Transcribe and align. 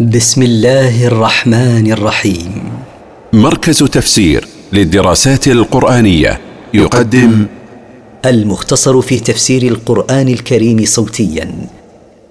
بسم 0.00 0.42
الله 0.42 1.06
الرحمن 1.06 1.92
الرحيم. 1.92 2.72
مركز 3.32 3.78
تفسير 3.78 4.46
للدراسات 4.72 5.48
القرآنية 5.48 6.40
يقدم 6.74 7.46
المختصر 8.24 9.00
في 9.00 9.20
تفسير 9.20 9.62
القرآن 9.62 10.28
الكريم 10.28 10.84
صوتيا. 10.84 11.68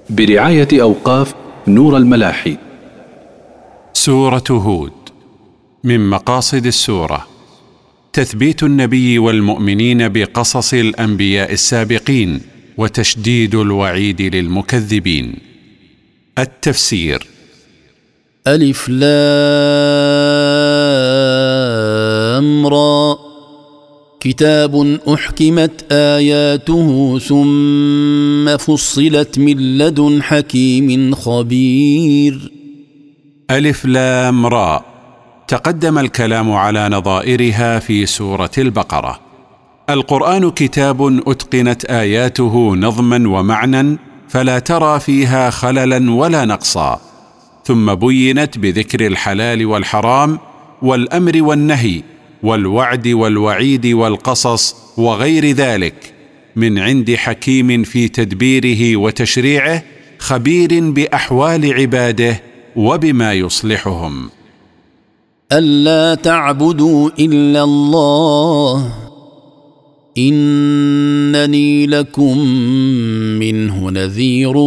برعاية 0.10 0.68
أوقاف 0.74 1.34
نور 1.68 1.98
الملاحي. 1.98 2.58
سورة 3.94 4.44
هود. 4.52 4.92
من 5.84 6.10
مقاصد 6.10 6.66
السورة 6.66 7.28
تثبيت 8.14 8.64
النبي 8.64 9.20
والمؤمنين 9.20 10.10
بقصص 10.10 10.74
الأنبياء 10.74 11.54
السابقين 11.54 12.42
وتشديد 12.78 13.56
الوعيد 13.56 14.22
للمكذبين. 14.22 15.36
التفسير 16.40 17.33
ألف 18.48 18.90
لام 18.90 19.08
را. 22.68 23.18
كتاب 24.20 25.00
أحكمت 25.14 25.86
آياته 25.92 27.20
ثم 27.20 28.58
فصلت 28.58 29.40
من 29.40 29.78
لدن 29.78 30.24
حكيم 30.24 31.16
خبير. 31.16 32.52
ألف 33.52 33.86
لام 33.86 34.46
را. 34.46 34.86
تقدم 35.48 36.00
الكلام 36.00 36.52
على 36.52 36.90
نظائرها 36.90 37.80
في 37.80 38.06
سورة 38.06 38.52
البقرة. 38.58 39.20
القرآن 39.90 40.52
كتاب 40.52 41.22
أتقنت 41.28 41.86
آياته 41.86 42.76
نظما 42.76 43.40
ومعنى 43.40 43.98
فلا 44.30 44.60
ترى 44.60 45.00
فيها 45.00 45.50
خللا 45.50 46.12
ولا 46.12 46.46
نقصا. 46.46 47.13
ثم 47.66 47.94
بينت 47.94 48.58
بذكر 48.58 49.08
الحلال 49.08 49.66
والحرام 49.66 50.40
والأمر 50.82 51.44
والنهي 51.44 52.02
والوعد 52.44 53.08
والوعيد 53.08 53.88
والقصص 53.88 54.76
وغير 54.98 55.46
ذلك 55.46 56.14
من 56.56 56.80
عند 56.80 57.16
حكيم 57.16 57.84
في 57.84 58.08
تدبيره 58.08 58.98
وتشريعه 58.98 59.84
خبير 60.20 60.92
بأحوال 60.92 61.74
عباده 61.74 62.42
وبما 62.76 63.34
يصلحهم. 63.34 64.30
ألا 65.52 66.16
تعبدوا 66.16 67.10
إلا 67.20 67.64
الله. 67.64 68.94
إنني 70.18 71.88
لكم 71.88 72.38
منه 73.40 73.90
نذير 73.90 74.58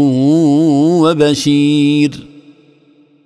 وبشير. 1.01 2.26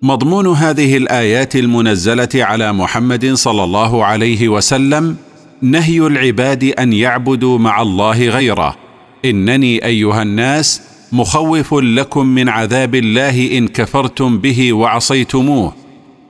مضمون 0.03 0.47
هذه 0.47 0.97
الآيات 0.97 1.57
المنزلة 1.57 2.29
على 2.35 2.73
محمد 2.73 3.33
صلى 3.35 3.65
الله 3.65 4.05
عليه 4.05 4.49
وسلم 4.49 5.17
نهي 5.63 5.99
العباد 6.01 6.65
أن 6.65 6.93
يعبدوا 6.93 7.59
مع 7.59 7.83
الله 7.83 8.29
غيره. 8.29 8.77
إنني 9.25 9.85
أيها 9.85 10.23
الناس 10.23 10.83
مخوف 11.13 11.75
لكم 11.75 12.27
من 12.27 12.49
عذاب 12.49 12.95
الله 12.95 13.59
إن 13.59 13.69
كفرتم 13.69 14.39
به 14.39 14.73
وعصيتموه 14.73 15.75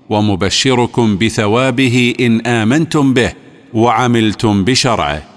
ومبشركم 0.08 1.18
بثوابه 1.18 2.14
إن 2.20 2.40
آمنتم 2.40 3.14
به 3.14 3.32
وعملتم 3.74 4.64
بشرعه. 4.64 5.29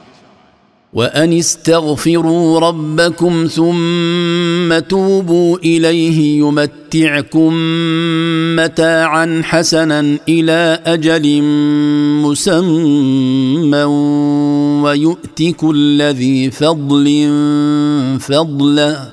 وان 0.94 1.34
استغفروا 1.34 2.60
ربكم 2.60 3.48
ثم 3.48 4.80
توبوا 4.80 5.58
اليه 5.58 6.40
يمتعكم 6.40 7.54
متاعا 8.56 9.42
حسنا 9.44 10.18
إلى 10.30 10.80
أجل 10.86 11.42
مسمى 12.24 13.84
ويؤت 14.84 15.44
كل 15.58 16.02
ذي 16.02 16.52
فضل 16.52 17.30
فضله 18.20 19.12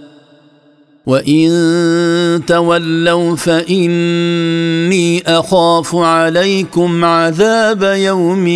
وان 1.07 2.43
تولوا 2.47 3.37
فاني 3.37 5.23
اخاف 5.27 5.95
عليكم 5.95 7.05
عذاب 7.05 7.83
يوم 7.83 8.47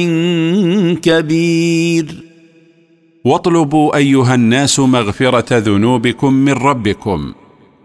كبير 1.03 2.24
واطلبوا 3.25 3.97
أيها 3.97 4.35
الناس 4.35 4.81
مغفرة 4.81 5.59
ذنوبكم 5.59 6.33
من 6.33 6.53
ربكم. 6.53 7.33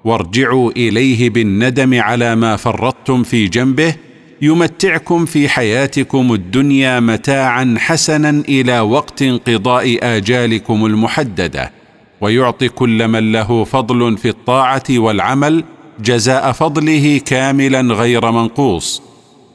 وارجعوا 0.05 0.71
إليه 0.71 1.29
بالندم 1.29 2.01
على 2.01 2.35
ما 2.35 2.55
فرطتم 2.55 3.23
في 3.23 3.47
جنبه. 3.47 3.95
يمتعكم 4.41 5.25
في 5.25 5.49
حياتكم 5.49 6.33
الدنيا 6.33 6.99
متاعا 6.99 7.75
حسنا 7.77 8.29
إلى 8.29 8.79
وقت 8.79 9.21
انقضاء 9.21 9.97
آجالكم 10.01 10.85
المحددة. 10.85 11.71
ويعطي 12.21 12.69
كل 12.69 13.07
من 13.07 13.31
له 13.31 13.63
فضل 13.63 14.17
في 14.17 14.29
الطاعة 14.29 14.83
والعمل 14.89 15.63
جزاء 15.99 16.51
فضله 16.51 17.21
كاملا 17.25 17.81
غير 17.81 18.31
منقوص. 18.31 19.01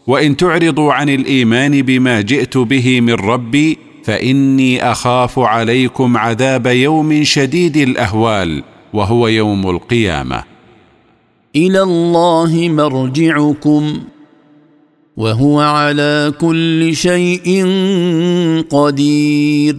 وإن 0.07 0.37
تعرضوا 0.37 0.93
عن 0.93 1.09
الإيمان 1.09 1.83
بما 1.83 2.21
جئت 2.21 2.59
به 2.59 3.01
من 3.01 3.15
ربي 3.15 3.79
فإني 4.05 4.93
أخاف 4.93 5.39
عليكم 5.39 6.17
عذاب 6.17 6.67
يوم 6.67 7.25
شديد 7.25 7.77
الأهوال 7.77 8.63
وهو 8.93 9.29
يوم 9.29 9.71
القيامة. 9.71 10.45
إلى 11.57 11.83
الله 11.83 12.69
مرجعكم 12.69 13.99
وهو 15.17 15.61
على 15.61 16.33
كل 16.41 16.97
شيء 16.97 17.67
قدير. 18.71 19.77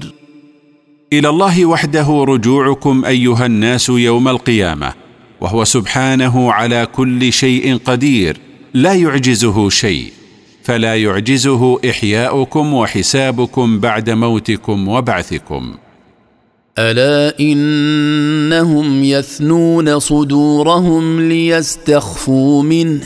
إلى 1.13 1.30
الله 1.30 1.66
وحده 1.66 2.25
رجوعكم 2.28 3.06
أيها 3.06 3.46
الناس 3.46 3.90
يوم 3.90 4.28
القيامة 4.28 4.94
وهو 5.42 5.63
سبحانه 5.63 6.53
على 6.53 6.88
كل 6.96 7.34
شيء 7.34 7.78
قدير 7.86 8.38
لا 8.74 8.94
يعجزه 8.94 9.69
شيء. 9.69 10.12
فلا 10.66 10.96
يعجزه 10.96 11.80
إحياؤكم 11.90 12.74
وحسابكم 12.74 13.80
بعد 13.80 14.09
موتكم 14.09 14.88
وبعثكم. 14.88 15.76
ألا 16.80 17.40
إنهم 17.40 19.04
يثنون 19.04 20.00
صدورهم 20.00 21.22
ليستخفوا 21.30 22.64
منه؟ 22.64 23.02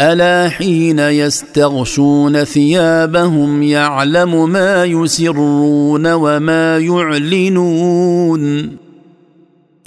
ألا 0.00 0.48
حين 0.48 0.98
يستغشون 0.98 2.44
ثيابهم 2.44 3.62
يعلم 3.62 4.50
ما 4.50 4.84
يسرون 4.84 6.12
وما 6.12 6.78
يعلنون؟ 6.78 8.70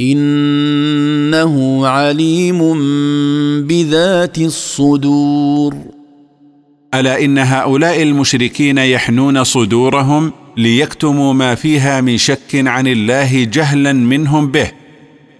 إنه 0.02 1.88
عليم 1.88 2.59
بذات 3.68 4.38
الصدور. 4.38 5.93
ألا 6.94 7.24
إن 7.24 7.38
هؤلاء 7.38 8.04
المشركين 8.04 8.78
يحنون 8.78 9.44
صدورهم 9.44 10.31
ليكتموا 10.58 11.34
ما 11.34 11.56
فيها 11.56 12.02
من 12.02 12.18
شك 12.18 12.56
عن 12.56 12.88
الله 12.88 13.44
جهلا 13.44 13.94
منهم 13.94 14.52
به؟ 14.52 14.72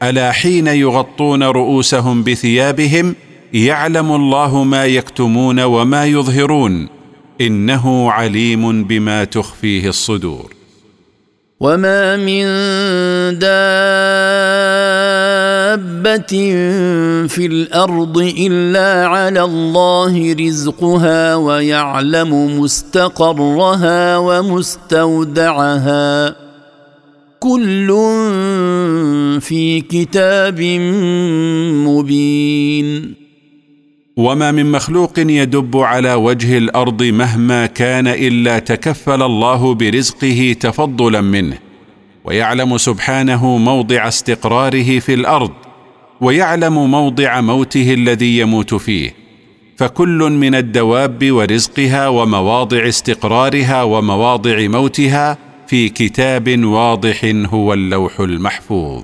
ألا 0.03 0.31
حين 0.31 0.68
يغطون 0.68 1.44
رؤوسهم 1.44 2.24
بثيابهم 2.24 3.16
يعلم 3.53 4.12
الله 4.12 4.64
ما 4.64 4.86
يكتمون 4.86 5.59
وما 5.59 6.06
يظهرون؟ 6.06 6.88
إنه 7.41 8.12
عليم 8.12 8.84
بما 8.84 9.24
تخفيه 9.24 9.90
الصدور. 9.90 10.53
وما 11.63 12.18
من 12.18 12.44
دابه 13.40 13.53
في 17.28 17.46
الأرض 17.46 18.17
الا 18.17 19.08
على 19.08 19.43
الله 19.43 20.34
رزقها 20.34 21.35
ويعلم 21.35 22.59
مستقرها 22.59 24.17
ومستودعها 24.17 25.55
كل 27.40 27.87
في 29.40 29.82
كتاب 29.82 30.61
مبين 31.87 33.23
وما 34.17 34.52
من 34.52 34.72
مخلوق 34.72 35.20
يدب 35.20 35.78
على 35.78 36.14
وجه 36.14 36.58
الأرض 36.58 37.03
مهما 37.03 37.66
كان 37.66 38.08
الا 38.08 38.59
تكفل 38.59 39.22
الله 39.22 39.73
برزقه 39.73 40.55
تفضلا 40.59 41.22
منه. 41.22 41.58
ويعلم 42.25 42.78
سبحانه 42.78 43.58
موضع 43.58 44.08
استقراره 44.08 44.99
في 44.99 45.14
الأرض 45.14 45.52
ويعلم 46.22 46.91
موضع 46.91 47.41
موته 47.41 47.93
الذي 47.93 48.37
يموت 48.37 48.73
فيه 48.73 49.14
فكل 49.78 50.17
من 50.31 50.55
الدواب 50.55 51.31
ورزقها 51.31 52.08
ومواضع 52.08 52.87
استقرارها 52.87 53.84
ومواضع 53.84 54.67
موتها 54.67 55.37
في 55.67 55.90
كتاب 55.90 56.64
واضح 56.66 57.31
هو 57.46 57.73
اللوح 57.73 58.20
المحفوظ. 58.20 59.03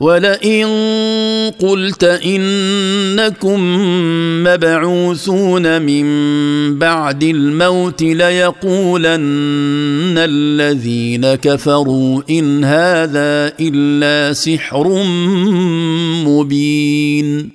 ولئن 0.00 0.66
قلت 1.58 2.04
انكم 2.04 3.60
مبعوثون 4.44 5.82
من 5.82 6.04
بعد 6.78 7.22
الموت 7.22 8.02
ليقولن 8.02 9.14
الذين 10.18 11.34
كفروا 11.34 12.22
ان 12.30 12.64
هذا 12.64 13.52
الا 13.60 14.32
سحر 14.32 15.04
مبين. 16.26 17.50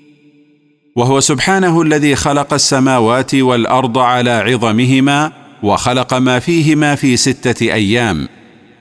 وهو 0.96 1.20
سبحانه 1.20 1.82
الذي 1.82 2.16
خلق 2.16 2.54
السماوات 2.54 3.36
والارض 3.36 3.98
على 3.98 4.32
عظمهما 4.32 5.32
وخلق 5.64 6.14
ما 6.14 6.40
فيهما 6.40 6.96
في 6.96 7.18
سته 7.18 7.74
أيام 7.74 8.28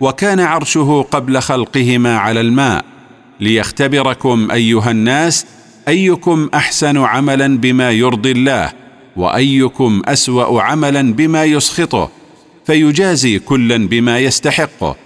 وكان 0.00 0.40
عرشه 0.40 1.06
قبل 1.10 1.40
خلقهما 1.40 2.16
على 2.18 2.40
الماء. 2.40 2.97
ليختبركم 3.40 4.50
أيها 4.50 4.90
الناس 4.90 5.46
أيكم 5.88 6.48
أحسن 6.54 6.96
عملا 6.96 7.58
بما 7.58 7.90
يرضي 7.90 8.32
الله 8.32 8.72
وأيكم 9.16 10.02
أسوأ 10.04 10.62
عملا 10.62 11.12
بما 11.12 11.44
يسخطه 11.44 12.10
فيجازي 12.66 13.38
كلا 13.38 13.88
بما 13.88 14.18
يستحقه. 14.18 14.96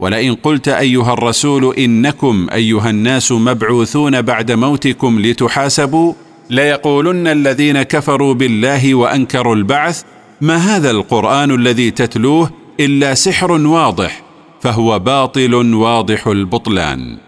ولئن 0.00 0.34
قلت 0.34 0.68
أيها 0.68 1.12
الرسول 1.12 1.74
إنكم 1.74 2.46
أيها 2.52 2.90
الناس 2.90 3.32
مبعوثون 3.32 4.22
بعد 4.22 4.52
موتكم 4.52 5.20
لتحاسبوا 5.20 6.12
ليقولن 6.50 7.26
الذين 7.26 7.82
كفروا 7.82 8.34
بالله 8.34 8.94
وأنكروا 8.94 9.54
البعث 9.54 10.02
ما 10.40 10.56
هذا 10.56 10.90
القرآن 10.90 11.50
الذي 11.50 11.90
تتلوه 11.90 12.50
إلا 12.80 13.14
سحر 13.14 13.52
واضح 13.52 14.22
فهو 14.60 14.98
باطل 14.98 15.54
واضح 15.74 16.26
البطلان. 16.26 17.27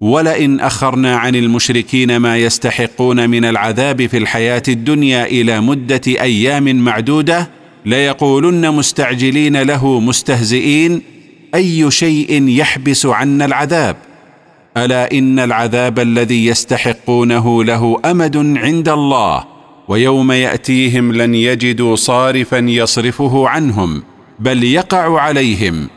ولئن 0.00 0.60
أخرنا 0.60 1.16
عن 1.16 1.34
المشركين 1.34 2.16
ما 2.16 2.38
يستحقون 2.38 3.30
من 3.30 3.44
العذاب 3.44 4.06
في 4.06 4.16
الحياة 4.16 4.62
الدنيا 4.68 5.26
إلى 5.26 5.60
مدة 5.60 6.00
أيام 6.06 6.76
معدودة 6.76 7.50
ليقولن 7.86 8.70
مستعجلين 8.70 9.62
له 9.62 10.00
مستهزئين 10.00 11.02
أي 11.54 11.90
شيء 11.90 12.48
يحبس 12.48 13.06
عنا 13.06 13.44
العذاب؟ 13.44 13.96
ألا 14.76 15.12
إن 15.12 15.38
العذاب 15.38 15.98
الذي 15.98 16.46
يستحقونه 16.46 17.64
له 17.64 18.00
أمد 18.04 18.36
عند 18.36 18.88
الله 18.88 19.44
ويوم 19.88 20.32
يأتيهم 20.32 21.12
لن 21.12 21.34
يجدوا 21.34 21.96
صارفا 21.96 22.56
يصرفه 22.56 23.48
عنهم 23.48 24.02
بل 24.38 24.64
يقع 24.64 25.20
عليهم. 25.20 25.88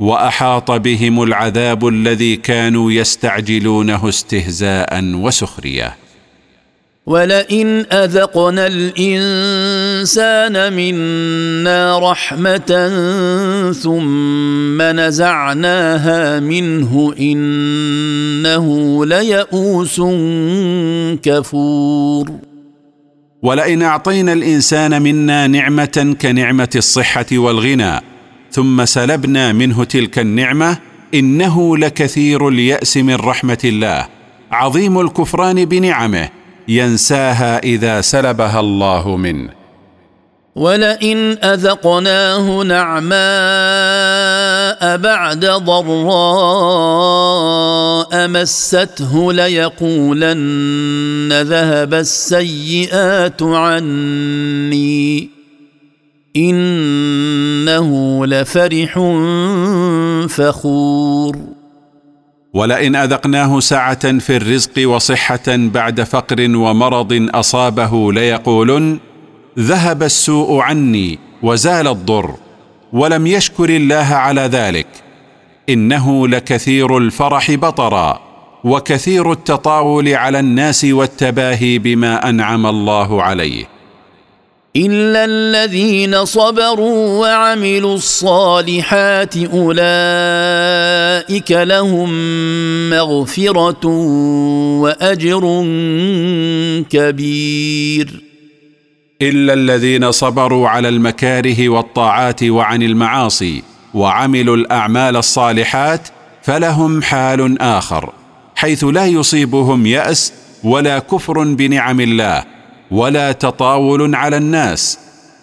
وأحاط 0.00 0.70
بهم 0.70 1.22
العذاب 1.22 1.88
الذي 1.88 2.36
كانوا 2.36 2.92
يستعجلونه 2.92 4.08
استهزاء 4.08 5.04
وسخرية. 5.04 5.96
ولئن 7.06 7.86
اذقنا 7.92 8.66
الانسان 8.66 10.72
منا 10.72 12.10
رحمه 12.10 12.90
ثم 13.82 14.82
نزعناها 14.82 16.40
منه 16.40 17.14
انه 17.20 19.06
ليئوس 19.06 20.00
كفور. 21.22 22.30
ولئن 23.42 23.82
اعطينا 23.82 24.32
الانسان 24.32 25.02
منا 25.02 25.46
نعمه 25.46 26.16
كنعمه 26.20 26.70
الصحه 26.76 27.26
والغنى 27.32 28.07
ثم 28.52 28.84
سلبنا 28.84 29.52
منه 29.52 29.84
تلك 29.84 30.18
النعمة 30.18 30.78
إنه 31.14 31.76
لكثير 31.76 32.48
اليأس 32.48 32.96
من 32.96 33.14
رحمة 33.14 33.58
الله. 33.64 34.06
عظيم 34.52 35.00
الكفران 35.00 35.64
بنعمه 35.64 36.28
ينساها 36.68 37.58
إذا 37.58 38.00
سلبها 38.00 38.60
الله 38.60 39.16
منه. 39.16 39.48
ولئن 40.56 41.38
أذقناه 41.44 42.62
نعماء 42.62 43.18
بعد 44.96 45.46
ضراء 45.46 45.88
مسته 48.28 49.32
ليقولن 49.32 51.42
ذهب 51.42 51.94
السيئات 51.94 53.42
عني. 53.42 55.37
إنه 56.36 58.26
لفرح 58.26 58.98
فخور. 60.28 61.36
ولئن 62.54 62.96
أذقناه 62.96 63.60
سعه 63.60 64.18
في 64.18 64.36
الرزق 64.36 64.88
وصحة 64.88 65.42
بعد 65.48 66.02
فقر 66.02 66.56
ومرض 66.56 67.28
أصابه 67.34 68.12
ليقولن 68.12 68.98
ذهب 69.58 70.02
السوء 70.02 70.60
عني 70.60 71.18
وزال 71.42 71.88
الضر 71.88 72.34
ولم 72.92 73.26
يشكر 73.26 73.68
الله 73.68 73.94
على 73.96 74.40
ذلك. 74.40 74.86
إنه 75.68 76.28
لكثير 76.28 76.98
الفرح 76.98 77.50
بطرا 77.54 78.20
وكثير 78.64 79.32
التطاول 79.32 80.08
على 80.08 80.40
الناس 80.40 80.84
والتباهي 80.84 81.78
بما 81.78 82.28
أنعم 82.28 82.66
الله 82.66 83.22
عليه. 83.22 83.77
الا 84.78 85.24
الذين 85.24 86.24
صبروا 86.24 87.20
وعملوا 87.20 87.94
الصالحات 87.94 89.36
اولئك 89.36 89.82
لهم 91.50 92.10
مغفره 92.90 93.86
واجر 94.82 95.40
كبير. 96.90 98.22
الا 99.22 99.54
الذين 99.54 100.12
صبروا 100.12 100.68
على 100.68 100.88
المكاره 100.88 101.68
والطاعات 101.68 102.42
وعن 102.42 102.82
المعاصي 102.82 103.62
وعملوا 103.94 104.56
الاعمال 104.56 105.16
الصالحات 105.16 106.08
فلهم 106.42 107.02
حال 107.02 107.62
اخر 107.62 108.12
حيث 108.56 108.84
لا 108.84 109.06
يصيبهم 109.06 109.86
ياس 109.86 110.32
ولا 110.64 110.98
كفر 110.98 111.44
بنعم 111.44 112.00
الله 112.00 112.57
ولا 112.90 113.32
تطاول 113.32 114.14
على 114.14 114.36
الناس. 114.36 114.98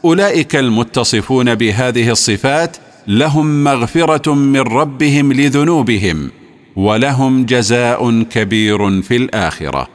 أولئك 0.06 0.56
المتصفون 0.56 1.56
بهذه 1.56 2.10
الصفات 2.10 2.78
لهم 3.08 3.64
مغفرة 3.64 4.34
من 4.34 4.62
ربهم 4.62 5.34
لذنوبهم 5.34 6.32
ولهم 6.76 7.46
جزاء 7.46 8.22
كبير 8.24 9.02
في 9.02 9.16
الآخرة. 9.16 9.95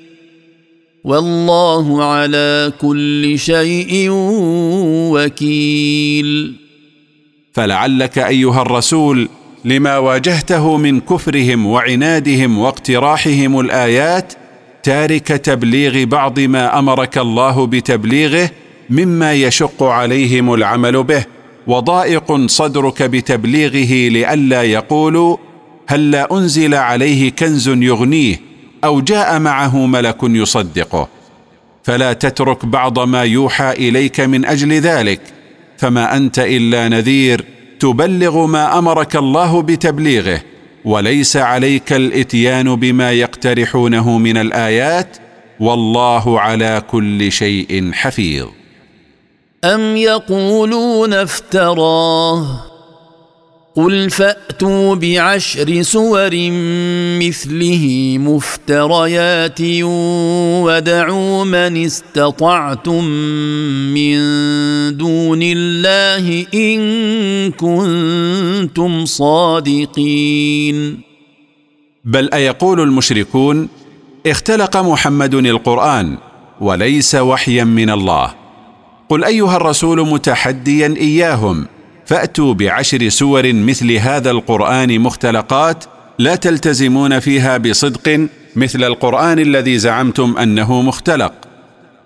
والله 1.03 2.03
على 2.03 2.73
كل 2.81 3.39
شيء 3.39 4.07
وكيل. 5.13 6.55
فلعلك 7.53 8.17
أيها 8.19 8.61
الرسول 8.61 9.29
لما 9.65 9.97
واجهته 9.97 10.77
من 10.77 10.99
كفرهم 10.99 11.65
وعنادهم 11.65 12.57
واقتراحهم 12.57 13.59
الآيات 13.59 14.33
تارك 14.83 15.27
تبليغ 15.27 16.03
بعض 16.05 16.39
ما 16.39 16.79
أمرك 16.79 17.17
الله 17.17 17.65
بتبليغه 17.67 18.49
مما 18.89 19.33
يشق 19.33 19.83
عليهم 19.83 20.53
العمل 20.53 21.03
به 21.03 21.25
وضائق 21.67 22.45
صدرك 22.45 23.03
بتبليغه 23.03 24.09
لئلا 24.09 24.63
يقولوا 24.63 25.37
هل 25.87 26.11
لا 26.11 26.37
أنزل 26.37 26.75
عليه 26.75 27.29
كنز 27.29 27.67
يغنيه؟ 27.69 28.50
أو 28.83 29.01
جاء 29.01 29.39
معه 29.39 29.85
ملك 29.85 30.17
يصدقه. 30.23 31.07
فلا 31.83 32.13
تترك 32.13 32.65
بعض 32.65 32.99
ما 32.99 33.23
يوحى 33.23 33.71
إليك 33.71 34.19
من 34.19 34.45
أجل 34.45 34.73
ذلك 34.73 35.21
فما 35.77 36.17
أنت 36.17 36.39
إلا 36.39 36.89
نذير 36.89 37.45
تبلغ 37.79 38.45
ما 38.45 38.77
أمرك 38.77 39.15
الله 39.15 39.61
بتبليغه 39.61 40.41
وليس 40.85 41.37
عليك 41.37 41.93
الإتيان 41.93 42.75
بما 42.75 43.11
يقترحونه 43.11 44.17
من 44.17 44.37
الآيات 44.37 45.17
والله 45.59 46.39
على 46.39 46.81
كل 46.91 47.31
شيء 47.31 47.89
حفيظ. 47.93 48.47
أم 49.65 49.97
يقولون 49.97 51.13
افتراه؟ 51.13 52.70
قل 53.75 54.09
فاتوا 54.09 54.95
بعشر 54.95 55.81
سور 55.81 56.29
مثله 57.19 58.15
مفتريات 58.19 59.61
ودعوا 60.65 61.43
من 61.43 61.85
استطعتم 61.85 63.03
من 63.93 64.17
دون 64.97 65.39
الله 65.43 66.45
ان 66.53 67.51
كنتم 67.51 69.05
صادقين 69.05 71.01
بل 72.05 72.29
ايقول 72.33 72.81
المشركون 72.81 73.67
اختلق 74.27 74.77
محمد 74.77 75.33
القرآن 75.33 76.17
وليس 76.61 77.15
وحيا 77.15 77.63
من 77.63 77.89
الله. 77.89 78.33
قل 79.09 79.23
ايها 79.23 79.57
الرسول 79.57 80.09
متحديا 80.09 80.95
اياهم 80.97 81.67
فأتوا 82.05 82.53
بعشر 82.53 83.09
سور 83.09 83.53
مثل 83.53 83.91
هذا 83.91 84.31
القرآن 84.31 84.99
مختلقات 84.99 85.83
لا 86.19 86.35
تلتزمون 86.35 87.19
فيها 87.19 87.57
بصدق 87.57 88.27
مثل 88.55 88.83
القرآن 88.83 89.39
الذي 89.39 89.77
زعمتم 89.77 90.37
أنه 90.37 90.81
مختلق. 90.81 91.33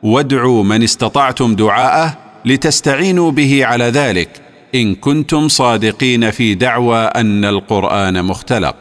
وادعوا 0.04 0.64
من 0.64 0.84
استطعتم 0.84 1.56
دعاءه 1.56 2.18
لتستعينوا 2.46 3.32
به 3.32 3.66
على 3.66 3.84
ذلك. 3.84 4.30
إن 4.76 4.96
كنتم 4.96 5.48
صادقين 5.48 6.32
في 6.32 6.54
دعوى 6.54 6.98
أن 6.98 7.46
القرآن 7.46 8.26
مختلق. 8.26 8.76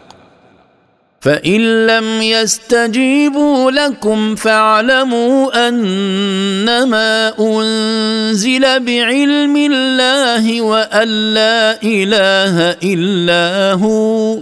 فإن 1.25 1.87
لم 1.87 2.23
يستجيبوا 2.23 3.71
لكم 3.71 4.35
فاعلموا 4.35 5.69
أنما 5.69 7.33
أنزل 7.41 8.61
بعلم 8.61 9.57
الله 9.57 10.63
وأن 10.63 11.09
لا 11.35 11.83
إله 11.83 12.77
إلا 12.85 13.73
هو 13.73 14.39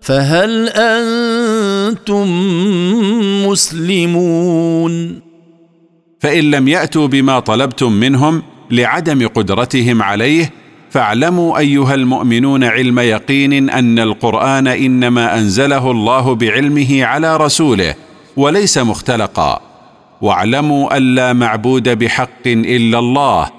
فهل 0.00 0.68
أنتم 0.68 2.26
مسلمون؟ 3.46 5.20
فإن 6.20 6.50
لم 6.50 6.68
يأتوا 6.68 7.06
بما 7.06 7.40
طلبتم 7.40 7.92
منهم 7.92 8.42
لعدم 8.70 9.28
قدرتهم 9.28 10.02
عليه 10.02 10.52
فاعلموا 10.96 11.58
أيها 11.58 11.94
المؤمنون 11.94 12.64
علم 12.64 12.98
يقين 12.98 13.70
أن 13.70 13.98
القرآن 13.98 14.66
إنما 14.66 15.38
أنزله 15.38 15.90
الله 15.90 16.34
بعلمه 16.34 17.04
على 17.04 17.36
رسوله 17.36 17.94
وليس 18.36 18.78
مختلقا. 18.78 19.60
واعلموا 20.20 20.96
أن 20.96 21.14
لا 21.14 21.32
معبود 21.32 21.88
بحق 21.88 22.46
إلا 22.46 22.98
الله 22.98 23.50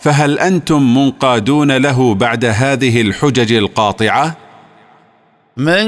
فهل 0.00 0.38
أنتم 0.38 0.98
منقادون 0.98 1.76
له 1.76 2.14
بعد 2.14 2.44
هذه 2.44 3.00
الحجج 3.00 3.52
القاطعة؟ 3.52 4.36
من 5.56 5.84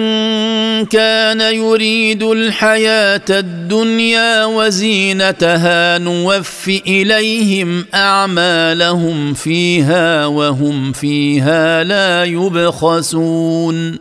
كان 0.85 1.41
يريد 1.41 2.23
الحياة 2.23 3.21
الدنيا 3.31 4.45
وزينتها 4.45 5.99
نوف 5.99 6.69
إليهم 6.87 7.85
أعمالهم 7.95 9.35
فيها 9.35 10.27
وهم 10.27 10.93
فيها 10.93 11.85
لا 11.85 12.25
يبخسون. 12.25 13.99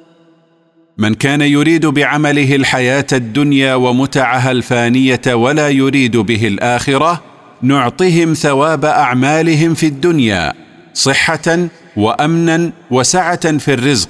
من 0.98 1.13
كان 1.13 1.41
يريد 1.41 1.86
بعمله 1.86 2.55
الحياة 2.55 3.08
الدنيا 3.13 3.75
ومتعها 3.75 4.51
الفانية 4.51 5.22
ولا 5.34 5.70
يريد 5.70 6.17
به 6.17 6.48
الآخرة 6.48 7.24
نعطهم 7.62 8.34
ثواب 8.34 8.86
أعمالهم 8.86 9.74
في 9.74 9.86
الدنيا 9.86 10.53
صحة 10.93 11.67
وأمنا 11.98 12.72
وسعة 12.91 13.58
في 13.58 13.74
الرزق. 13.74 14.10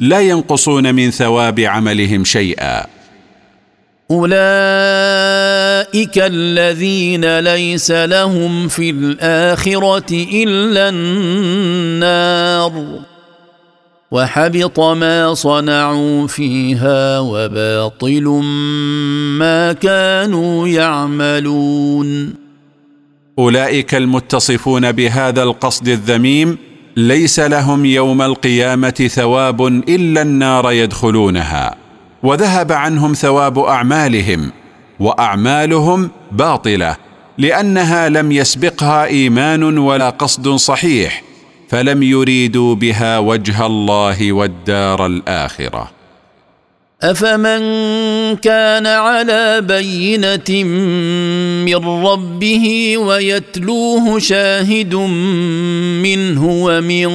لا 0.00 0.20
ينقصون 0.20 0.94
من 0.94 1.10
ثواب 1.10 1.60
عملهم 1.60 2.24
شيئا. 2.24 2.86
أولئك 4.10 4.38
الذين 6.18 7.38
ليس 7.38 7.90
لهم 7.90 8.68
في 8.68 8.90
الآخرة 8.90 10.26
إلا 10.32 10.88
النار. 10.88 12.98
وحبط 14.10 14.80
ما 14.80 15.34
صنعوا 15.34 16.26
فيها 16.26 17.18
وباطل 17.18 18.24
ما 19.38 19.72
كانوا 19.72 20.68
يعملون. 20.68 22.34
أولئك 23.38 23.94
المتصفون 23.94 24.92
بهذا 24.92 25.42
القصد 25.42 25.88
الذميم 25.88 26.58
ليس 26.98 27.40
لهم 27.40 27.84
يوم 27.84 28.22
القيامة 28.22 29.10
ثواب 29.10 29.66
إلا 29.66 30.22
النار 30.22 30.72
يدخلونها 30.72 31.74
وذهب 32.22 32.72
عنهم 32.72 33.12
ثواب 33.12 33.58
أعمالهم 33.58 34.52
وأعمالهم 35.00 36.10
باطلة 36.32 36.96
لأنها 37.38 38.08
لم 38.08 38.32
يسبقها 38.32 39.04
إيمان 39.04 39.78
ولا 39.78 40.10
قصد 40.10 40.48
صحيح 40.48 41.22
فلم 41.68 42.02
يريدوا 42.02 42.74
بها 42.74 43.18
وجه 43.18 43.66
الله 43.66 44.32
والدار 44.32 45.06
الآخرة. 45.06 45.97
افمن 47.02 47.60
كان 48.36 48.86
على 48.86 49.60
بينه 49.60 50.64
من 51.64 52.04
ربه 52.06 52.98
ويتلوه 52.98 54.18
شاهد 54.18 54.94
منه 56.02 56.64
ومن 56.64 57.08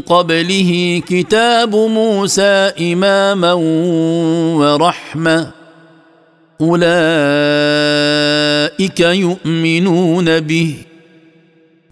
قبله 0.00 1.02
كتاب 1.08 1.76
موسى 1.76 2.72
اماما 2.80 3.52
ورحمه 4.56 5.50
اولئك 6.60 6.90
يؤمنون 9.00 10.40
به 10.40 10.74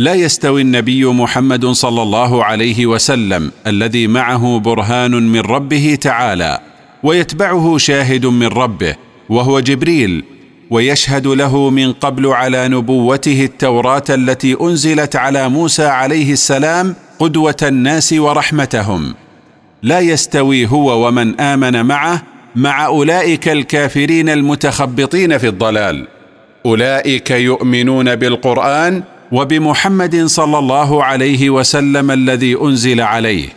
لا 0.00 0.14
يستوي 0.14 0.62
النبي 0.62 1.04
محمد 1.04 1.66
صلى 1.66 2.02
الله 2.02 2.44
عليه 2.44 2.86
وسلم 2.86 3.50
الذي 3.66 4.06
معه 4.06 4.58
برهان 4.58 5.10
من 5.10 5.40
ربه 5.40 5.98
تعالى 6.00 6.58
ويتبعه 7.02 7.78
شاهد 7.78 8.26
من 8.26 8.46
ربه 8.46 8.96
وهو 9.28 9.60
جبريل 9.60 10.24
ويشهد 10.70 11.26
له 11.26 11.70
من 11.70 11.92
قبل 11.92 12.26
على 12.26 12.68
نبوته 12.68 13.44
التوراة 13.44 14.02
التي 14.10 14.56
أنزلت 14.60 15.16
على 15.16 15.48
موسى 15.48 15.86
عليه 15.86 16.32
السلام 16.32 16.94
قدوة 17.18 17.56
الناس 17.62 18.12
ورحمتهم. 18.12 19.14
لا 19.82 20.00
يستوي 20.00 20.66
هو 20.66 21.06
ومن 21.06 21.40
آمن 21.40 21.86
معه 21.86 22.22
مع 22.56 22.86
أولئك 22.86 23.48
الكافرين 23.48 24.28
المتخبطين 24.28 25.38
في 25.38 25.48
الضلال. 25.48 26.06
أولئك 26.66 27.30
يؤمنون 27.30 28.16
بالقرآن 28.16 29.02
وبمحمد 29.32 30.24
صلى 30.24 30.58
الله 30.58 31.04
عليه 31.04 31.50
وسلم 31.50 32.10
الذي 32.10 32.56
أنزل 32.62 33.00
عليه 33.00 33.48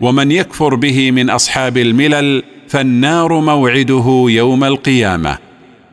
ومن 0.00 0.30
يكفر 0.30 0.74
به 0.74 1.10
من 1.10 1.30
أصحاب 1.30 1.78
الملل 1.78 2.42
فالنار 2.68 3.40
موعده 3.40 4.24
يوم 4.28 4.64
القيامة. 4.64 5.38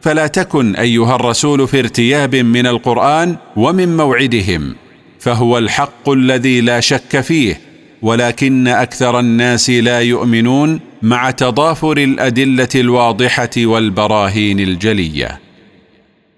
فلا 0.01 0.27
تكن 0.27 0.75
أيها 0.75 1.15
الرسول 1.15 1.67
في 1.67 1.79
ارتياب 1.79 2.36
من 2.36 2.67
القرآن 2.67 3.36
ومن 3.56 3.98
موعدهم 3.98 4.75
فهو 5.20 5.58
الحق 5.58 6.10
الذي 6.10 6.62
لا 6.62 6.79
شك 6.79 7.22
فيه 7.22 7.62
ولكن 8.01 8.67
أكثر 8.67 9.20
الناس 9.20 9.70
لا 9.70 10.00
يؤمنون 10.01 10.79
مع 11.01 11.32
تضافر 11.32 11.98
الأدلة 11.98 12.70
الواضحة 12.75 13.50
والبراهين 13.58 14.60
الجلية. 14.60 15.39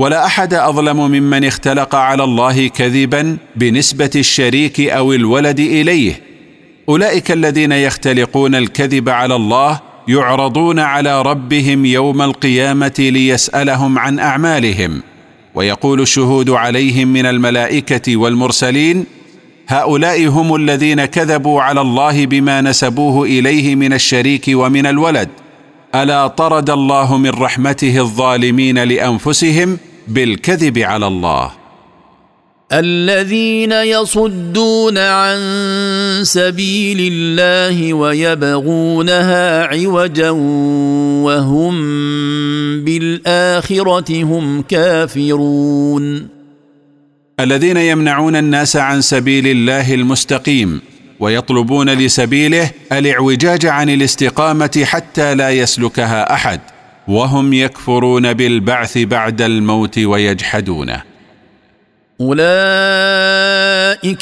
ولا 0.00 0.26
أحد 0.26 0.54
أظلم 0.54 0.96
ممن 0.96 1.44
اختلق 1.44 1.94
على 1.94 2.24
الله 2.24 2.68
كذبا 2.68 3.36
بنسبة 3.56 4.10
الشريك 4.16 4.80
أو 4.80 5.12
الولد 5.12 5.60
إليه. 5.60 6.20
أولئك 6.88 7.30
الذين 7.30 7.72
يختلقون 7.72 8.54
الكذب 8.54 9.08
على 9.08 9.36
الله 9.36 9.80
يعرضون 10.08 10.78
على 10.78 11.22
ربهم 11.22 11.84
يوم 11.84 12.22
القيامة 12.22 12.94
ليسألهم 12.98 13.98
عن 13.98 14.18
أعمالهم. 14.18 15.02
ويقول 15.54 16.00
الشهود 16.00 16.50
عليهم 16.50 17.08
من 17.08 17.26
الملائكة 17.26 18.16
والمرسلين 18.16 19.04
هؤلاء 19.68 20.26
هم 20.26 20.54
الذين 20.54 21.04
كذبوا 21.04 21.62
على 21.62 21.80
الله 21.80 22.26
بما 22.26 22.60
نسبوه 22.60 23.24
إليه 23.24 23.74
من 23.74 23.92
الشريك 23.92 24.44
ومن 24.48 24.86
الولد. 24.86 25.28
ألا 25.94 26.26
طرد 26.26 26.70
الله 26.70 27.16
من 27.16 27.30
رحمته 27.30 27.98
الظالمين 27.98 28.78
لأنفسهم 28.78 29.78
بالكذب 30.08 30.78
على 30.78 31.06
الله. 31.06 31.50
الذين 32.72 33.72
يصدون 33.72 34.98
عن 34.98 35.40
سبيل 36.22 37.12
الله 37.12 37.94
ويبغونها 37.94 39.64
عوجا 39.64 40.30
وهم 41.24 41.74
بالآخرة 42.84 44.22
هم 44.22 44.62
كافرون. 44.62 46.28
الذين 47.40 47.76
يمنعون 47.76 48.36
الناس 48.36 48.76
عن 48.76 49.00
سبيل 49.00 49.46
الله 49.46 49.94
المستقيم 49.94 50.80
ويطلبون 51.20 51.90
لسبيله 51.90 52.70
الاعوجاج 52.92 53.66
عن 53.66 53.90
الاستقامة 53.90 54.82
حتى 54.84 55.34
لا 55.34 55.50
يسلكها 55.50 56.34
أحد. 56.34 56.60
وهم 57.10 57.52
يكفرون 57.52 58.32
بالبعث 58.32 58.98
بعد 58.98 59.42
الموت 59.42 59.98
ويجحدونه. 59.98 61.02
أولئك 62.20 62.44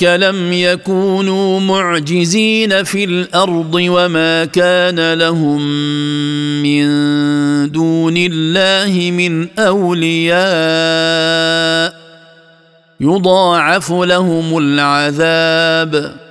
لم 0.02 0.52
يكونوا 0.52 1.60
معجزين 1.60 2.84
في 2.84 3.04
الأرض 3.04 3.74
وما 3.74 4.44
كان 4.44 5.12
لهم 5.12 5.62
من 6.62 6.86
دون 7.72 8.14
الله 8.16 9.10
من 9.10 9.48
أولياء. 9.58 10.38
يضاعف 13.00 13.92
لهم 13.92 14.58
العذاب. 14.58 16.27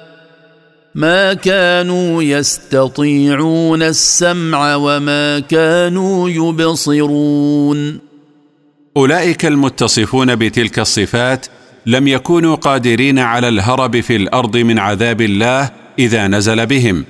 ما 0.97 1.33
كانوا 1.33 2.23
يستطيعون 2.23 3.83
السمع 3.83 4.75
وما 4.75 5.39
كانوا 5.39 6.29
يبصرون. 6.29 7.99
أولئك 8.97 9.45
المتصفون 9.45 10.35
بتلك 10.35 10.79
الصفات 10.79 11.45
لم 11.85 12.07
يكونوا 12.07 12.55
قادرين 12.55 13.19
على 13.19 13.47
الهرب 13.47 13.99
في 13.99 14.15
الأرض 14.15 14.57
من 14.57 14.79
عذاب 14.79 15.21
الله 15.21 15.69
إذا 15.99 16.27
نزل 16.27 16.65
بهم 16.65 17.05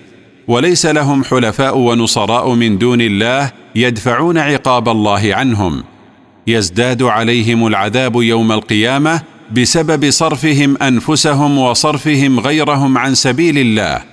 وليس 0.48 0.86
لهم 0.86 1.24
حلفاء 1.24 1.78
ونصراء 1.78 2.54
من 2.54 2.78
دون 2.78 3.02
الله 3.02 3.52
يدفعون 3.76 4.38
عقاب 4.38 4.90
الله 4.90 5.36
عنهم 5.36 5.84
يزداد 6.48 7.04
عليهم 7.04 7.68
العذاب 7.68 8.16
يوم 8.16 8.52
القيامة 8.52 9.22
بسبب 9.52 10.10
صرفهم 10.10 10.78
أنفسهم 10.78 11.58
وصرفهم 11.58 12.40
غيرهم 12.40 12.98
عن 12.98 13.16
سبيل 13.16 13.58
الله 13.58 14.04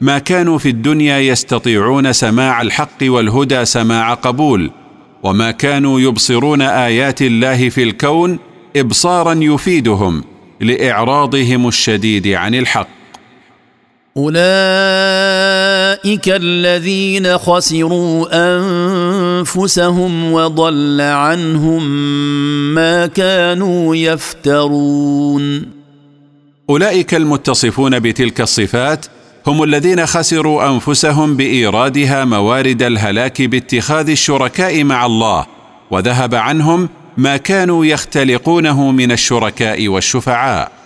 ما 0.00 0.18
كانوا 0.18 0.58
في 0.58 0.68
الدنيا 0.68 1.18
يستطيعون 1.18 2.12
سماع 2.12 2.62
الحق 2.62 3.02
والهدى 3.02 3.64
سماع 3.64 4.14
قبول 4.14 4.70
وما 5.22 5.50
كانوا 5.50 6.00
يبصرون 6.00 6.62
آيات 6.62 7.22
الله 7.22 7.68
في 7.68 7.82
الكون 7.82 8.38
ابصارا 8.76 9.34
يفيدهم 9.34 10.24
لإعراضهم 10.60 11.68
الشديد 11.68 12.28
عن 12.28 12.54
الحق. 12.54 12.93
أولئك 14.16 14.38
الذين 16.28 17.38
خسروا 17.38 18.26
أنفسهم 18.32 20.32
وضل 20.32 21.00
عنهم 21.00 21.84
ما 22.74 23.06
كانوا 23.06 23.96
يفترون. 23.96 25.66
أولئك 26.70 27.14
المتصفون 27.14 27.98
بتلك 27.98 28.40
الصفات 28.40 29.06
هم 29.46 29.62
الذين 29.62 30.06
خسروا 30.06 30.70
أنفسهم 30.70 31.36
بإيرادها 31.36 32.24
موارد 32.24 32.82
الهلاك 32.82 33.42
باتخاذ 33.42 34.10
الشركاء 34.10 34.84
مع 34.84 35.06
الله 35.06 35.46
وذهب 35.90 36.34
عنهم 36.34 36.88
ما 37.16 37.36
كانوا 37.36 37.86
يختلقونه 37.86 38.90
من 38.90 39.12
الشركاء 39.12 39.88
والشفعاء. 39.88 40.83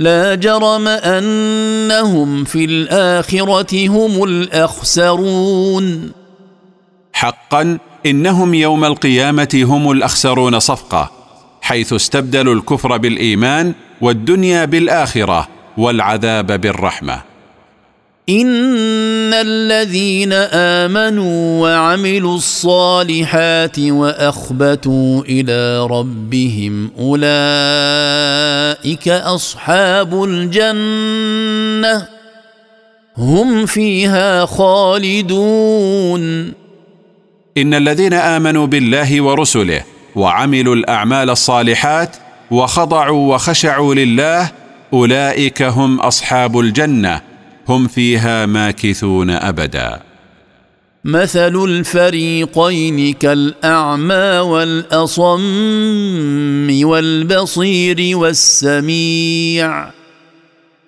لا 0.00 0.34
جرم 0.34 0.88
أنهم 0.88 2.44
في 2.44 2.64
الآخرة 2.64 3.88
هم 3.88 4.24
الأخسرون. 4.24 6.12
حقا 7.12 7.78
إنهم 8.06 8.54
يوم 8.54 8.84
القيامة 8.84 9.62
هم 9.64 9.90
الأخسرون 9.90 10.58
صفقة 10.58 11.10
حيث 11.62 11.92
استبدلوا 11.92 12.54
الكفر 12.54 12.96
بالإيمان 12.96 13.74
والدنيا 14.00 14.64
بالآخرة 14.64 15.48
والعذاب 15.76 16.60
بالرحمة. 16.60 17.29
ان 18.30 19.34
الذين 19.34 20.32
امنوا 20.82 21.62
وعملوا 21.62 22.36
الصالحات 22.36 23.78
واخبتوا 23.78 25.22
إلى 25.28 25.86
ربهم 25.86 26.90
اولئك 26.98 27.18
اصحاب 29.08 30.24
الجنه 30.24 32.06
هم 33.16 33.66
فيها 33.66 34.46
خالدون. 34.46 36.20
ان 37.58 37.74
الذين 37.74 38.14
امنوا 38.14 38.66
بالله 38.66 39.20
ورسله 39.20 39.84
وعملوا 40.16 40.74
الاعمال 40.74 41.30
الصالحات 41.30 42.16
وخضعوا 42.50 43.34
وخشعوا 43.34 43.94
لله 43.94 44.50
اولئك 44.92 45.62
هم 45.62 46.00
اصحاب 46.00 46.58
الجنه. 46.58 47.29
هم 47.70 47.88
فيها 47.88 48.46
ماكثون 48.46 49.30
أبدا. 49.30 50.00
مثل 51.04 51.64
الفريقين 51.64 53.14
كالأعمى 53.14 54.38
والأصم 54.38 55.40
والبصير 56.84 58.16
والسميع. 58.16 59.90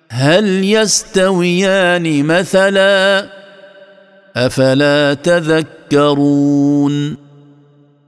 هل 0.09 0.63
يستويان 0.63 2.25
مثلا؟ 2.25 3.29
أفلا 4.35 5.13
تذكرون؟ 5.13 6.93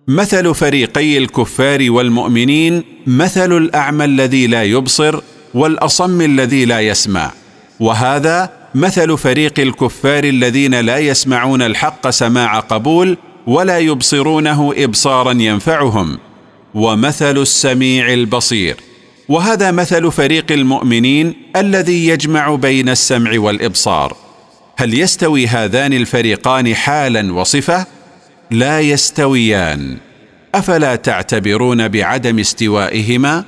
مثل 0.07 0.55
فريقي 0.55 1.17
الكفار 1.17 1.91
والمؤمنين 1.91 2.83
مثل 3.07 3.57
الأعمى 3.57 4.05
الذي 4.05 4.47
لا 4.47 4.63
يبصر 4.63 5.19
والأصم 5.53 6.21
الذي 6.21 6.65
لا 6.65 6.79
يسمع. 6.79 7.31
وهذا 7.79 8.64
مثل 8.75 9.17
فريق 9.17 9.59
الكفار 9.59 10.23
الذين 10.23 10.75
لا 10.75 10.97
يسمعون 10.97 11.61
الحق 11.61 12.09
سماع 12.09 12.59
قبول 12.59 13.17
ولا 13.47 13.79
يبصرونه 13.79 14.73
إبصارا 14.77 15.31
ينفعهم 15.31 16.17
ومثل 16.73 17.37
السميع 17.37 18.13
البصير. 18.13 18.75
وهذا 19.29 19.71
مثل 19.71 20.11
فريق 20.11 20.51
المؤمنين 20.51 21.33
الذي 21.55 22.07
يجمع 22.07 22.55
بين 22.55 22.89
السمع 22.89 23.39
والإبصار. 23.39 24.17
هل 24.77 24.99
يستوي 24.99 25.47
هذان 25.47 25.93
الفريقان 25.93 26.75
حالا 26.75 27.33
وصفة؟ 27.33 27.85
لا 28.51 28.79
يستويان. 28.79 29.97
أفلا 30.55 30.95
تعتبرون 30.95 31.87
بعدم 31.87 32.39
استوائهما؟ 32.39 33.43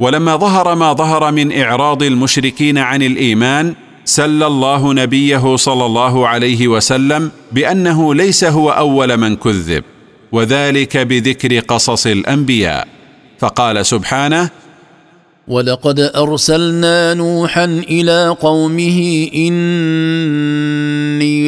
ولما 0.00 0.36
ظهر 0.36 0.74
ما 0.74 0.92
ظهر 0.92 1.32
من 1.32 1.60
إعراض 1.60 2.02
المشركين 2.02 2.78
عن 2.78 3.02
الإيمان 3.02 3.74
سل 4.08 4.42
الله 4.42 4.92
نبيه 4.92 5.56
صلى 5.56 5.86
الله 5.86 6.28
عليه 6.28 6.68
وسلم 6.68 7.30
بأنه 7.52 8.14
ليس 8.14 8.44
هو 8.44 8.70
أول 8.70 9.16
من 9.16 9.36
كذب 9.36 9.84
وذلك 10.32 10.96
بذكر 10.96 11.58
قصص 11.58 12.06
الأنبياء. 12.06 12.88
فقال 13.38 13.86
سبحانه 13.86 14.50
ولقد 15.48 16.00
أرسلنا 16.00 17.14
نوحا 17.14 17.64
إلى 17.64 18.36
قومه 18.40 19.28
إني 19.34 20.70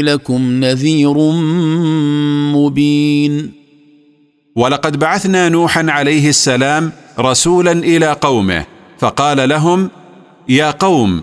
لكم 0.02 0.50
نذير 0.64 1.18
مبين. 2.56 3.52
ولقد 4.56 4.98
بعثنا 4.98 5.48
نوحا 5.48 5.86
عليه 5.88 6.28
السلام 6.28 6.92
رسولا 7.18 7.72
إلى 7.72 8.12
قومه 8.12 8.66
فقال 8.98 9.48
لهم 9.48 9.90
يا 10.48 10.70
قوم 10.70 11.22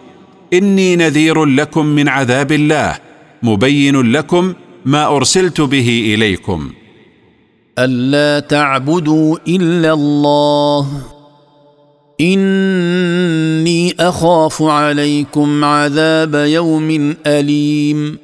إني 0.53 0.95
نذير 0.95 1.45
لكم 1.45 1.85
من 1.85 2.07
عذاب 2.07 2.51
الله 2.51 2.97
مبين 3.43 4.11
لكم 4.11 4.53
ما 4.85 5.15
أرسلت 5.15 5.61
به 5.61 6.13
إليكم. 6.13 6.71
ألا 7.79 8.39
تعبدوا 8.39 9.37
إلا 9.47 9.93
الله. 9.93 10.87
إني 12.21 13.95
أخاف 13.99 14.61
عليكم 14.61 15.63
عذاب 15.63 16.35
يوم 16.35 17.15
أليم. 17.27 18.17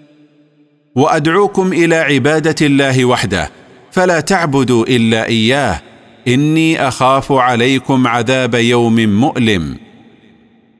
وأدعوكم 0.95 1.73
إلى 1.73 1.95
عبادة 1.95 2.55
الله 2.61 3.05
وحده 3.05 3.51
فلا 3.91 4.19
تعبدوا 4.19 4.85
إلا 4.87 5.25
إياه. 5.25 5.81
إني 6.27 6.87
أخاف 6.87 7.31
عليكم 7.31 8.07
عذاب 8.07 8.55
يوم 8.55 8.95
مؤلم. 8.95 9.77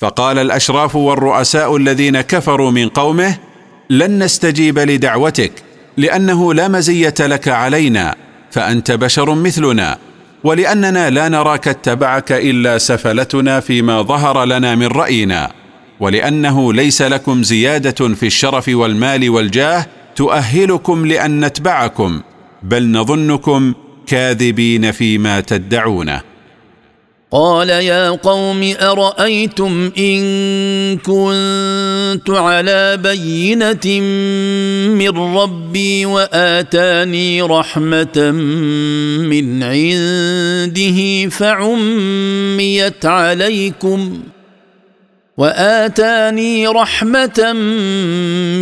فقال 0.00 0.38
الأشراف 0.38 0.96
والرؤساء 0.96 1.76
الذين 1.76 2.20
كفروا 2.20 2.70
من 2.70 2.88
قومه 2.88 3.38
لن 3.90 4.22
نستجيب 4.22 4.78
لدعوتك 4.78 5.52
لأنه 5.96 6.54
لا 6.54 6.68
مزية 6.68 7.14
لك 7.20 7.48
علينا 7.48 8.14
فأنت 8.50 8.92
بشر 8.92 9.34
مثلنا 9.34 9.98
ولأننا 10.44 11.10
لا 11.10 11.28
نراك 11.28 11.68
اتبعك 11.68 12.32
إلا 12.32 12.78
سفلتنا 12.78 13.60
فيما 13.60 14.02
ظهر 14.02 14.44
لنا 14.44 14.74
من 14.74 14.86
رأينا 14.86 15.50
ولأنه 16.00 16.72
ليس 16.72 17.02
لكم 17.02 17.42
زيادة 17.42 18.14
في 18.14 18.26
الشرف 18.26 18.68
والمال 18.68 19.30
والجاه 19.30 19.86
تؤهلكم 20.16 21.06
لأن 21.06 21.44
نتبعكم 21.44 22.20
بل 22.62 22.90
نظنكم 22.90 23.74
كاذبين 24.06 24.92
فيما 24.92 25.40
تدعونه. 25.40 26.35
قال 27.36 27.70
يا 27.70 28.10
قوم 28.10 28.74
أرأيتم 28.80 29.92
إن 29.98 30.22
كنت 30.96 32.30
على 32.30 32.96
بينة 32.96 34.00
من 34.96 35.36
ربي 35.36 36.06
وآتاني 36.06 37.42
رحمة 37.42 38.30
من 39.28 39.62
عنده 39.62 41.28
فعميت 41.28 43.06
عليكم 43.06 44.20
وآتاني 45.38 46.66
رحمة 46.66 47.52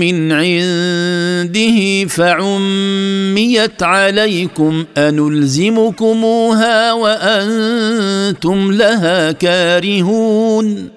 من 0.01 0.33
عنده 0.33 2.09
فعميت 2.09 3.83
عليكم 3.83 4.85
أنلزمكموها 4.99 6.93
وأنتم 6.93 8.73
لها 8.73 9.33
كارهون. 9.33 10.89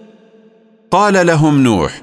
قال 0.92 1.28
لهم 1.28 1.63
نوح 1.63 2.02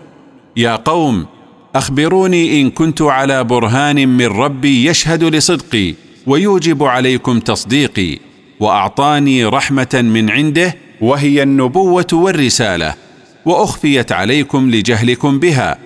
يا 0.56 0.76
قوم 0.76 1.26
أخبروني 1.74 2.60
إن 2.60 2.70
كنت 2.70 3.02
على 3.02 3.44
برهان 3.44 4.08
من 4.08 4.26
ربي 4.26 4.86
يشهد 4.86 5.24
لصدقي 5.24 5.94
ويوجب 6.26 6.82
عليكم 6.82 7.40
تصديقي 7.40 8.18
وأعطاني 8.60 9.44
رحمة 9.44 10.00
من 10.02 10.30
عنده 10.30 10.74
وهي 11.00 11.42
النبوة 11.42 12.06
والرسالة. 12.12 13.03
وأخفيت 13.46 14.12
عليكم 14.12 14.70
لجهلكم 14.70 15.38
بها 15.38 15.78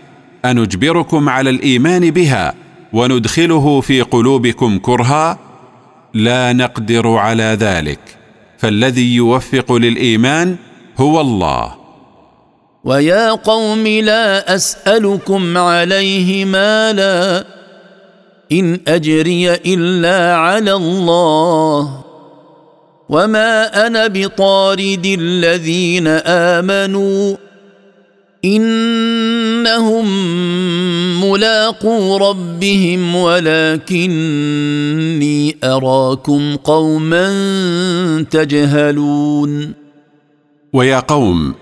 أنجبركم 0.44 1.28
على 1.28 1.50
الإيمان 1.50 2.10
بها 2.10 2.54
وندخله 2.92 3.80
في 3.80 4.02
قلوبكم 4.02 4.78
كرها؟ 4.78 5.38
لا 6.14 6.52
نقدر 6.52 7.08
على 7.08 7.56
ذلك 7.60 8.00
فالذي 8.58 9.14
يوفق 9.14 9.72
للإيمان 9.72 10.56
هو 10.98 11.20
الله. 11.20 11.74
ويا 12.84 13.30
قوم 13.30 13.86
لا 13.86 14.54
أسألكم 14.54 15.58
عليه 15.58 16.44
مالا 16.44 17.44
إن 18.52 18.80
أجري 18.88 19.54
إلا 19.54 20.36
على 20.36 20.72
الله. 20.72 22.04
وما 23.08 23.86
أنا 23.86 24.06
بطارد 24.06 25.16
الذين 25.20 26.06
آمنوا 26.06 27.36
إنهم 28.44 30.06
ملاقو 31.20 32.16
ربهم 32.16 33.14
ولكني 33.14 34.36
أراكم 35.64 36.56
قوما 36.56 37.26
تجهلون. 38.30 39.72
ويا 40.72 40.98
قوم 40.98 41.54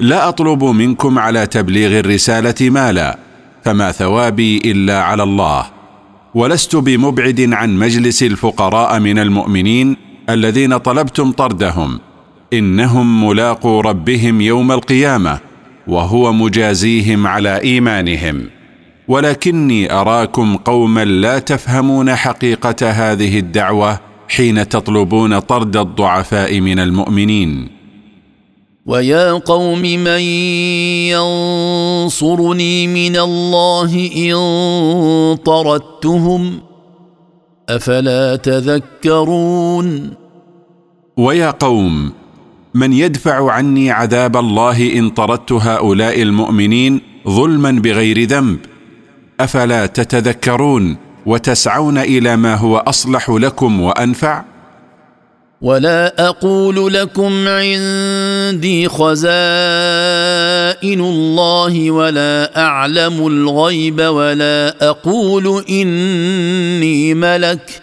لا 0.00 0.28
أطلب 0.28 0.64
منكم 0.64 1.18
على 1.18 1.46
تبليغ 1.46 1.98
الرسالة 1.98 2.54
مالا 2.70 3.18
فما 3.64 3.92
ثوابي 3.92 4.58
إلا 4.58 5.02
على 5.02 5.22
الله 5.22 5.66
ولست 6.34 6.76
بمبعد 6.76 7.40
عن 7.52 7.78
مجلس 7.78 8.22
الفقراء 8.22 9.00
من 9.00 9.18
المؤمنين 9.18 9.96
الذين 10.28 10.76
طلبتم 10.76 11.32
طردهم 11.32 12.00
إنهم 12.52 13.28
ملاقو 13.28 13.80
ربهم 13.80 14.40
يوم 14.40 14.72
القيامة. 14.72 15.49
وهو 15.86 16.32
مجازيهم 16.32 17.26
على 17.26 17.60
إيمانهم. 17.62 18.50
ولكني 19.08 19.92
أراكم 19.92 20.56
قوما 20.56 21.04
لا 21.04 21.38
تفهمون 21.38 22.14
حقيقة 22.14 22.90
هذه 22.90 23.38
الدعوة 23.38 24.00
حين 24.28 24.68
تطلبون 24.68 25.38
طرد 25.38 25.76
الضعفاء 25.76 26.60
من 26.60 26.78
المؤمنين. 26.78 27.68
ويا 28.86 29.32
قوم 29.32 29.82
من 29.82 30.20
ينصرني 31.10 32.86
من 32.86 33.16
الله 33.16 34.10
إن 34.16 35.36
طردتهم؟ 35.36 36.60
أفلا 37.68 38.36
تذكرون؟ 38.36 40.10
ويا 41.16 41.50
قوم 41.50 42.12
من 42.74 42.92
يدفع 42.92 43.52
عني 43.52 43.90
عذاب 43.90 44.36
الله 44.36 44.98
إن 44.98 45.10
طردت 45.10 45.52
هؤلاء 45.52 46.22
المؤمنين 46.22 47.00
ظلما 47.28 47.70
بغير 47.70 48.24
ذنب. 48.24 48.58
أفلا 49.40 49.86
تتذكرون 49.86 50.96
وتسعون 51.26 51.98
إلى 51.98 52.36
ما 52.36 52.54
هو 52.54 52.76
أصلح 52.76 53.30
لكم 53.30 53.80
وأنفع؟ 53.80 54.44
ولا 55.62 56.28
أقول 56.28 56.94
لكم 56.94 57.48
عندي 57.48 58.88
خزائن 58.88 59.30
الله 61.00 61.90
ولا 61.90 62.60
أعلم 62.62 63.26
الغيب 63.26 64.00
ولا 64.00 64.90
أقول 64.90 65.64
إني 65.70 67.14
ملك. 67.14 67.82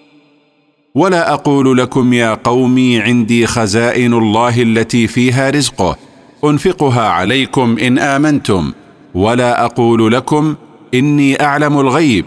ولا 0.95 1.33
أقول 1.33 1.77
لكم 1.77 2.13
يا 2.13 2.33
قومي 2.33 2.99
عندي 2.99 3.47
خزائن 3.47 4.13
الله 4.13 4.61
التي 4.61 5.07
فيها 5.07 5.49
رزقه 5.49 5.97
أنفقها 6.43 7.01
عليكم 7.01 7.77
إن 7.77 7.99
آمنتم. 7.99 8.71
ولا 9.13 9.65
أقول 9.65 10.11
لكم 10.13 10.55
إني 10.93 11.43
أعلم 11.43 11.79
الغيب 11.79 12.25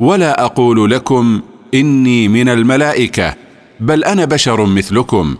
ولا 0.00 0.44
أقول 0.44 0.90
لكم 0.90 1.40
إني 1.74 2.28
من 2.28 2.48
الملائكة 2.48 3.34
بل 3.80 4.04
أنا 4.04 4.24
بشر 4.24 4.66
مثلكم. 4.66 5.36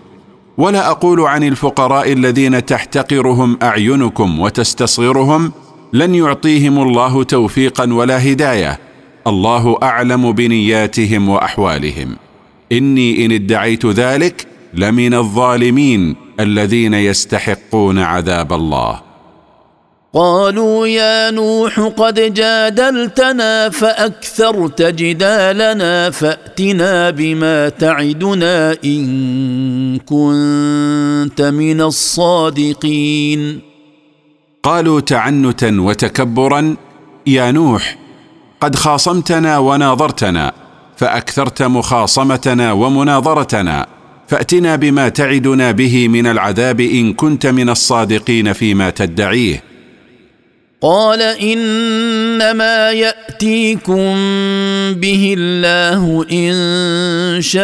ولا 0.59 0.91
أقول 0.91 1.21
عن 1.21 1.43
الفقراء 1.43 2.13
الذين 2.13 2.67
تحتقرهم 2.67 3.59
أعينكم 3.63 4.41
وتستصغرهم 4.41 5.53
لن 5.93 6.15
يعطيهم 6.15 6.83
الله 6.83 7.23
توفيقا 7.23 7.93
ولا 7.93 8.33
هداية. 8.33 8.79
الله 9.27 9.79
أعلم 9.83 10.33
بنياتهم 10.33 11.29
وأحوالهم. 11.29 12.17
إني 12.73 13.27
إن 13.27 13.33
ادعيت 13.33 13.87
ذلك 13.87 14.47
لمن 14.75 15.15
الظالمين 15.15 16.17
الذين 16.41 16.95
يستحقون 16.95 17.99
عذاب 17.99 18.53
الله. 18.53 19.01
قالوا 20.15 20.87
يا 20.87 21.31
نوح 21.31 21.81
قد 21.81 22.35
جادلتنا 22.35 23.69
فأكثرت 23.71 24.83
جدالنا 24.83 26.11
فأتنا 26.11 27.11
بما 27.11 27.69
تعدنا 27.69 28.77
إن 28.85 29.99
كنت 29.99 31.43
من 31.43 31.81
الصادقين. 31.81 33.61
قالوا 34.63 35.01
تعنتا 35.01 35.81
وتكبرا 35.81 36.77
يا 37.27 37.51
نوح 37.51 37.99
قد 38.61 38.77
خاصمتنا 38.77 39.59
وناظرتنا 39.59 40.53
فأكثرت 40.97 41.63
مخاصمتنا 41.63 42.73
ومناظرتنا. 42.73 43.87
فأتنا 44.29 44.77
بما 44.77 45.09
تعدنا 45.09 45.71
به 45.71 46.09
من 46.09 46.27
العذاب 46.27 46.81
إن 46.81 47.13
كنت 47.13 47.47
من 47.47 47.71
الصادقين 47.71 48.53
فيما 48.53 48.91
تدعيه. 48.91 49.63
قال 50.81 51.23
إنما 51.23 52.91
يأتيكم 52.91 54.15
به 54.95 55.35
الله 55.39 56.27
إن 56.33 56.53
شاء 57.43 57.63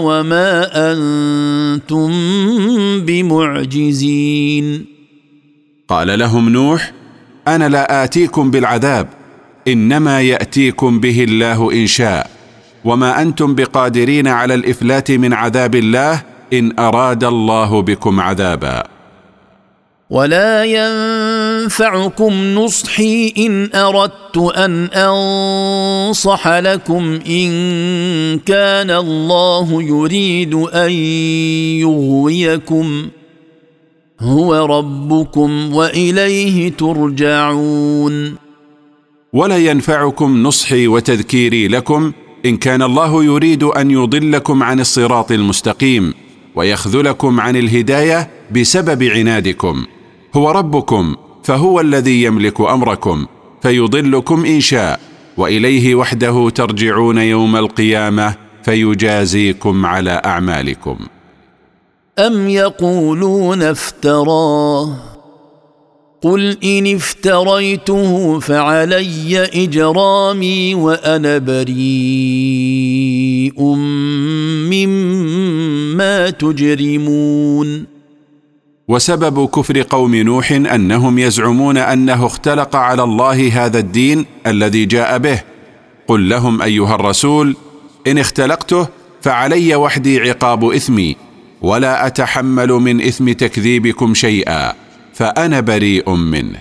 وما 0.00 0.70
أنتم 0.92 2.10
بمعجزين. 3.00 4.86
قال 5.88 6.18
لهم 6.18 6.48
نوح 6.48 6.92
أنا 7.48 7.68
لا 7.68 8.04
آتيكم 8.04 8.50
بالعذاب. 8.50 9.08
إنما 9.68 10.20
يأتيكم 10.20 11.00
به 11.00 11.24
الله 11.24 11.72
إن 11.72 11.86
شاء. 11.86 12.30
وما 12.84 13.22
أنتم 13.22 13.54
بقادرين 13.54 14.28
على 14.28 14.54
الإفلات 14.54 15.10
من 15.10 15.32
عذاب 15.32 15.74
الله 15.74 16.22
إن 16.52 16.78
أراد 16.78 17.24
الله 17.24 17.82
بكم 17.82 18.20
عذابا. 18.20 18.82
ولا 20.10 20.64
ينفعكم 20.64 22.32
نصحي 22.54 23.32
إن 23.38 23.70
أردت 23.74 24.36
أن 24.56 24.84
أنصح 24.84 26.48
لكم 26.48 27.20
إن 27.28 27.48
كان 28.38 28.90
الله 28.90 29.82
يريد 29.82 30.54
أن 30.54 30.90
يغويكم. 31.80 33.08
هو 34.20 34.66
ربكم 34.66 35.74
وإليه 35.74 36.72
ترجعون. 36.72 38.45
ولا 39.36 39.56
ينفعكم 39.56 40.42
نصحي 40.42 40.86
وتذكيري 40.86 41.68
لكم 41.68 42.12
إن 42.46 42.56
كان 42.56 42.82
الله 42.82 43.24
يريد 43.24 43.62
أن 43.62 43.90
يضلكم 43.90 44.62
عن 44.62 44.80
الصراط 44.80 45.32
المستقيم 45.32 46.14
ويخذلكم 46.54 47.40
عن 47.40 47.56
الهداية 47.56 48.30
بسبب 48.50 49.02
عنادكم. 49.02 49.84
هو 50.34 50.50
ربكم 50.50 51.16
فهو 51.44 51.80
الذي 51.80 52.22
يملك 52.22 52.60
أمركم 52.60 53.26
فيضلكم 53.62 54.44
إن 54.44 54.60
شاء 54.60 55.00
وإليه 55.36 55.94
وحده 55.94 56.50
ترجعون 56.50 57.18
يوم 57.18 57.56
القيامة 57.56 58.34
فيجازيكم 58.64 59.86
على 59.86 60.22
أعمالكم. 60.24 60.96
أم 62.18 62.48
يقولون 62.48 63.62
افتراه؟ 63.62 65.15
قل 66.22 66.56
إن 66.64 66.94
افتريته 66.94 68.38
فعلي 68.40 69.44
إجرامي 69.64 70.74
وأنا 70.74 71.38
بريء 71.38 71.74
مما 74.72 76.30
تجرمون. 76.30 77.86
وسبب 78.88 79.48
كفر 79.48 79.82
قوم 79.82 80.14
نوح 80.14 80.52
أنهم 80.52 81.18
يزعمون 81.18 81.76
أنه 81.76 82.26
اختلق 82.26 82.76
على 82.76 83.02
الله 83.02 83.66
هذا 83.66 83.78
الدين 83.78 84.26
الذي 84.46 84.84
جاء 84.84 85.18
به. 85.18 85.42
قل 86.08 86.28
لهم 86.28 86.62
أيها 86.62 86.94
الرسول 86.94 87.56
إن 88.06 88.18
اختلقته 88.18 88.88
فعلي 89.20 89.74
وحدي 89.74 90.20
عقاب 90.20 90.64
إثمي 90.64 91.16
ولا 91.62 92.06
أتحمل 92.06 92.68
من 92.68 93.00
إثم 93.00 93.32
تكذيبكم 93.32 94.14
شيئا. 94.14 94.85
فأنا 95.16 95.60
بريء 95.60 96.10
منه. 96.10 96.60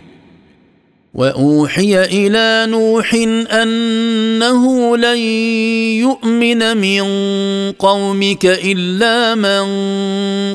وأوحي 1.13 2.03
إلى 2.03 2.71
نوح 2.71 3.13
أنه 3.51 4.97
لن 4.97 5.17
يؤمن 6.07 6.77
من 6.77 7.03
قومك 7.71 8.45
إلا 8.45 9.35
من 9.35 9.65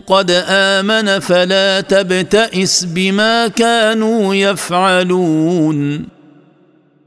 قد 0.00 0.30
آمن 0.48 1.18
فلا 1.18 1.80
تبتئس 1.80 2.84
بما 2.84 3.48
كانوا 3.48 4.34
يفعلون. 4.34 6.06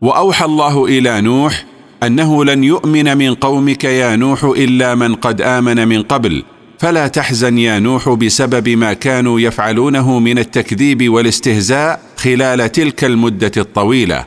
وأوحى 0.02 0.46
الله 0.46 0.86
إلى 0.86 1.22
نوح 1.22 1.66
أنه 2.04 2.46
لن 2.46 2.64
يؤمن 2.64 3.18
من 3.18 3.36
قومك 3.36 3.84
يا 3.84 4.16
نوح 4.16 4.44
إلا 4.44 4.96
من 4.96 5.16
قد 5.16 5.42
آمن 5.42 5.88
من 5.88 6.04
قبل. 6.04 6.44
فلا 6.84 7.08
تحزن 7.08 7.58
يا 7.58 7.80
نوح 7.80 8.10
بسبب 8.10 8.70
ما 8.70 8.94
كانوا 8.94 9.40
يفعلونه 9.40 10.20
من 10.20 10.40
التكذيب 10.40 11.10
والاستهزاء 11.10 12.00
خلال 12.18 12.72
تلك 12.72 13.04
المدة 13.04 13.52
الطويلة. 13.58 14.26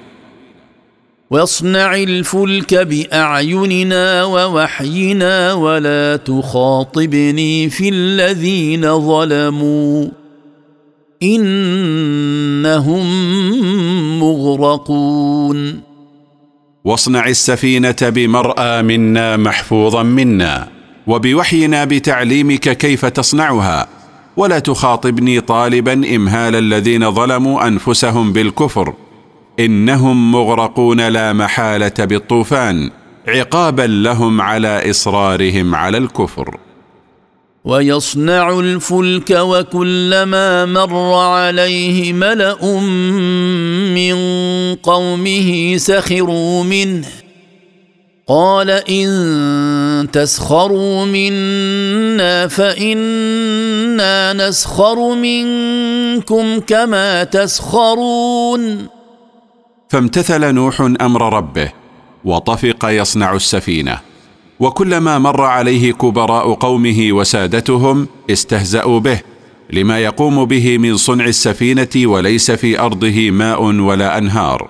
واصنع 1.30 1.94
الفلك 1.94 2.74
بأعيننا 2.74 4.24
ووحينا 4.24 5.52
ولا 5.52 6.16
تخاطبني 6.16 7.70
في 7.70 7.88
الذين 7.88 9.00
ظلموا. 9.00 10.08
إنهم 11.22 13.06
مغرقون. 14.20 15.80
واصنع 16.84 17.28
السفينة 17.28 17.96
بمرأى 18.02 18.82
منا 18.82 19.36
محفوظا 19.36 20.02
منا. 20.02 20.75
وبوحينا 21.06 21.84
بتعليمك 21.84 22.76
كيف 22.76 23.06
تصنعها. 23.06 23.88
ولا 24.36 24.58
تخاطبني 24.58 25.40
طالبا 25.40 25.92
إمهال 25.92 26.56
الذين 26.56 27.12
ظلموا 27.12 27.68
أنفسهم 27.68 28.32
بالكفر. 28.32 28.94
إنهم 29.60 30.32
مغرقون 30.32 31.08
لا 31.08 31.32
محالة 31.32 31.92
بالطوفان. 31.98 32.90
عقابا 33.28 33.82
لهم 33.82 34.40
على 34.40 34.90
إصرارهم 34.90 35.74
على 35.74 35.98
الكفر. 35.98 36.58
ويصنع 37.64 38.58
الفلك 38.58 39.30
وكلما 39.30 40.64
مر 40.64 41.14
عليه 41.14 42.12
ملأ 42.12 42.80
من 43.94 44.14
قومه 44.74 45.76
سخروا 45.76 46.64
منه. 46.64 47.06
قال 48.28 48.70
إن 48.70 49.08
تسخروا 50.04 51.04
منا 51.04 52.48
فإنا 52.48 54.32
نسخر 54.32 55.14
منكم 55.14 56.60
كما 56.60 57.24
تسخرون. 57.24 58.86
فامتثل 59.88 60.52
نوح 60.54 60.80
أمر 60.80 61.36
ربه 61.36 61.72
وطفق 62.24 62.84
يصنع 62.84 63.34
السفينة. 63.34 63.98
وكلما 64.60 65.18
مر 65.18 65.42
عليه 65.42 65.92
كبراء 65.92 66.52
قومه 66.54 67.12
وسادتهم 67.12 68.08
استهزأوا 68.30 69.00
به 69.00 69.20
لما 69.70 69.98
يقوم 69.98 70.44
به 70.44 70.78
من 70.78 70.96
صنع 70.96 71.24
السفينة 71.24 71.88
وليس 71.96 72.50
في 72.50 72.80
أرضه 72.80 73.30
ماء 73.30 73.62
ولا 73.62 74.18
أنهار. 74.18 74.68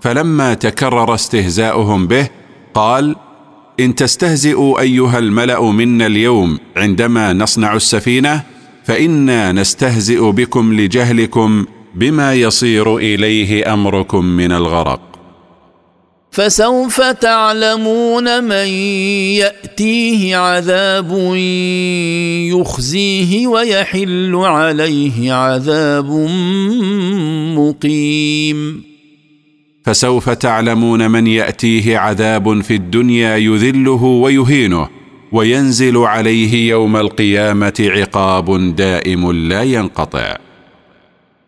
فلما 0.00 0.54
تكرر 0.54 1.14
استهزاؤهم 1.14 2.06
به 2.06 2.28
قال 2.74 3.16
إن 3.80 3.94
تستهزئوا 3.94 4.80
أيها 4.80 5.18
الملأ 5.18 5.60
منا 5.60 6.06
اليوم 6.06 6.58
عندما 6.76 7.32
نصنع 7.32 7.76
السفينة 7.76 8.42
فإنا 8.84 9.52
نستهزئ 9.52 10.30
بكم 10.30 10.74
لجهلكم 10.80 11.66
بما 11.94 12.34
يصير 12.34 12.96
إليه 12.96 13.72
أمركم 13.72 14.24
من 14.24 14.52
الغرق. 14.52 15.00
فسوف 16.30 17.00
تعلمون 17.00 18.44
من 18.44 18.68
يأتيه 19.38 20.36
عذاب 20.36 21.34
يخزيه 22.52 23.46
ويحل 23.46 24.34
عليه 24.34 25.32
عذاب 25.32 26.10
مقيم. 27.58 28.87
فسوف 29.88 30.30
تعلمون 30.30 31.10
من 31.10 31.26
يأتيه 31.26 31.98
عذاب 31.98 32.60
في 32.60 32.74
الدنيا 32.74 33.36
يذله 33.36 34.04
ويهينه 34.04 34.88
وينزل 35.32 35.96
عليه 35.96 36.70
يوم 36.70 36.96
القيامة 36.96 37.72
عقاب 37.80 38.76
دائم 38.76 39.32
لا 39.32 39.62
ينقطع. 39.62 40.36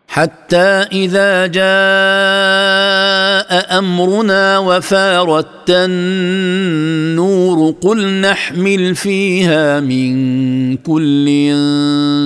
حتى 0.07 0.85
إذا 0.91 1.47
جاء 1.47 1.61
أمرنا 3.79 4.57
وفارت 4.57 5.69
النور 5.69 7.75
قل 7.81 8.07
نحمل 8.07 8.95
فيها 8.95 9.79
من 9.79 10.77
كل 10.77 11.53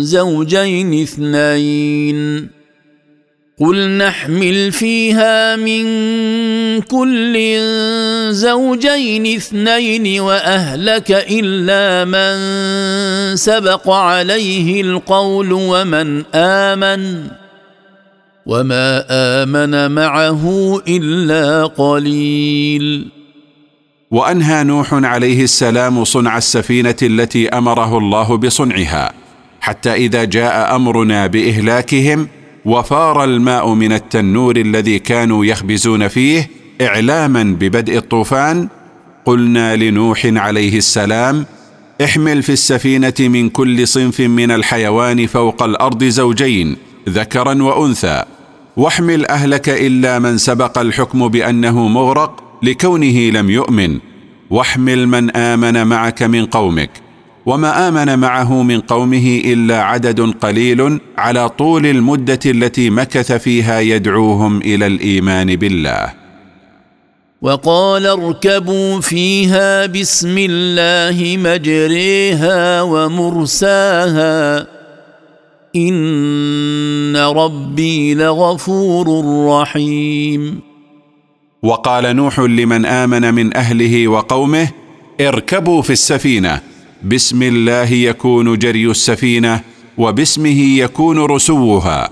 زوجين 0.01 1.01
اثنين. 1.01 2.47
قل 3.59 3.97
نحمل 3.97 4.71
فيها 4.71 5.55
من 5.55 5.85
كل 6.81 7.35
زوجين 8.31 9.25
اثنين 9.35 10.19
وأهلك 10.19 11.11
إلا 11.11 12.05
من 12.05 12.35
سبق 13.35 13.89
عليه 13.89 14.81
القول 14.81 15.53
ومن 15.53 16.23
آمن 16.35 17.27
وما 18.45 19.05
آمن 19.09 19.91
معه 19.91 20.43
إلا 20.87 21.65
قليل. 21.65 23.07
وأنهى 24.11 24.63
نوح 24.63 24.93
عليه 24.93 25.43
السلام 25.43 26.03
صنع 26.03 26.37
السفينة 26.37 26.95
التي 27.03 27.49
أمره 27.49 27.97
الله 27.97 28.37
بصنعها 28.37 29.13
حتى 29.59 29.93
إذا 29.93 30.23
جاء 30.23 30.75
أمرنا 30.75 31.27
بإهلاكهم 31.27 32.27
وفار 32.65 33.23
الماء 33.23 33.73
من 33.73 33.91
التنور 33.93 34.55
الذي 34.55 34.99
كانوا 34.99 35.45
يخبزون 35.45 36.07
فيه 36.07 36.49
إعلاما 36.81 37.43
ببدء 37.43 37.97
الطوفان 37.97 38.67
قلنا 39.25 39.75
لنوح 39.75 40.25
عليه 40.25 40.77
السلام 40.77 41.45
احمل 42.03 42.43
في 42.43 42.51
السفينة 42.51 43.13
من 43.19 43.49
كل 43.49 43.87
صنف 43.87 44.19
من 44.21 44.51
الحيوان 44.51 45.27
فوق 45.27 45.63
الأرض 45.63 46.03
زوجين 46.03 46.75
ذكرا 47.09 47.63
وأنثى 47.63 48.23
واحمل 48.77 49.25
أهلك 49.25 49.69
إلا 49.69 50.19
من 50.19 50.37
سبق 50.37 50.77
الحكم 50.77 51.27
بأنه 51.27 51.87
مغرق 51.87 52.43
لكونه 52.63 53.29
لم 53.29 53.49
يؤمن 53.49 53.99
واحمل 54.49 55.07
من 55.07 55.31
آمن 55.31 55.87
معك 55.87 56.23
من 56.23 56.45
قومك 56.45 56.89
وما 57.45 57.87
آمن 57.87 58.19
معه 58.19 58.63
من 58.63 58.79
قومه 58.79 59.41
إلا 59.45 59.81
عدد 59.81 60.21
قليل 60.21 60.99
على 61.17 61.49
طول 61.49 61.85
المدة 61.85 62.39
التي 62.45 62.89
مكث 62.89 63.31
فيها 63.31 63.79
يدعوهم 63.79 64.61
إلى 64.61 64.87
الإيمان 64.87 65.55
بالله. 65.55 66.13
وقال 67.41 68.05
اركبوا 68.05 69.01
فيها 69.01 69.85
بسم 69.85 70.35
الله 70.37 71.37
مجريها 71.37 72.81
ومرساها. 72.81 74.67
إن 75.75 77.17
ربي 77.17 78.13
لغفور 78.13 79.25
رحيم. 79.47 80.59
وقال 81.63 82.15
نوح 82.15 82.39
لمن 82.39 82.85
آمن 82.85 83.33
من 83.33 83.57
أهله 83.57 84.07
وقومه 84.07 84.69
اركبوا 85.21 85.81
في 85.81 85.93
السفينة. 85.93 86.74
بسم 87.03 87.43
الله 87.43 87.91
يكون 87.91 88.57
جري 88.57 88.85
السفينة 88.91 89.61
وباسمه 89.97 90.77
يكون 90.77 91.19
رسوها. 91.19 92.09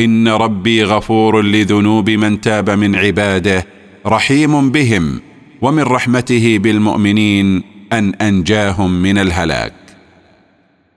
إن 0.00 0.28
ربي 0.28 0.84
غفور 0.84 1.42
لذنوب 1.42 2.10
من 2.10 2.40
تاب 2.40 2.70
من 2.70 2.96
عباده 2.96 3.66
رحيم 4.06 4.70
بهم 4.70 5.20
ومن 5.62 5.82
رحمته 5.82 6.58
بالمؤمنين 6.58 7.62
أن 7.92 8.14
أنجاهم 8.14 9.02
من 9.02 9.18
الهلاك. 9.18 9.72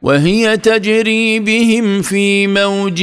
وهي 0.01 0.57
تجري 0.57 1.39
بهم 1.39 2.01
في 2.01 2.47
موج 2.47 2.99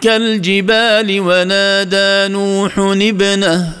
كالجبال 0.00 1.20
ونادى 1.20 2.32
نوح 2.32 2.78
ابنه 2.78 3.79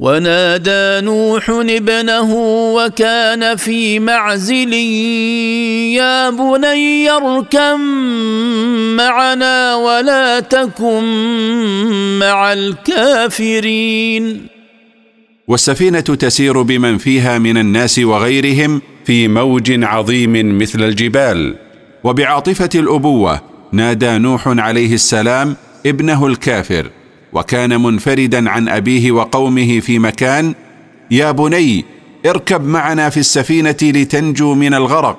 ونادى 0.00 1.06
نوح 1.06 1.50
ابنه 1.50 2.34
وكان 2.74 3.56
في 3.56 3.98
معزل 3.98 4.72
يا 5.92 6.30
بني 6.30 7.10
اركم 7.10 7.80
معنا 8.96 9.74
ولا 9.74 10.40
تكن 10.40 11.04
مع 12.18 12.52
الكافرين. 12.52 14.46
والسفينة 15.48 16.00
تسير 16.00 16.62
بمن 16.62 16.98
فيها 16.98 17.38
من 17.38 17.56
الناس 17.58 17.98
وغيرهم 17.98 18.82
في 19.04 19.28
موج 19.28 19.84
عظيم 19.84 20.58
مثل 20.58 20.82
الجبال. 20.82 21.56
وبعاطفة 22.04 22.70
الأبوة 22.74 23.40
نادى 23.72 24.18
نوح 24.18 24.48
عليه 24.48 24.94
السلام 24.94 25.56
ابنه 25.86 26.26
الكافر. 26.26 26.90
وكان 27.34 27.82
منفردا 27.82 28.50
عن 28.50 28.68
أبيه 28.68 29.12
وقومه 29.12 29.80
في 29.80 29.98
مكان 29.98 30.54
يا 31.10 31.30
بني 31.30 31.84
اركب 32.26 32.66
معنا 32.66 33.10
في 33.10 33.20
السفينة 33.20 33.76
لتنجو 33.82 34.54
من 34.54 34.74
الغرق 34.74 35.18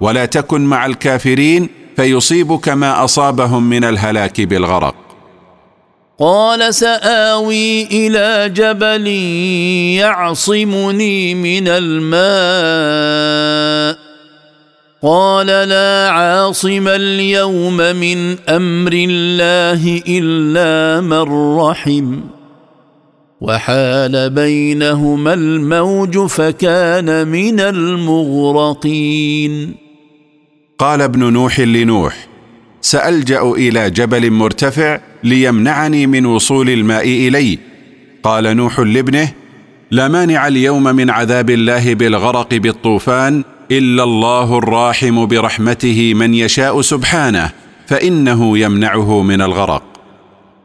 ولا 0.00 0.24
تكن 0.24 0.60
مع 0.60 0.86
الكافرين 0.86 1.68
فيصيبك 1.96 2.68
ما 2.68 3.04
أصابهم 3.04 3.68
من 3.68 3.84
الهلاك 3.84 4.40
بالغرق. 4.40 4.94
قال 6.18 6.74
سآوي 6.74 7.82
إلى 7.82 8.48
جبل 8.54 9.06
يعصمني 9.98 11.34
من 11.34 11.68
الماء. 11.68 12.42
قال 15.02 15.46
لا 15.46 16.08
عاصم 16.10 16.88
اليوم 16.88 17.76
من 17.76 18.36
أمر 18.48 18.92
الله 18.92 20.02
إلا 20.08 21.00
من 21.00 21.56
رحم. 21.58 22.20
وحال 23.40 24.30
بينهما 24.30 25.34
الموج 25.34 26.18
فكان 26.18 27.28
من 27.28 27.60
المغرقين. 27.60 29.52
قال 30.78 31.02
ابن 31.02 31.32
نوح 31.32 31.60
لنوح 31.60 32.26
سألجأ 32.80 33.42
إلى 33.42 33.90
جبل 33.90 34.30
مرتفع 34.30 35.00
ليمنعني 35.24 36.06
من 36.06 36.26
وصول 36.26 36.70
الماء 36.70 37.04
اليه 37.04 37.58
قال 38.22 38.56
نوح 38.56 38.80
لابنه 38.80 39.32
لا 39.90 40.08
مانع 40.08 40.48
اليوم 40.48 40.82
من 40.82 41.10
عذاب 41.10 41.50
الله 41.50 41.94
بالغرق 41.94 42.54
بالطوفان 42.54 43.44
إلا 43.78 44.02
الله 44.04 44.58
الراحم 44.58 45.26
برحمته 45.26 46.14
من 46.14 46.34
يشاء 46.34 46.80
سبحانه 46.80 47.50
فإنه 47.86 48.58
يمنعه 48.58 49.22
من 49.22 49.42
الغرق. 49.42 49.82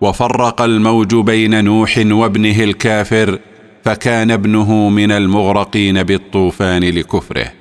وفرق 0.01 0.61
الموج 0.61 1.15
بين 1.15 1.63
نوح 1.63 1.97
وابنه 1.97 2.63
الكافر 2.63 3.39
فكان 3.83 4.31
ابنه 4.31 4.89
من 4.89 5.11
المغرقين 5.11 6.03
بالطوفان 6.03 6.83
لكفره. 6.83 7.51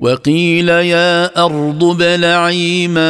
وقيل 0.00 0.68
يا 0.68 1.44
أرض 1.44 1.84
ابلعي 1.84 2.88
ماءك 2.88 3.04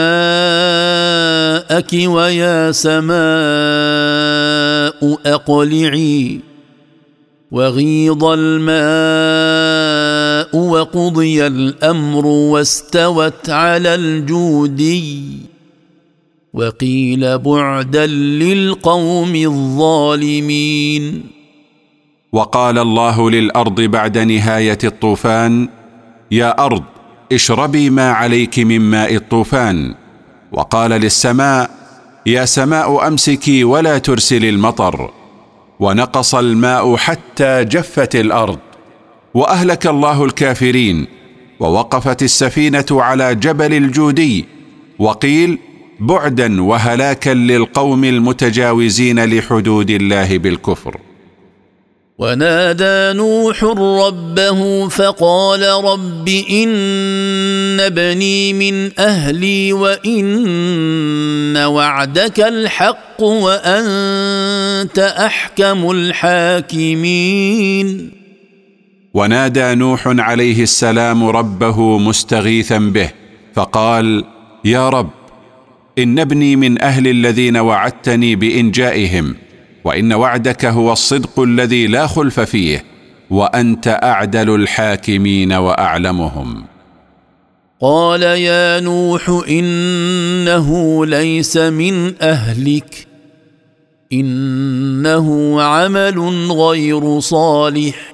ويا 1.92 2.72
سماء 2.72 3.14
أقلعي 5.26 6.40
وغيض 7.50 8.24
الماء 8.24 9.63
وقضي 10.54 11.46
الأمر 11.46 12.26
واستوت 12.26 13.50
على 13.50 13.94
الجودي 13.94 15.38
وقيل 16.54 17.38
بعدا 17.38 18.06
للقوم 18.06 19.34
الظالمين. 19.34 21.22
وقال 22.32 22.78
الله 22.78 23.30
للأرض 23.30 23.80
بعد 23.80 24.18
نهاية 24.18 24.78
الطوفان 24.84 25.68
يا 26.30 26.64
أرض 26.64 26.82
اشربي 27.32 27.90
ما 27.90 28.10
عليك 28.10 28.58
من 28.58 28.80
ماء 28.80 29.14
الطوفان. 29.14 29.94
وقال 30.52 30.90
للسماء 30.90 31.70
يا 32.26 32.44
سماء 32.44 33.08
أمسكي 33.08 33.64
ولا 33.64 33.98
ترسلي 33.98 34.48
المطر. 34.48 35.10
ونقص 35.80 36.34
الماء 36.34 36.96
حتى 36.96 37.64
جفت 37.64 38.16
الأرض. 38.16 38.58
وأهلك 39.34 39.86
الله 39.86 40.24
الكافرين 40.24 41.06
ووقفت 41.60 42.22
السفينة 42.22 42.86
على 42.90 43.34
جبل 43.34 43.74
الجودي 43.74 44.44
وقيل 44.98 45.58
بعدا 46.00 46.62
وهلاكا 46.62 47.30
للقوم 47.30 48.04
المتجاوزين 48.04 49.24
لحدود 49.24 49.90
الله 49.90 50.38
بالكفر. 50.38 51.00
ونادى 52.18 53.18
نوح 53.18 53.64
ربه 53.64 54.88
فقال 54.88 55.62
رب 55.84 56.28
إن 56.50 57.80
ابني 57.80 58.52
من 58.52 59.00
أهلي 59.00 59.72
وإن 59.72 61.56
وعدك 61.56 62.40
الحق 62.40 63.22
وأنت 63.22 64.98
أحكم 64.98 65.90
الحاكمين. 65.90 67.44
ونادى 69.14 69.74
نوح 69.74 70.02
عليه 70.06 70.62
السلام 70.62 71.24
ربه 71.24 71.98
مستغيثا 71.98 72.78
به 72.78 73.10
فقال 73.54 74.24
يا 74.64 74.88
رب 74.88 75.10
إن 75.98 76.18
ابني 76.18 76.56
من 76.56 76.82
أهل 76.82 77.08
الذين 77.08 77.56
وعدتني 77.56 78.36
بإنجائهم 78.36 79.34
وإن 79.84 80.12
وعدك 80.12 80.64
هو 80.64 80.92
الصدق 80.92 81.40
الذي 81.40 81.86
لا 81.86 82.06
خلف 82.06 82.40
فيه 82.40 82.84
وأنت 83.30 83.98
أعدل 84.02 84.54
الحاكمين 84.54 85.52
وأعلمهم. 85.52 86.64
قال 87.80 88.22
يا 88.22 88.80
نوح 88.80 89.42
إنه 89.48 91.06
ليس 91.06 91.56
من 91.56 92.22
أهلك 92.22 93.06
إنه 94.12 95.62
عمل 95.62 96.18
غير 96.50 97.20
صالح 97.20 98.13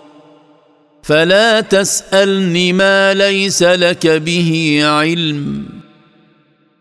فلا 1.02 1.60
تسالني 1.60 2.72
ما 2.72 3.14
ليس 3.14 3.62
لك 3.62 4.06
به 4.06 4.80
علم. 4.82 5.64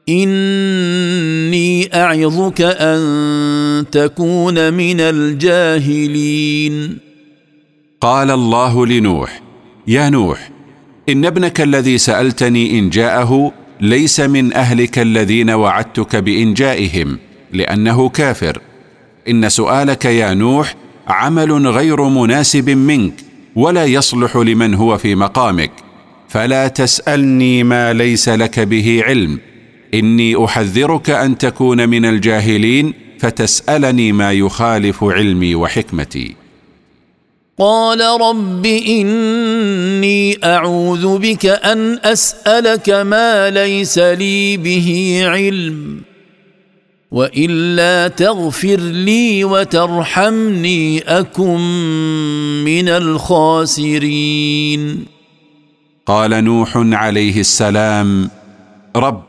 إني 0.09 1.95
أعظك 1.95 2.61
أن 2.61 3.85
تكون 3.91 4.73
من 4.73 4.99
الجاهلين. 4.99 6.97
قال 8.01 8.31
الله 8.31 8.85
لنوح 8.85 9.41
يا 9.87 10.09
نوح 10.09 10.49
إن 11.09 11.25
ابنك 11.25 11.61
الذي 11.61 11.97
سألتني 11.97 12.79
إن 12.79 12.89
جاءه 12.89 13.53
ليس 13.81 14.19
من 14.19 14.53
أهلك 14.53 14.99
الذين 14.99 15.49
وعدتك 15.49 16.15
بإنجائهم 16.15 17.19
لأنه 17.53 18.09
كافر. 18.09 18.61
إن 19.29 19.49
سؤالك 19.49 20.05
يا 20.05 20.33
نوح 20.33 20.75
عمل 21.07 21.67
غير 21.67 22.03
مناسب 22.03 22.69
منك. 22.69 23.13
ولا 23.59 23.85
يصلح 23.85 24.35
لمن 24.35 24.73
هو 24.73 24.97
في 24.97 25.15
مقامك. 25.15 25.71
فلا 26.29 26.67
تسألني 26.67 27.63
ما 27.63 27.93
ليس 27.93 28.29
لك 28.29 28.59
به 28.59 29.03
علم. 29.05 29.39
إني 29.93 30.45
أحذرك 30.45 31.09
أن 31.09 31.37
تكون 31.37 31.89
من 31.89 32.05
الجاهلين 32.05 32.93
فتسألني 33.19 34.11
ما 34.11 34.31
يخالف 34.31 35.03
علمي 35.03 35.55
وحكمتي. 35.55 36.35
قال 37.57 38.21
رب 38.21 38.65
إني 38.65 40.37
أعوذ 40.43 41.17
بك 41.17 41.45
أن 41.45 41.99
أسألك 42.03 42.89
ما 42.89 43.49
ليس 43.49 43.97
لي 43.97 44.57
به 44.57 45.19
علم. 45.25 46.08
وإلا 47.11 48.07
تغفر 48.07 48.79
لي 48.79 49.43
وترحمني 49.43 50.99
أكن 50.99 51.59
من 52.63 52.89
الخاسرين. 52.89 54.79
قال 56.05 56.43
نوح 56.43 56.71
عليه 56.75 57.39
السلام 57.39 58.29
رب 58.95 59.23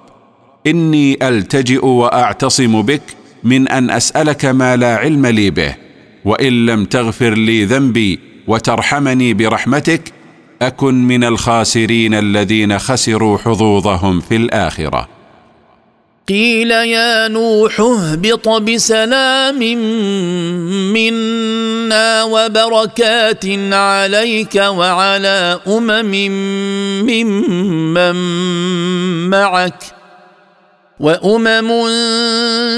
إني 0.66 1.28
ألتجئ 1.28 1.86
وأعتصم 1.86 2.82
بك 2.82 3.02
من 3.44 3.68
أن 3.68 3.90
أسألك 3.90 4.44
ما 4.44 4.76
لا 4.76 4.96
علم 4.96 5.26
لي 5.26 5.50
به 5.50 5.76
وإن 6.24 6.66
لم 6.66 6.84
تغفر 6.84 7.34
لي 7.34 7.64
ذنبي 7.64 8.18
وترحمني 8.46 9.34
برحمتك 9.34 10.12
أكن 10.62 10.94
من 10.94 11.24
الخاسرين 11.24 12.14
الذين 12.14 12.78
خسروا 12.78 13.38
حظوظهم 13.38 14.20
في 14.20 14.36
الآخرة. 14.36 15.19
قيل 16.30 16.70
يا 16.70 17.28
نوح 17.28 17.80
اهبط 17.80 18.48
بسلام 18.48 19.58
منا 20.92 22.24
وبركات 22.24 23.44
عليك 23.72 24.54
وعلى 24.54 25.60
أمم 25.66 26.14
ممن 27.10 28.14
معك 29.30 29.82
وأمم 31.00 31.70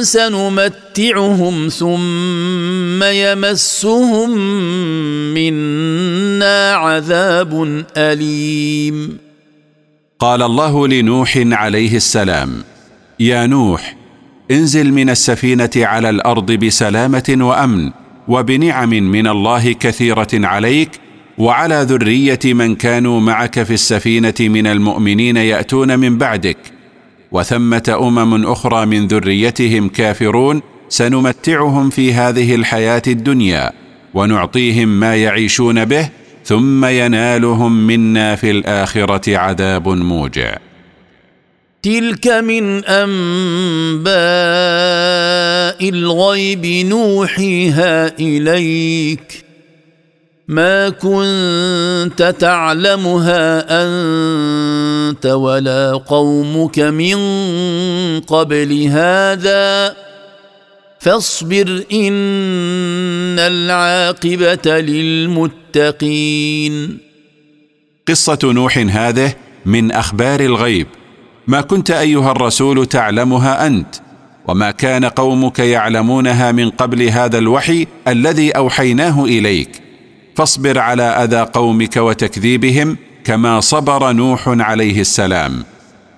سنمتعهم 0.02 1.68
ثم 1.68 3.02
يمسهم 3.02 4.30
منا 5.34 6.72
عذاب 6.72 7.84
أليم. 7.96 9.18
قال 10.18 10.42
الله 10.42 10.88
لنوح 10.88 11.32
عليه 11.36 11.96
السلام 11.96 12.71
يا 13.22 13.46
نوح 13.46 13.96
انزل 14.50 14.92
من 14.92 15.10
السفينة 15.10 15.70
على 15.76 16.10
الأرض 16.10 16.52
بسلامة 16.52 17.36
وأمن 17.40 17.90
وبنعم 18.28 18.88
من 18.88 19.26
الله 19.26 19.72
كثيرة 19.72 20.28
عليك 20.34 20.90
وعلى 21.38 21.86
ذرية 21.88 22.38
من 22.44 22.74
كانوا 22.74 23.20
معك 23.20 23.62
في 23.62 23.74
السفينة 23.74 24.34
من 24.40 24.66
المؤمنين 24.66 25.36
يأتون 25.36 25.98
من 25.98 26.18
بعدك. 26.18 26.56
وثمة 27.32 27.96
أمم 28.00 28.46
أخرى 28.46 28.86
من 28.86 29.06
ذريتهم 29.06 29.88
كافرون 29.88 30.62
سنمتعهم 30.88 31.90
في 31.90 32.12
هذه 32.12 32.54
الحياة 32.54 33.02
الدنيا 33.06 33.72
ونعطيهم 34.14 34.88
ما 35.00 35.16
يعيشون 35.16 35.84
به 35.84 36.08
ثم 36.44 36.84
ينالهم 36.84 37.86
منا 37.86 38.36
في 38.36 38.50
الآخرة 38.50 39.36
عذاب 39.36 39.88
موجع. 39.88 40.71
تلك 41.82 42.28
من 42.28 42.84
انباء 42.84 44.08
الغيب 45.88 46.66
نوحيها 46.66 48.18
اليك 48.18 49.44
ما 50.48 50.88
كنت 50.88 52.34
تعلمها 52.38 53.64
انت 53.84 55.26
ولا 55.26 55.92
قومك 55.92 56.78
من 56.78 57.16
قبل 58.20 58.82
هذا 58.82 59.96
فاصبر 61.00 61.84
ان 61.92 63.38
العاقبه 63.38 64.80
للمتقين 64.80 66.52
قصة 68.08 68.38
نوح 68.44 68.78
هذه 68.78 69.34
من 69.66 69.92
أخبار 69.92 70.40
الغيب. 70.40 70.86
ما 71.46 71.60
كنت 71.60 71.90
أيها 71.90 72.30
الرسول 72.30 72.86
تعلمها 72.86 73.66
أنت 73.66 73.94
وما 74.48 74.70
كان 74.70 75.04
قومك 75.04 75.58
يعلمونها 75.58 76.52
من 76.52 76.70
قبل 76.70 77.02
هذا 77.02 77.38
الوحي 77.38 77.86
الذي 78.08 78.50
أوحيناه 78.50 79.24
إليك. 79.24 79.82
فاصبر 80.36 80.78
على 80.78 81.02
أذى 81.02 81.40
قومك 81.40 81.96
وتكذيبهم 81.96 82.96
كما 83.24 83.60
صبر 83.60 84.12
نوح 84.12 84.42
عليه 84.46 85.00
السلام. 85.00 85.64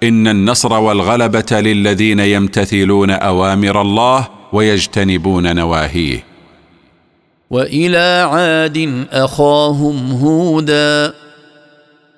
إن 0.02 0.28
النصر 0.28 0.72
والغلبة 0.72 1.60
للذين 1.60 2.20
يمتثلون 2.20 3.10
أوامر 3.10 3.80
الله 3.80 4.28
ويجتنبون 4.52 5.56
نواهيه. 5.56 6.24
وإلى 7.50 8.28
عاد 8.32 9.06
أخاهم 9.12 10.12
هودا 10.12 11.14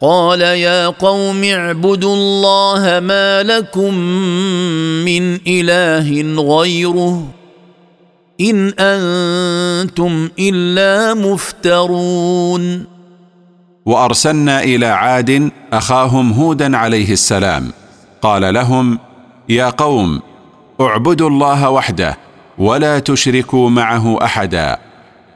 قال 0.01 0.41
يا 0.41 0.87
قوم 0.89 1.45
اعبدوا 1.45 2.15
الله 2.15 3.01
ما 3.01 3.43
لكم 3.43 3.95
من 5.05 5.39
إله 5.47 6.43
غيره 6.43 7.29
إن 8.41 8.69
أنتم 8.79 10.29
إلا 10.39 11.15
مفترون. 11.15 12.85
وأرسلنا 13.87 14.63
إلى 14.63 14.87
عاد 14.87 15.51
أخاهم 15.73 16.33
هودا 16.33 16.77
عليه 16.77 17.13
السلام. 17.13 17.73
قال 18.23 18.55
لهم 18.55 18.99
يا 19.49 19.71
قوم 19.71 20.21
اعبدوا 20.81 21.29
الله 21.29 21.71
وحده 21.71 22.19
ولا 22.59 22.99
تشركوا 22.99 23.71
معه 23.71 24.25
أحدا. 24.25 24.79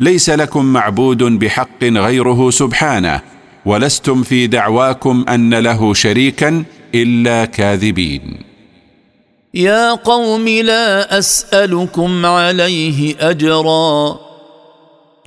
ليس 0.01 0.31
لكم 0.31 0.65
معبود 0.65 1.23
بحق 1.23 1.85
غيره 1.85 2.51
سبحانه. 2.51 3.21
ولستم 3.67 4.23
في 4.23 4.47
دعواكم 4.47 5.25
أن 5.29 5.55
له 5.55 5.95
شريكا 5.95 6.65
إلا 6.95 7.45
كاذبين. 7.45 8.23
يا 9.55 9.95
قوم 9.95 10.49
لا 10.49 11.19
أسألكم 11.19 12.27
عليه 12.27 13.15
أجرا. 13.21 14.19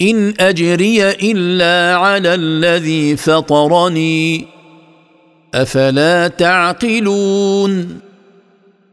إن 0.02 0.34
أجري 0.40 1.10
إلا 1.10 1.98
على 1.98 2.36
الذي 2.36 3.18
فطرني. 3.18 4.46
أفلا 5.56 6.28
تعقلون؟ 6.28 8.00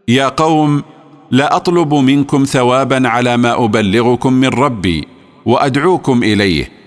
يا 0.08 0.28
قوم 0.28 0.82
لا 1.30 1.56
أطلب 1.56 1.94
منكم 1.94 2.44
ثوابا 2.44 3.08
على 3.08 3.36
ما 3.36 3.64
أبلغكم 3.64 4.32
من 4.32 4.48
ربي 4.48 5.08
وأدعوكم 5.46 6.22
إليه. 6.22 6.79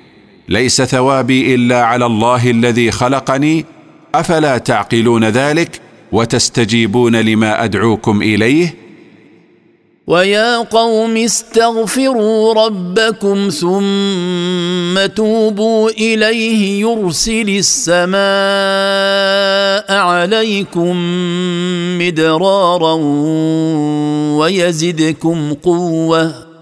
ليس 0.49 0.81
ثوابي 0.81 1.55
إلا 1.55 1.83
على 1.83 2.05
الله 2.05 2.51
الذي 2.51 2.91
خلقني 2.91 3.65
أفلا 4.15 4.57
تعقلون 4.57 5.23
ذلك 5.25 5.81
وتستجيبون 6.11 7.15
لما 7.15 7.63
أدعوكم 7.63 8.21
إليه؟ 8.21 8.75
ويا 10.07 10.57
قوم 10.57 11.17
استغفروا 11.17 12.65
ربكم 12.65 13.49
ثم 13.49 15.05
توبوا 15.15 15.89
إليه 15.89 16.81
يرسل 16.81 17.49
السماء 17.49 18.13
عليكم 19.97 20.97
مدرارا 21.99 22.93
ويزدكم 24.37 25.53
قوة. 25.53 26.52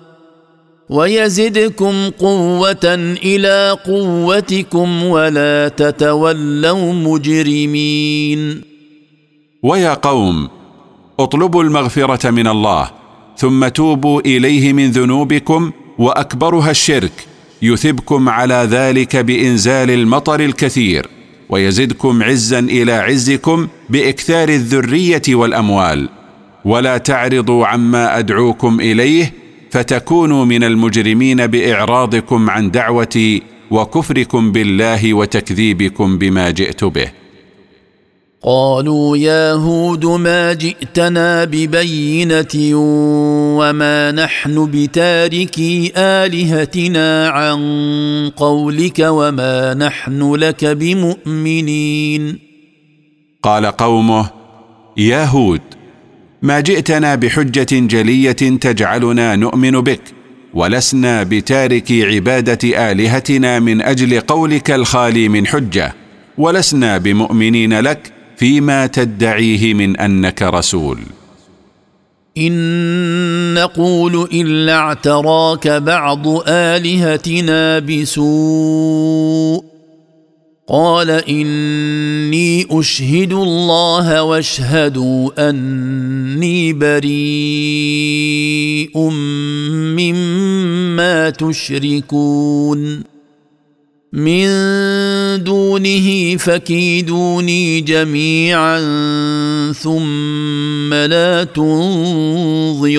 ويزدكم 0.92 2.10
قوة 2.10 3.16
إلى 3.24 3.78
قوتكم 3.86 5.04
ولا 5.04 5.68
تتولوا 5.68 6.94
مجرمين. 6.94 8.62
ويا 9.64 9.94
قوم 9.94 10.50
اطلبوا 11.20 11.64
المغفرة 11.64 12.30
من 12.30 12.48
الله 12.48 12.92
ثم 13.38 13.68
توبوا 13.68 14.22
إليه 14.22 14.74
من 14.74 14.92
ذنوبكم 14.92 15.72
وأكبرها 15.98 16.72
الشرك 16.72 17.12
يثبكم 17.62 18.30
على 18.30 18.68
ذلك 18.72 19.16
بإنزال 19.16 19.92
المطر 19.92 20.39
الكثير 20.39 21.08
ويزدكم 21.50 22.24
عزا 22.24 22.60
إلى 22.60 22.92
عزكم 22.92 23.68
بإكثار 23.89 24.50
الذرية 24.50 25.22
والأموال. 25.30 26.10
ولا 26.66 26.98
تعرضوا 26.98 27.66
عما 27.66 28.20
أدعوكم 28.20 28.80
إليه 28.80 29.41
فتكونوا 29.72 30.45
من 30.45 30.63
المجرمين 30.63 31.47
بإعراضكم 31.47 32.49
عن 32.49 32.72
دعوتي 32.72 33.41
وكفركم 33.72 34.51
بالله 34.51 35.13
وتكذيبكم 35.13 36.17
بما 36.17 36.49
جئت 36.49 36.84
به. 36.84 37.11
قالوا 38.43 39.17
يا 39.17 39.53
هود 39.53 40.05
ما 40.05 40.53
جئتنا 40.53 41.43
ببينة 41.43 42.76
وما 43.57 44.11
نحن 44.11 44.72
بتاركي 44.72 45.91
آلهتنا 45.97 47.28
عن 47.30 47.59
قولك 48.36 48.99
وما 48.99 49.74
نحن 49.74 50.34
لك 50.34 50.65
بمؤمنين. 50.65 52.39
قال 53.43 53.65
قومه 53.65 54.30
يا 54.97 55.26
هود 55.26 55.61
ما 56.42 56.60
جئتنا 56.60 57.16
بحجة 57.16 57.68
جلية 57.72 58.32
تجعلنا 58.32 59.36
نؤمن 59.36 59.72
بك 59.72 60.02
ولسنا 60.54 61.24
بتاركي 61.24 62.04
عبادة 62.16 62.92
آلهتنا 62.92 63.60
من 63.60 63.82
أجل 63.82 64.20
قولك 64.20 64.72
الخالي 64.72 65.30
من 65.30 65.48
حجة 65.48 65.94
ولسنا 66.38 66.98
بمؤمنين 66.98 67.80
لك 67.80 68.14
فيما 68.38 68.88
تدعيه 68.88 69.74
من 69.74 69.98
أنك 69.98 70.42
رسول. 70.42 71.00
إن 72.38 73.54
نقول 73.54 74.28
إلا 74.34 74.76
اعتراك 74.76 75.68
بعض 75.68 76.28
آلهتنا 76.48 77.80
بسوء 77.80 79.70
قال 80.70 81.09
إني 81.09 82.68
أشهد 82.72 83.34
الله 83.34 84.24
واشهدوا 84.24 85.49
أني 85.49 86.74
بريء 86.74 87.09
مما 89.97 91.30
تشركون. 91.30 93.03
من 94.14 94.47
دونه 95.43 96.38
فكيدوني 96.38 97.82
جميعا 97.82 98.80
ثم 99.72 100.93
لا 100.93 101.43
تنظرون. 101.43 102.91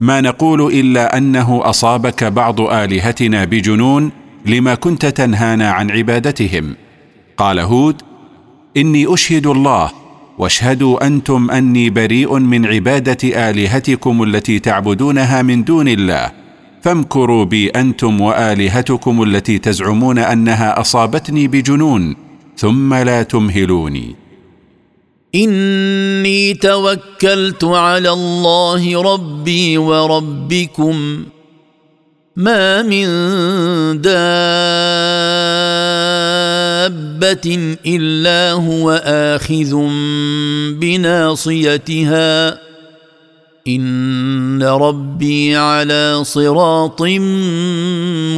ما 0.00 0.20
نقول 0.20 0.72
إلا 0.72 1.16
أنه 1.16 1.60
أصابك 1.64 2.24
بعض 2.24 2.60
آلهتنا 2.60 3.44
بجنون 3.44 4.21
لما 4.46 4.74
كنت 4.74 5.06
تنهانا 5.06 5.70
عن 5.70 5.90
عبادتهم. 5.90 6.74
قال 7.36 7.58
هود 7.58 8.02
إني 8.76 9.14
أشهد 9.14 9.46
الله 9.46 9.90
واشهدوا 10.38 11.06
أنتم 11.06 11.50
أني 11.50 11.90
بريء 11.90 12.38
من 12.38 12.66
عبادة 12.66 13.50
آلهتكم 13.50 14.22
التي 14.22 14.58
تعبدونها 14.58 15.42
من 15.42 15.64
دون 15.64 15.88
الله. 15.88 16.30
فامكروا 16.82 17.44
بي 17.44 17.68
أنتم 17.68 18.20
وآلهتكم 18.20 19.22
التي 19.22 19.58
تزعمون 19.58 20.18
أنها 20.18 20.80
أصابتني 20.80 21.48
بجنون 21.48 22.16
ثم 22.56 22.94
لا 22.94 23.22
تمهلوني. 23.22 24.14
إني 25.34 26.54
توكلت 26.54 27.64
على 27.64 28.10
الله 28.10 29.02
ربي 29.02 29.78
وربكم. 29.78 31.24
ما 32.36 32.82
من 32.82 33.06
دابة 34.00 34.16
إلا 37.86 38.52
هو 38.52 38.90
آخذ 39.04 39.76
بناصيتها. 40.80 42.58
إن 43.68 44.62
ربي 44.62 45.56
على 45.56 46.20
صراط 46.24 47.02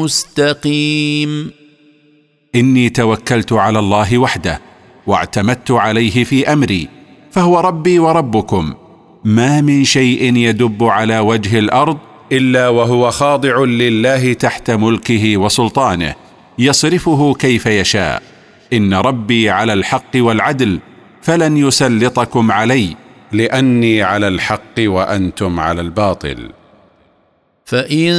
مستقيم. 0.00 1.50
إني 2.54 2.90
توكلت 2.90 3.52
على 3.52 3.78
الله 3.78 4.18
وحده 4.18 4.60
واعتمدت 5.06 5.70
عليه 5.70 6.24
في 6.24 6.52
أمري 6.52 6.88
فهو 7.30 7.60
ربي 7.60 7.98
وربكم. 7.98 8.74
ما 9.24 9.60
من 9.60 9.84
شيء 9.84 10.36
يدب 10.36 10.84
على 10.84 11.18
وجه 11.18 11.58
الأرض 11.58 11.98
إلا 12.32 12.68
وهو 12.68 13.10
خاضع 13.10 13.64
لله 13.64 14.32
تحت 14.32 14.70
ملكه 14.70 15.36
وسلطانه 15.36 16.14
يصرفه 16.58 17.34
كيف 17.34 17.66
يشاء. 17.66 18.22
إن 18.72 18.94
ربي 18.94 19.50
على 19.50 19.72
الحق 19.72 20.10
والعدل 20.16 20.78
فلن 21.22 21.56
يسلطكم 21.56 22.52
علي. 22.52 22.96
لأني 23.32 24.02
على 24.02 24.28
الحق 24.28 24.78
وأنتم 24.78 25.60
على 25.60 25.80
الباطل. 25.80 26.50
فإن 27.64 28.12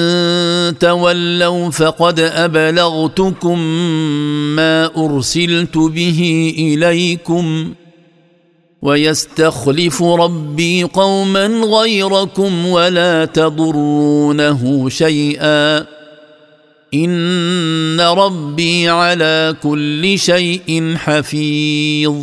تولوا 0.80 1.70
فقد 1.70 2.20
أبلغتكم 2.20 3.60
ما 4.56 4.86
أرسلت 4.98 5.78
به 5.78 6.54
إليكم. 6.58 7.74
ويستخلف 8.86 10.04
ربي 10.04 10.84
قوما 10.84 11.46
غيركم 11.48 12.66
ولا 12.66 13.26
تضرونه 13.26 14.90
شيئا. 14.90 15.86
إن 16.94 18.02
ربي 18.02 18.90
على 18.90 19.56
كل 19.64 20.20
شيء 20.20 20.96
حفيظ. 20.98 22.16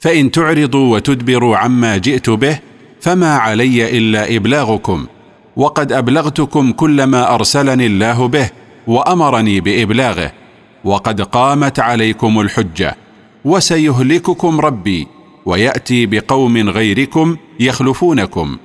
فإن 0.00 0.30
تعرضوا 0.30 0.94
وتدبروا 0.94 1.56
عما 1.56 1.96
جئت 1.96 2.30
به 2.30 2.58
فما 3.00 3.36
علي 3.36 3.98
إلا 3.98 4.36
إبلاغكم 4.36 5.06
وقد 5.56 5.92
أبلغتكم 5.92 6.72
كل 6.72 7.04
ما 7.04 7.34
أرسلني 7.34 7.86
الله 7.86 8.28
به 8.28 8.50
وأمرني 8.86 9.60
بإبلاغه 9.60 10.32
وقد 10.84 11.20
قامت 11.20 11.80
عليكم 11.80 12.40
الحجة 12.40 12.96
وسيهلككم 13.44 14.60
ربي. 14.60 15.15
ويأتي 15.46 16.06
بقوم 16.06 16.68
غيركم 16.70 17.36
يخلفونكم. 17.60 18.56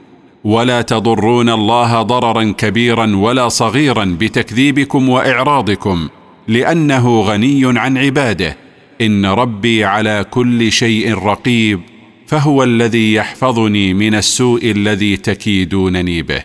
ولا 0.43 0.81
تضرون 0.81 1.49
الله 1.49 2.01
ضررا 2.01 2.53
كبيرا 2.57 3.15
ولا 3.15 3.49
صغيرا 3.49 4.17
بتكذيبكم 4.19 5.09
وإعراضكم 5.09 6.09
لأنه 6.47 7.21
غني 7.21 7.79
عن 7.79 7.97
عباده. 7.97 8.57
إن 9.01 9.25
ربي 9.25 9.83
على 9.85 10.25
كل 10.31 10.71
شيء 10.71 11.13
رقيب 11.13 11.79
فهو 12.27 12.63
الذي 12.63 13.13
يحفظني 13.13 13.93
من 13.93 14.15
السوء 14.15 14.71
الذي 14.71 15.17
تكيدونني 15.17 16.21
به. 16.21 16.43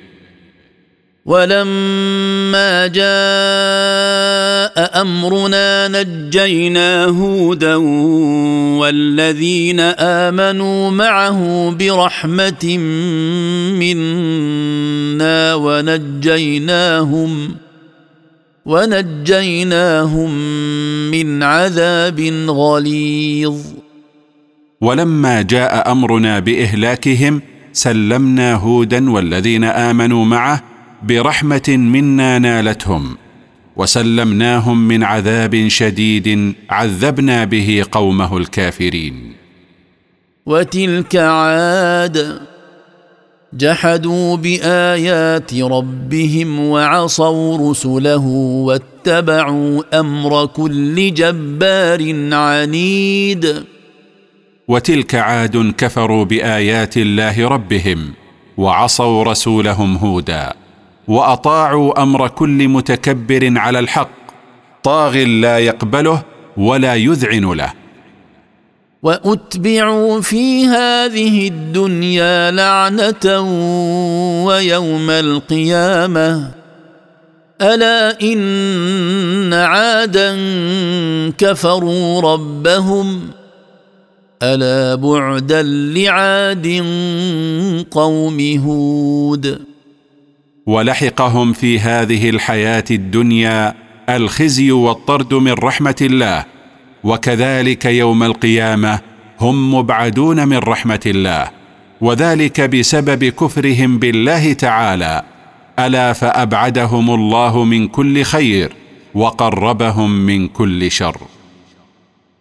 ولما 1.26 2.86
جاء 2.86 3.02
أمرنا 5.02 5.88
نجينا 5.88 7.04
هودا 7.04 7.74
والذين 8.78 9.80
آمنوا 9.80 10.90
معه 10.90 11.70
برحمة 11.70 12.78
منا 13.78 15.54
ونجيناهم 15.54 17.56
ونجيناهم 18.66 20.30
من 21.10 21.42
عذاب 21.42 22.20
غليظ. 22.48 23.56
ولما 24.80 25.42
جاء 25.42 25.92
أمرنا 25.92 26.38
بإهلاكهم 26.38 27.42
سلمنا 27.72 28.54
هودا 28.54 29.10
والذين 29.10 29.64
آمنوا 29.64 30.24
معه 30.24 30.75
برحمة 31.02 31.68
منا 31.68 32.38
نالتهم 32.38 33.16
وسلمناهم 33.76 34.88
من 34.88 35.04
عذاب 35.04 35.68
شديد 35.68 36.54
عذبنا 36.70 37.44
به 37.44 37.84
قومه 37.92 38.36
الكافرين. 38.36 39.32
وتلك 40.46 41.16
عاد 41.16 42.40
جحدوا 43.52 44.36
بآيات 44.36 45.54
ربهم 45.54 46.60
وعصوا 46.60 47.70
رسله 47.70 48.26
واتبعوا 48.66 50.00
أمر 50.00 50.46
كل 50.46 51.14
جبار 51.14 52.34
عنيد. 52.34 53.64
وتلك 54.68 55.14
عاد 55.14 55.74
كفروا 55.78 56.24
بآيات 56.24 56.96
الله 56.96 57.48
ربهم 57.48 58.12
وعصوا 58.56 59.24
رسولهم 59.24 59.96
هودا. 59.96 60.65
وأطاعوا 61.08 62.02
أمر 62.02 62.28
كل 62.28 62.68
متكبر 62.68 63.52
على 63.56 63.78
الحق 63.78 64.10
طاغ 64.82 65.16
لا 65.16 65.58
يقبله 65.58 66.22
ولا 66.56 66.94
يذعن 66.94 67.52
له. 67.52 67.72
وأتبعوا 69.02 70.20
في 70.20 70.64
هذه 70.66 71.48
الدنيا 71.48 72.50
لعنة 72.50 73.40
ويوم 74.46 75.10
القيامة. 75.10 76.54
ألا 77.62 78.20
إن 78.22 79.52
عادا 79.52 80.36
كفروا 81.38 82.20
ربهم. 82.20 83.30
ألا 84.42 84.94
بعدا 84.94 85.62
لعاد 85.62 86.66
قوم 87.90 88.60
هود. 88.66 89.75
ولحقهم 90.66 91.52
في 91.52 91.78
هذه 91.80 92.30
الحياة 92.30 92.84
الدنيا 92.90 93.74
الخزي 94.08 94.70
والطرد 94.70 95.34
من 95.34 95.52
رحمة 95.52 95.96
الله 96.00 96.44
وكذلك 97.04 97.84
يوم 97.84 98.22
القيامة 98.22 99.00
هم 99.40 99.74
مبعدون 99.74 100.48
من 100.48 100.58
رحمة 100.58 101.00
الله 101.06 101.50
وذلك 102.00 102.60
بسبب 102.60 103.24
كفرهم 103.24 103.98
بالله 103.98 104.52
تعالى. 104.52 105.22
ألا 105.78 106.12
فأبعدهم 106.12 107.14
الله 107.14 107.64
من 107.64 107.88
كل 107.88 108.22
خير 108.22 108.72
وقربهم 109.14 110.10
من 110.10 110.48
كل 110.48 110.90
شر. 110.90 111.16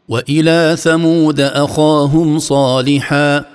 وإلى 0.09 0.75
ثمود 0.79 1.39
أخاهم 1.39 2.39
صالحا 2.39 3.54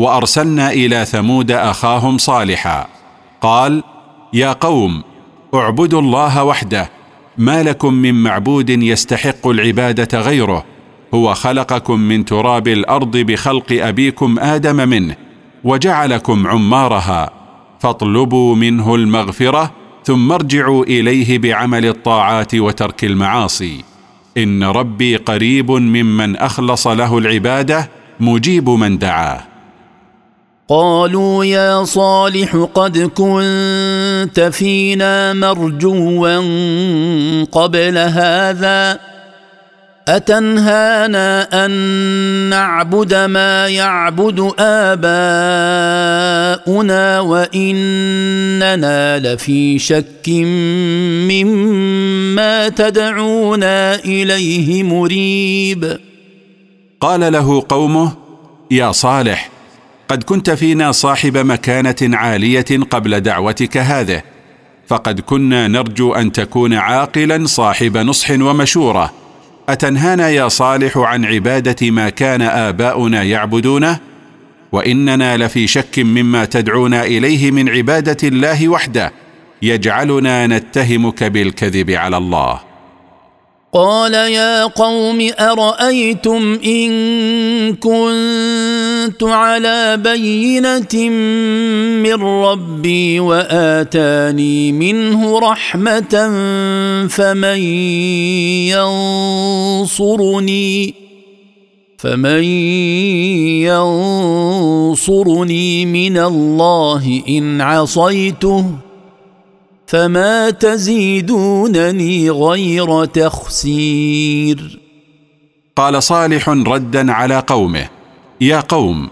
وأرسلنا 0.00 0.72
إلى 0.72 1.04
ثمود 1.04 1.50
أخاهم 1.50 2.18
صالحا. 2.18 2.86
قال 3.40 3.82
يا 4.32 4.52
قوم 4.52 5.02
اعبدوا 5.54 6.00
الله 6.00 6.44
وحده 6.44 6.90
ما 7.38 7.62
لكم 7.62 7.94
من 7.94 8.14
معبود 8.14 8.70
يستحق 8.70 9.46
العبادة 9.46 10.20
غيره 10.20 10.64
هو 11.14 11.34
خلقكم 11.34 12.00
من 12.00 12.24
تراب 12.24 12.68
الأرض 12.68 13.16
بخلق 13.16 13.66
أبيكم 13.72 14.38
آدم 14.38 14.88
منه 14.88 15.16
وجعلكم 15.64 16.46
عمارها 16.46 17.30
فاطلبوا 17.80 18.56
منه 18.56 18.94
المغفرة 18.94 19.70
ثم 20.04 20.32
ارجعوا 20.32 20.84
إليه 20.84 21.38
بعمل 21.38 21.86
الطاعات 21.86 22.54
وترك 22.54 23.04
المعاصي. 23.04 23.84
إن 24.36 24.64
ربي 24.64 25.16
قريب 25.16 25.70
ممن 25.70 26.36
أخلص 26.36 26.86
له 26.86 27.18
العبادة 27.18 27.90
مجيب 28.20 28.70
من 28.70 28.98
دعاه. 28.98 29.49
قالوا 30.70 31.44
يا 31.44 31.84
صالح 31.84 32.68
قد 32.74 32.98
كنت 32.98 34.40
فينا 34.52 35.32
مرجوا 35.32 36.36
قبل 37.44 37.98
هذا 37.98 38.98
أتنهانا 40.08 41.64
أن 41.64 41.70
نعبد 42.50 43.14
ما 43.14 43.68
يعبد 43.68 44.52
آباؤنا 44.58 45.00
وإننا 47.20 49.18
لفي 49.18 49.78
شك 49.78 50.28
مما 51.28 52.68
تدعونا 52.68 53.94
إليه 53.94 54.82
مريب. 54.82 55.98
قال 57.00 57.32
له 57.32 57.64
قومه 57.68 58.12
يا 58.70 58.92
صالح 58.92 59.59
قد 60.10 60.22
كنت 60.22 60.50
فينا 60.50 60.92
صاحب 60.92 61.38
مكانة 61.38 61.96
عالية 62.02 62.64
قبل 62.90 63.20
دعوتك 63.20 63.76
هذه 63.76 64.22
فقد 64.88 65.20
كنا 65.20 65.68
نرجو 65.68 66.12
أن 66.12 66.32
تكون 66.32 66.74
عاقلا 66.74 67.46
صاحب 67.46 67.96
نصح 67.96 68.30
ومشورة. 68.30 69.12
أتنهانا 69.68 70.28
يا 70.28 70.48
صالح 70.48 70.98
عن 70.98 71.24
عبادة 71.24 71.90
ما 71.90 72.08
كان 72.08 72.42
آباؤنا 72.42 73.22
يعبدونه؟ 73.22 73.98
وإننا 74.72 75.36
لفي 75.36 75.66
شك 75.66 75.98
مما 75.98 76.44
تدعونا 76.44 77.04
إليه 77.04 77.50
من 77.50 77.68
عبادة 77.68 78.28
الله 78.28 78.68
وحده 78.68 79.12
يجعلنا 79.62 80.46
نتهمك 80.46 81.24
بالكذب 81.24 81.90
على 81.90 82.16
الله. 82.16 82.69
قال 83.72 84.14
يا 84.14 84.64
قوم 84.64 85.30
أرأيتم 85.40 86.58
إن 86.64 86.90
كنت 87.76 89.22
على 89.22 89.96
بينة 89.96 91.10
من 92.02 92.22
ربي 92.22 93.20
وآتاني 93.20 94.72
منه 94.72 95.38
رحمة 95.38 96.30
فمن 97.10 97.58
ينصرني 99.86 100.94
فمن 101.98 102.44
ينصرني 104.90 105.86
من 105.86 106.18
الله 106.18 107.22
إن 107.28 107.60
عصيته 107.60 108.64
فما 109.90 110.50
تزيدونني 110.50 112.30
غير 112.30 113.04
تخسير. 113.04 114.80
قال 115.76 116.02
صالح 116.02 116.48
ردا 116.48 117.12
على 117.12 117.44
قومه 117.46 117.88
يا 118.40 118.60
قوم 118.60 119.08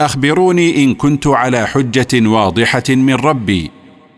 اخبروني 0.00 0.84
ان 0.84 0.94
كنت 0.94 1.26
على 1.26 1.66
حجه 1.66 2.28
واضحه 2.28 2.82
من 2.88 3.14
ربي 3.14 3.70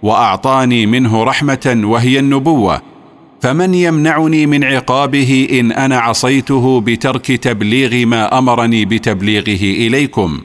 واعطاني 0.02 0.86
منه 0.86 1.24
رحمه 1.24 1.80
وهي 1.84 2.18
النبوه 2.18 2.82
فمن 3.40 3.74
يمنعني 3.74 4.46
من 4.46 4.64
عقابه 4.64 5.48
ان 5.52 5.72
أنا 5.72 5.98
عصيته 5.98 6.80
بترك 6.80 7.26
تبليغ 7.26 8.06
ما 8.06 8.38
امرني 8.38 8.84
بتبليغه 8.84 9.86
اليكم 9.86 10.40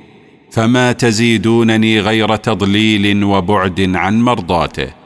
فما 0.52 0.92
تزيدونني 0.92 2.00
غير 2.00 2.36
تضليل 2.36 3.24
وبعد 3.24 3.92
عن 3.96 4.22
مرضاته. 4.22 5.01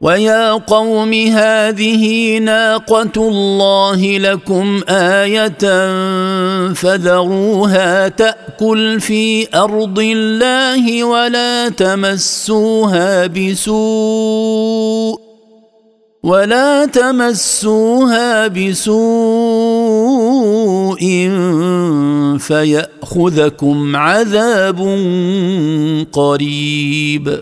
ويا 0.00 0.52
قوم 0.52 1.12
هذه 1.12 2.38
ناقه 2.38 3.12
الله 3.16 4.18
لكم 4.18 4.80
إيه 4.88 5.48
فذروها 6.72 8.08
تاكل 8.08 9.00
في 9.00 9.46
ارض 9.54 9.98
الله 9.98 11.04
ولا 11.04 11.68
تمسوها 11.68 13.26
بسوء 13.26 15.20
ولا 16.22 16.86
تمسوها 16.86 18.46
بسوء 18.46 19.00
فياخذكم 22.38 23.96
عذاب 23.96 24.78
قريب. 26.12 27.40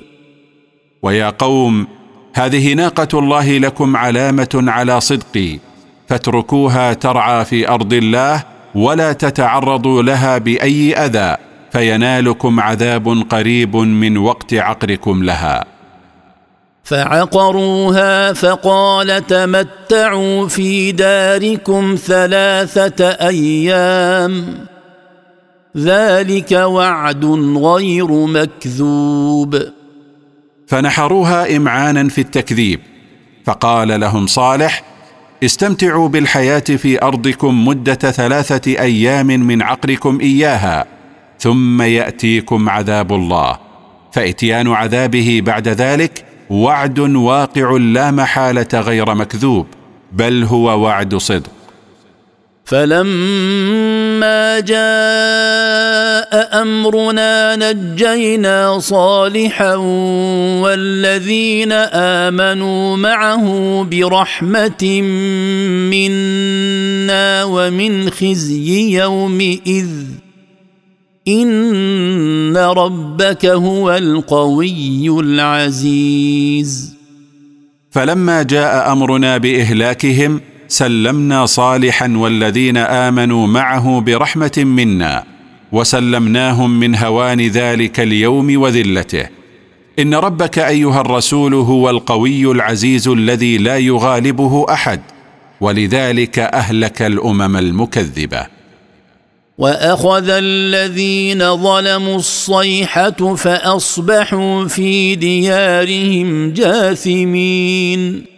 ويا 1.02 1.30
قوم 1.30 1.97
هذه 2.38 2.74
ناقة 2.74 3.18
الله 3.18 3.58
لكم 3.58 3.96
علامة 3.96 4.48
على 4.54 5.00
صدقي 5.00 5.58
فاتركوها 6.08 6.92
ترعى 6.92 7.44
في 7.44 7.68
أرض 7.68 7.92
الله 7.92 8.44
ولا 8.74 9.12
تتعرضوا 9.12 10.02
لها 10.02 10.38
بأي 10.38 10.94
أذى 10.94 11.36
فينالكم 11.72 12.60
عذاب 12.60 13.24
قريب 13.30 13.76
من 13.76 14.16
وقت 14.16 14.54
عقركم 14.54 15.24
لها. 15.24 15.64
فعقروها 16.84 18.32
فقال 18.32 19.26
تمتعوا 19.26 20.48
في 20.48 20.92
داركم 20.92 21.98
ثلاثة 22.06 23.04
أيام 23.04 24.54
ذلك 25.76 26.52
وعد 26.52 27.24
غير 27.56 28.10
مكذوب. 28.10 29.77
فنحروها 30.68 31.56
إمعانا 31.56 32.08
في 32.08 32.20
التكذيب 32.20 32.80
فقال 33.44 34.00
لهم 34.00 34.26
صالح 34.26 34.82
استمتعوا 35.44 36.08
بالحياة 36.08 36.58
في 36.58 37.02
أرضكم 37.02 37.68
مدة 37.68 37.94
ثلاثة 37.94 38.80
أيام 38.80 39.26
من 39.26 39.62
عقركم 39.62 40.20
إياها 40.20 40.86
ثم 41.38 41.82
يأتيكم 41.82 42.68
عذاب 42.68 43.12
الله 43.12 43.58
فإتيان 44.12 44.68
عذابه 44.68 45.42
بعد 45.44 45.68
ذلك 45.68 46.24
وعد 46.50 46.98
واقع 46.98 47.76
لا 47.76 48.10
محالة 48.10 48.68
غير 48.74 49.14
مكذوب 49.14 49.66
بل 50.12 50.44
هو 50.44 50.80
وعد 50.80 51.14
صدق. 51.14 51.57
فلما 52.68 54.60
جاء 54.60 54.78
امرنا 56.62 57.56
نجينا 57.56 58.78
صالحا 58.78 59.74
والذين 60.62 61.72
امنوا 61.72 62.96
معه 62.96 63.46
برحمه 63.90 65.02
منا 65.90 67.44
ومن 67.44 68.10
خزي 68.10 69.00
يومئذ 69.00 69.90
ان 71.28 72.56
ربك 72.56 73.46
هو 73.46 73.96
القوي 73.96 75.08
العزيز 75.20 76.94
فلما 77.90 78.42
جاء 78.42 78.92
امرنا 78.92 79.38
باهلاكهم 79.38 80.40
سلمنا 80.68 81.46
صالحا 81.46 82.12
والذين 82.16 82.76
آمنوا 82.76 83.46
معه 83.46 84.00
برحمة 84.00 84.52
منا 84.56 85.24
وسلمناهم 85.72 86.80
من 86.80 86.94
هوان 86.94 87.40
ذلك 87.40 88.00
اليوم 88.00 88.60
وذلته. 88.60 89.26
إن 89.98 90.14
ربك 90.14 90.58
أيها 90.58 91.00
الرسول 91.00 91.54
هو 91.54 91.90
القوي 91.90 92.50
العزيز 92.52 93.08
الذي 93.08 93.58
لا 93.58 93.78
يغالبه 93.78 94.66
أحد 94.72 95.00
ولذلك 95.60 96.38
أهلك 96.38 97.02
الأمم 97.02 97.56
المكذبة. 97.56 98.46
وأخذ 99.58 100.28
الذين 100.28 101.56
ظلموا 101.56 102.16
الصيحة 102.16 103.34
فأصبحوا 103.34 104.68
في 104.68 105.14
ديارهم 105.14 106.52
جاثمين. 106.52 108.37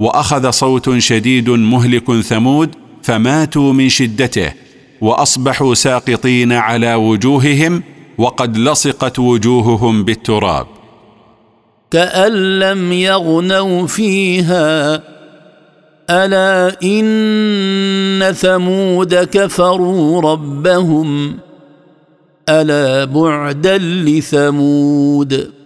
وأخذ 0.00 0.50
صوت 0.50 0.98
شديد 0.98 1.50
مهلك 1.50 2.20
ثمود 2.20 2.70
فماتوا 3.02 3.72
من 3.72 3.88
شدته 3.88 4.52
وأصبحوا 5.00 5.74
ساقطين 5.74 6.52
على 6.52 6.94
وجوههم 6.94 7.82
وقد 8.18 8.58
لصقت 8.58 9.18
وجوههم 9.18 10.04
بالتراب. 10.04 10.66
كأن 11.90 12.58
لم 12.58 12.92
يغنوا 12.92 13.86
فيها 13.86 15.02
ألا 16.10 16.76
إن 16.82 18.32
ثمود 18.32 19.14
كفروا 19.14 20.20
ربهم؟ 20.20 21.38
ألا 22.48 23.04
بعدا 23.04 23.78
لثمود؟ 23.78 25.59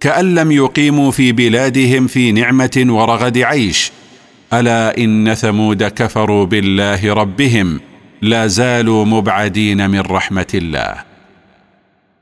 كأن 0.00 0.34
لم 0.34 0.52
يقيموا 0.52 1.10
في 1.10 1.32
بلادهم 1.32 2.06
في 2.06 2.32
نعمة 2.32 2.86
ورغد 2.88 3.38
عيش. 3.38 3.92
ألا 4.52 4.98
إن 4.98 5.34
ثمود 5.34 5.82
كفروا 5.82 6.46
بالله 6.46 7.14
ربهم 7.14 7.80
لا 8.22 8.46
زالوا 8.46 9.04
مبعدين 9.04 9.90
من 9.90 10.00
رحمة 10.00 10.46
الله. 10.54 10.94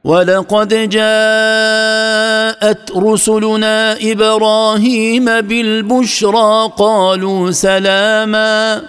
ولقد 0.05 0.68
جاءت 0.68 2.91
رسلنا 2.97 3.97
إبراهيم 4.12 5.24
بالبشرى 5.24 6.72
قالوا 6.76 7.51
سلاما. 7.51 8.83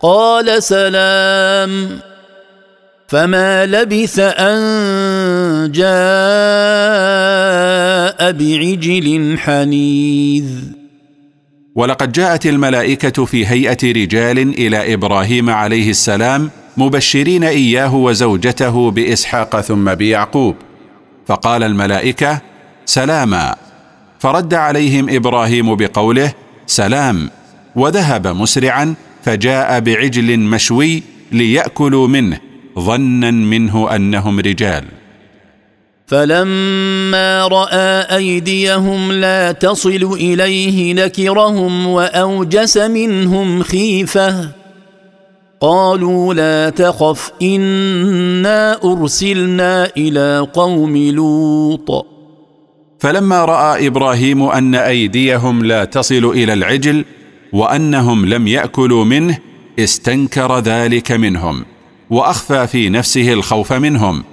قال 0.00 0.62
سلام. 0.62 2.00
فما 3.10 3.66
لبث 3.66 4.18
ان 4.18 5.72
جاء 5.72 5.92
بعجل 8.32 9.38
حنيذ 9.38 10.44
ولقد 11.74 12.12
جاءت 12.12 12.46
الملائكه 12.46 13.24
في 13.24 13.46
هيئه 13.46 13.92
رجال 13.92 14.38
إلى 14.38 14.94
إبراهيم 14.94 15.50
عليه 15.50 15.90
السلام 15.90 16.50
مبشرين 16.76 17.44
اياه 17.44 17.94
وزوجته 17.94 18.90
باسحاق 18.90 19.60
ثم 19.60 19.94
بيعقوب. 19.94 20.56
فقال 21.26 21.62
الملائكه 21.62 22.40
سلاما. 22.86 23.54
فرد 24.18 24.54
عليهم 24.54 25.10
إبراهيم 25.10 25.74
بقوله 25.74 26.32
سلام. 26.66 27.30
وذهب 27.76 28.26
مسرعا 28.26 28.94
فجاء 29.24 29.80
بعجل 29.80 30.38
مشوي 30.40 31.02
ليأكلوا 31.32 32.08
منه. 32.08 32.49
ظنا 32.78 33.30
منه 33.30 33.96
أنهم 33.96 34.40
رجال. 34.40 34.84
فلما 36.06 37.48
رأى 37.48 38.16
أيديهم 38.16 39.12
لا 39.12 39.52
تصل 39.52 40.16
إليه 40.20 40.94
نكرهم 40.94 41.86
وأوجس 41.86 42.76
منهم 42.76 43.62
خيفة. 43.62 44.48
قالوا 45.60 46.34
لا 46.34 46.70
تخف 46.70 47.32
إنا 47.42 48.78
أرسلنا 48.84 49.90
إلى 49.96 50.46
قوم 50.54 50.96
لوط. 50.96 52.06
فلما 52.98 53.44
رأى 53.44 53.86
إبراهيم 53.86 54.42
أن 54.42 54.74
أيديهم 54.74 55.64
لا 55.64 55.84
تصل 55.84 56.24
إلى 56.24 56.52
العجل 56.52 57.04
وأنهم 57.52 58.26
لم 58.26 58.48
يأكلوا 58.48 59.04
منه 59.04 59.38
استنكر 59.78 60.58
ذلك 60.58 61.12
منهم. 61.12 61.64
وأخفى 62.10 62.66
في 62.66 62.88
نفسه 62.88 63.32
الخوف 63.32 63.72
منهم. 63.72 64.24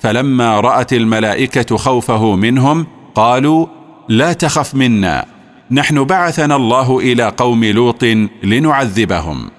فلما 0.00 0.60
رأت 0.60 0.92
الملائكة 0.92 1.76
خوفه 1.76 2.34
منهم 2.34 2.86
قالوا 3.14 3.66
لا 4.08 4.32
تخف 4.32 4.74
منا 4.74 5.24
نحن 5.70 6.04
بعثنا 6.04 6.56
الله 6.56 6.98
إلى 6.98 7.32
قوم 7.36 7.64
لوط 7.64 8.04
لنعذبهم. 8.42 9.50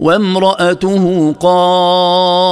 وامرأته 0.00 1.32
قائمة 1.40 2.50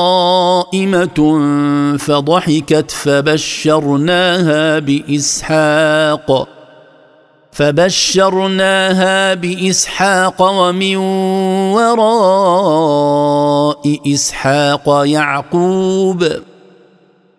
فضحكت 1.99 2.91
فبشرناها 2.91 4.79
بإسحاق. 4.79 6.49
فبشرناها 7.53 9.35
بإسحاق 9.35 10.43
ومن 10.43 10.97
وراء 11.77 12.93
إسحاق 14.07 15.03
يعقوب. 15.07 16.25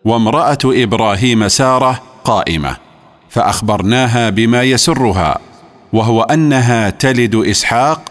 وامرأة 0.06 0.58
إبراهيم 0.66 1.48
سارة 1.48 2.02
قائمة 2.24 2.78
فأخبرناها 3.30 4.30
بما 4.30 4.64
يسرها 4.64 5.40
وهو 5.94 6.22
أنها 6.22 6.90
تلد 6.90 7.36
إسحاق 7.36 8.02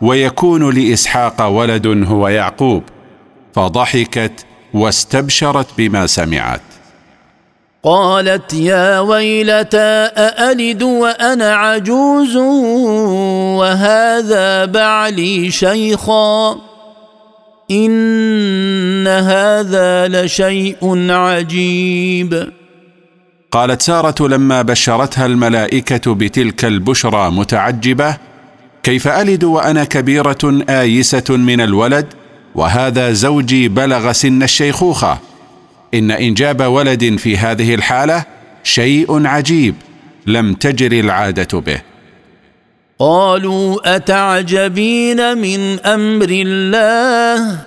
ويكون 0.00 0.74
لإسحاق 0.74 1.46
ولد 1.46 1.86
هو 2.06 2.28
يعقوب 2.28 2.82
فضحكت 3.54 4.46
واستبشرت 4.74 5.66
بما 5.78 6.06
سمعت. 6.06 6.75
قالت 7.86 8.54
يا 8.54 9.00
ويلتى 9.00 10.10
أألد 10.16 10.82
وأنا 10.82 11.54
عجوز 11.54 12.36
وهذا 13.56 14.64
بعلي 14.64 15.50
شيخا؟ 15.50 16.56
إن 17.70 19.06
هذا 19.06 20.08
لشيء 20.08 21.10
عجيب. 21.10 22.52
قالت 23.52 23.82
سارة 23.82 24.28
لما 24.28 24.62
بشرتها 24.62 25.26
الملائكة 25.26 26.14
بتلك 26.14 26.64
البشرى 26.64 27.30
متعجبة 27.30 28.16
كيف 28.82 29.08
ألد 29.08 29.44
وأنا 29.44 29.84
كبيرة 29.84 30.62
آيسة 30.68 31.24
من 31.36 31.60
الولد 31.60 32.06
وهذا 32.54 33.12
زوجي 33.12 33.68
بلغ 33.68 34.12
سن 34.12 34.42
الشيخوخة؟ 34.42 35.18
إن 35.98 36.10
إنجاب 36.10 36.60
ولد 36.60 37.16
في 37.16 37.36
هذه 37.36 37.74
الحالة 37.74 38.24
شيء 38.64 39.26
عجيب 39.26 39.74
لم 40.26 40.54
تجر 40.54 40.92
العادة 40.92 41.60
به. 41.60 41.82
قالوا 42.98 43.96
أتعجبين 43.96 45.38
من 45.38 45.80
أمر 45.80 46.28
الله؟ 46.30 47.58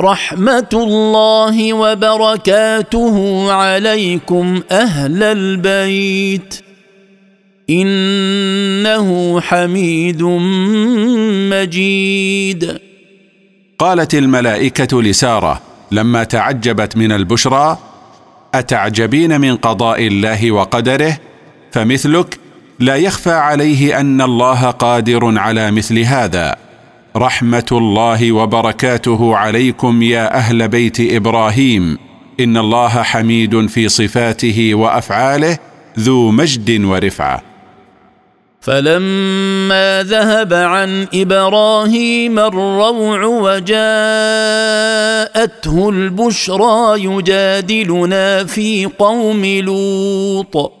رحمة 0.00 0.68
الله 0.72 1.72
وبركاته 1.72 3.46
عليكم 3.52 4.62
أهل 4.70 5.22
البيت. 5.22 6.60
إنه 7.70 9.40
حميد 9.40 10.22
مجيد. 11.52 12.78
قالت 13.78 14.14
الملائكة 14.14 15.02
لسارة 15.02 15.71
لما 15.92 16.24
تعجبت 16.24 16.96
من 16.96 17.12
البشرى 17.12 17.78
أتعجبين 18.54 19.40
من 19.40 19.56
قضاء 19.56 20.06
الله 20.06 20.52
وقدره؟ 20.52 21.16
فمثلك 21.72 22.38
لا 22.78 22.96
يخفى 22.96 23.32
عليه 23.32 24.00
أن 24.00 24.20
الله 24.20 24.70
قادر 24.70 25.38
على 25.38 25.70
مثل 25.70 25.98
هذا. 25.98 26.56
رحمة 27.16 27.66
الله 27.72 28.32
وبركاته 28.32 29.36
عليكم 29.36 30.02
يا 30.02 30.36
أهل 30.36 30.68
بيت 30.68 31.00
إبراهيم. 31.00 31.98
إن 32.40 32.56
الله 32.56 33.02
حميد 33.02 33.66
في 33.66 33.88
صفاته 33.88 34.74
وأفعاله 34.74 35.58
ذو 35.98 36.30
مجد 36.30 36.84
ورفعة. 36.84 37.51
فلما 38.62 40.02
ذهب 40.02 40.54
عن 40.54 41.06
إبراهيم 41.14 42.38
الروع 42.38 43.24
وجاءته 43.24 43.68
البشرى 45.88 47.04
يجادلنا 47.04 48.44
في 48.44 48.86
قوم 48.98 49.44
لوط. 49.44 50.72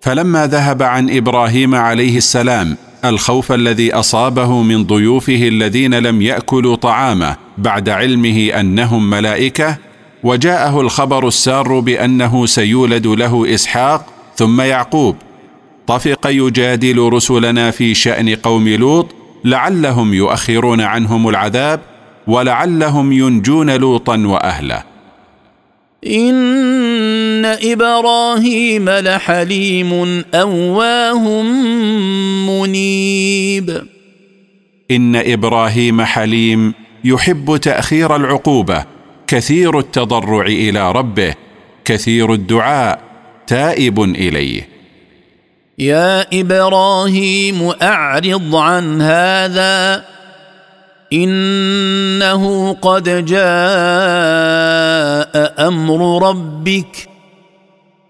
فلما 0.00 0.46
ذهب 0.46 0.82
عن 0.82 1.16
إبراهيم 1.16 1.74
عليه 1.74 2.16
السلام 2.16 2.76
الخوف 3.04 3.52
الذي 3.52 3.94
أصابه 3.94 4.62
من 4.62 4.84
ضيوفه 4.84 5.48
الذين 5.48 5.94
لم 5.94 6.22
يأكلوا 6.22 6.76
طعامه 6.76 7.36
بعد 7.58 7.88
علمه 7.88 8.60
أنهم 8.60 9.10
ملائكة 9.10 9.76
وجاءه 10.22 10.80
الخبر 10.80 11.28
السار 11.28 11.80
بأنه 11.80 12.46
سيولد 12.46 13.06
له 13.06 13.54
إسحاق 13.54 14.06
ثم 14.36 14.60
يعقوب. 14.60 15.16
طفق 15.90 16.26
يجادل 16.26 16.98
رسلنا 16.98 17.70
في 17.70 17.94
شأن 17.94 18.34
قوم 18.34 18.68
لوط 18.68 19.14
لعلهم 19.44 20.14
يؤخرون 20.14 20.80
عنهم 20.80 21.28
العذاب 21.28 21.80
ولعلهم 22.26 23.12
ينجون 23.12 23.70
لوطا 23.70 24.16
وأهله. 24.16 24.82
إن 26.06 27.44
إبراهيم 27.44 28.90
لحليم 28.90 30.24
أواه 30.34 31.42
منيب. 32.48 33.86
إن 34.90 35.16
إبراهيم 35.16 36.02
حليم 36.02 36.74
يحب 37.04 37.56
تأخير 37.56 38.16
العقوبة 38.16 38.84
كثير 39.26 39.78
التضرع 39.78 40.46
إلى 40.46 40.92
ربه 40.92 41.34
كثير 41.84 42.32
الدعاء 42.32 43.00
تائب 43.46 44.00
إليه. 44.02 44.79
يا 45.80 46.40
إبراهيم 46.40 47.72
أعرض 47.82 48.56
عن 48.56 49.02
هذا. 49.02 50.04
إنه 51.12 52.72
قد 52.72 53.24
جاء 53.24 53.40
أمر 55.68 56.28
ربك 56.28 57.08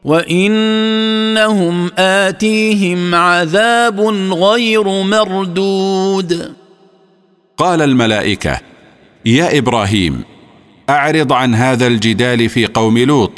وإنهم 0.04 1.90
آتيهم 1.98 3.14
عذاب 3.14 4.00
غير 4.32 4.88
مردود. 4.88 6.54
قال 7.56 7.82
الملائكة 7.82 8.60
يا 9.26 9.58
إبراهيم 9.58 10.24
أعرض 10.90 11.32
عن 11.32 11.54
هذا 11.54 11.86
الجدال 11.86 12.48
في 12.48 12.66
قوم 12.66 12.98
لوط. 12.98 13.32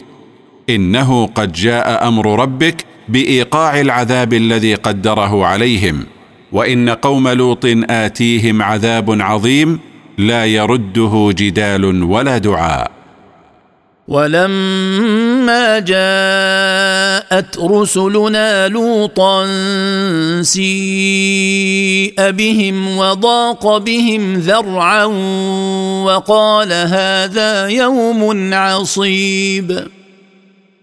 إنه 0.70 1.26
قد 1.26 1.52
جاء 1.52 2.08
أمر 2.08 2.40
ربك 2.40 2.91
بإيقاع 3.12 3.80
العذاب 3.80 4.32
الذي 4.32 4.74
قدره 4.74 5.46
عليهم 5.46 6.06
وإن 6.52 6.88
قوم 6.88 7.28
لوط 7.28 7.64
آتيهم 7.90 8.62
عذاب 8.62 9.20
عظيم 9.20 9.78
لا 10.18 10.46
يرده 10.46 11.30
جدال 11.32 12.02
ولا 12.02 12.38
دعاء. 12.38 12.90
ولما 14.08 15.78
جاءت 15.78 17.58
رسلنا 17.58 18.68
لوطا 18.68 19.46
سيء 20.42 22.14
بهم 22.30 22.98
وضاق 22.98 23.78
بهم 23.78 24.34
ذرعا 24.34 25.04
وقال 26.04 26.72
هذا 26.72 27.66
يوم 27.68 28.54
عصيب 28.54 29.86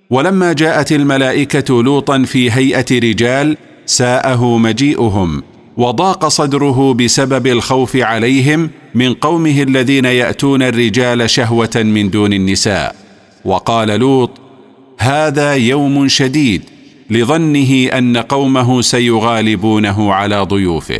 ولما 0.10 0.54
جاءت 0.54 0.92
الملائكة 0.92 1.84
لوطا 1.84 2.24
في 2.24 2.52
هيئة 2.52 2.86
رجال 2.92 3.58
ساءه 3.86 4.58
مجيئهم 4.58 5.44
وضاق 5.78 6.28
صدره 6.28 6.94
بسبب 6.94 7.48
الخوف 7.48 7.96
عليهم 7.96 8.70
من 8.96 9.14
قومه 9.14 9.62
الذين 9.62 10.06
يأتون 10.06 10.64
الرجال 10.64 11.30
شهوة 11.30 11.70
من 11.76 12.10
دون 12.10 12.34
النساء. 12.34 12.96
وقال 13.46 13.88
لوط 13.88 14.32
هذا 15.00 15.54
يوم 15.56 16.08
شديد 16.08 16.62
لظنه 17.10 17.88
أن 17.88 18.18
قومه 18.18 18.82
سيغالبونه 18.82 20.14
على 20.14 20.42
ضيوفه. 20.42 21.00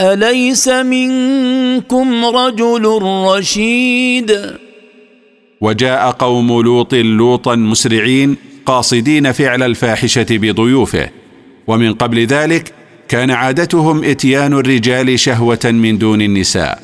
أليس 0.00 0.68
منكم 0.68 2.24
رجل 2.24 3.02
رشيد؟ 3.02 4.40
وجاء 5.60 6.10
قوم 6.10 6.60
لوط 6.60 6.94
لوطا 6.94 7.56
مسرعين 7.56 8.36
قاصدين 8.66 9.32
فعل 9.32 9.62
الفاحشة 9.62 10.26
بضيوفه. 10.30 11.08
ومن 11.66 11.94
قبل 11.94 12.26
ذلك 12.26 12.72
كان 13.08 13.30
عادتهم 13.30 14.04
إتيان 14.04 14.52
الرجال 14.52 15.20
شهوة 15.20 15.58
من 15.64 15.98
دون 15.98 16.22
النساء. 16.22 16.82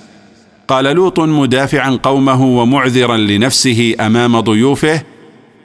قال 0.68 0.84
لوط 0.84 1.20
مدافعا 1.20 1.98
قومه 2.02 2.44
ومعذرا 2.44 3.16
لنفسه 3.16 3.94
أمام 4.00 4.40
ضيوفه 4.40 5.02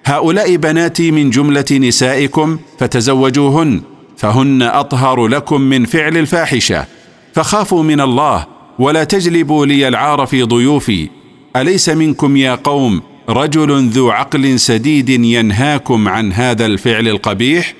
هؤلاء 0.06 0.56
بناتي 0.56 1.12
من 1.12 1.30
جملة 1.30 1.66
نسائكم 1.72 2.60
فتزوجوهن 2.80 3.82
فهن 4.18 4.62
أطهر 4.62 5.28
لكم 5.28 5.62
من 5.62 5.86
فعل 5.86 6.18
الفاحشة. 6.18 6.99
فخافوا 7.40 7.84
من 7.84 8.02
الله 8.02 8.46
ولا 8.80 9.04
تجلبوا 9.04 9.66
لي 9.66 9.88
العار 9.88 10.26
في 10.26 10.44
ضيوفي. 10.44 11.10
أليس 11.56 11.90
منكم 11.90 12.38
يا 12.38 12.56
قوم 12.56 13.02
رجل 13.30 13.90
ذو 13.90 14.10
عقل 14.10 14.60
سديد 14.60 15.10
ينهاكم 15.10 16.08
عن 16.08 16.34
هذا 16.34 16.66
الفعل 16.66 17.08
القبيح؟ 17.08 17.74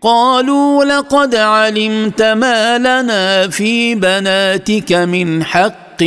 قالوا 0.00 0.84
لقد 0.84 1.34
علمت 1.34 2.22
ما 2.22 2.78
لنا 2.78 3.48
في 3.48 3.94
بناتك 3.94 4.92
من 4.92 5.44
حق 5.44 6.02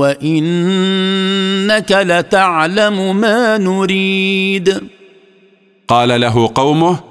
وإنك 0.00 1.92
لتعلم 1.92 3.16
ما 3.16 3.58
نريد. 3.58 4.80
قال 5.88 6.20
له 6.20 6.50
قومه 6.54 7.09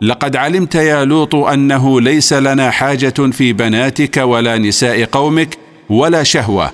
لقد 0.00 0.36
علمت 0.36 0.74
يا 0.74 1.04
لوط 1.04 1.34
أنه 1.34 2.00
ليس 2.00 2.32
لنا 2.32 2.70
حاجة 2.70 3.30
في 3.32 3.52
بناتك 3.52 4.16
ولا 4.16 4.58
نساء 4.58 5.04
قومك 5.04 5.58
ولا 5.90 6.22
شهوة 6.22 6.70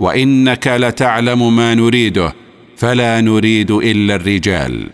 وإنك 0.00 0.66
لتعلم 0.66 1.56
ما 1.56 1.74
نريده 1.74 2.32
فلا 2.76 3.20
نريد 3.20 3.70
إلا 3.70 4.14
الرجال. 4.14 4.86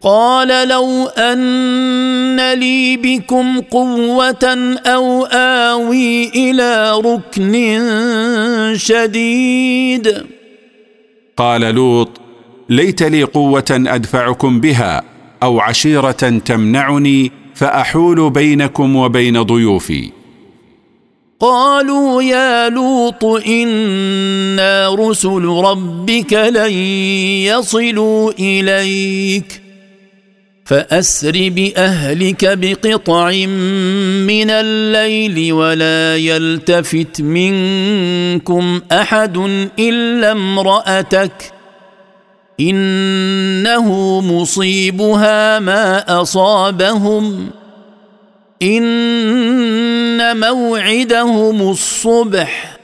قال 0.00 0.68
لو 0.68 1.06
أن 1.06 2.52
لي 2.52 2.96
بكم 2.96 3.60
قوة 3.60 4.76
أو 4.86 5.24
آوي 5.24 6.28
إلى 6.28 7.00
ركن 7.04 7.72
شديد. 8.76 10.14
قال 11.36 11.60
لوط 11.60 12.20
ليت 12.68 13.02
لي 13.02 13.22
قوة 13.22 13.64
أدفعكم 13.70 14.60
بها 14.60 15.15
أو 15.46 15.60
عشيرة 15.60 16.40
تمنعني 16.44 17.32
فأحول 17.54 18.30
بينكم 18.30 18.96
وبين 18.96 19.42
ضيوفي. 19.42 20.10
قالوا 21.40 22.22
يا 22.22 22.68
لوط 22.68 23.24
إنا 23.24 24.94
رسل 24.94 25.44
ربك 25.44 26.32
لن 26.32 26.72
يصلوا 27.42 28.32
إليك. 28.38 29.62
فأسر 30.64 31.32
بأهلك 31.32 32.58
بقطع 32.58 33.30
من 34.26 34.50
الليل 34.50 35.52
ولا 35.52 36.16
يلتفت 36.16 37.20
منكم 37.20 38.80
أحد 38.92 39.36
إلا 39.78 40.32
امرأتك. 40.32 41.55
إنه 42.60 44.20
مصيبها 44.20 45.58
ما 45.58 46.20
أصابهم. 46.22 47.50
إن 48.62 50.40
موعدهم 50.40 51.70
الصبح. 51.70 52.76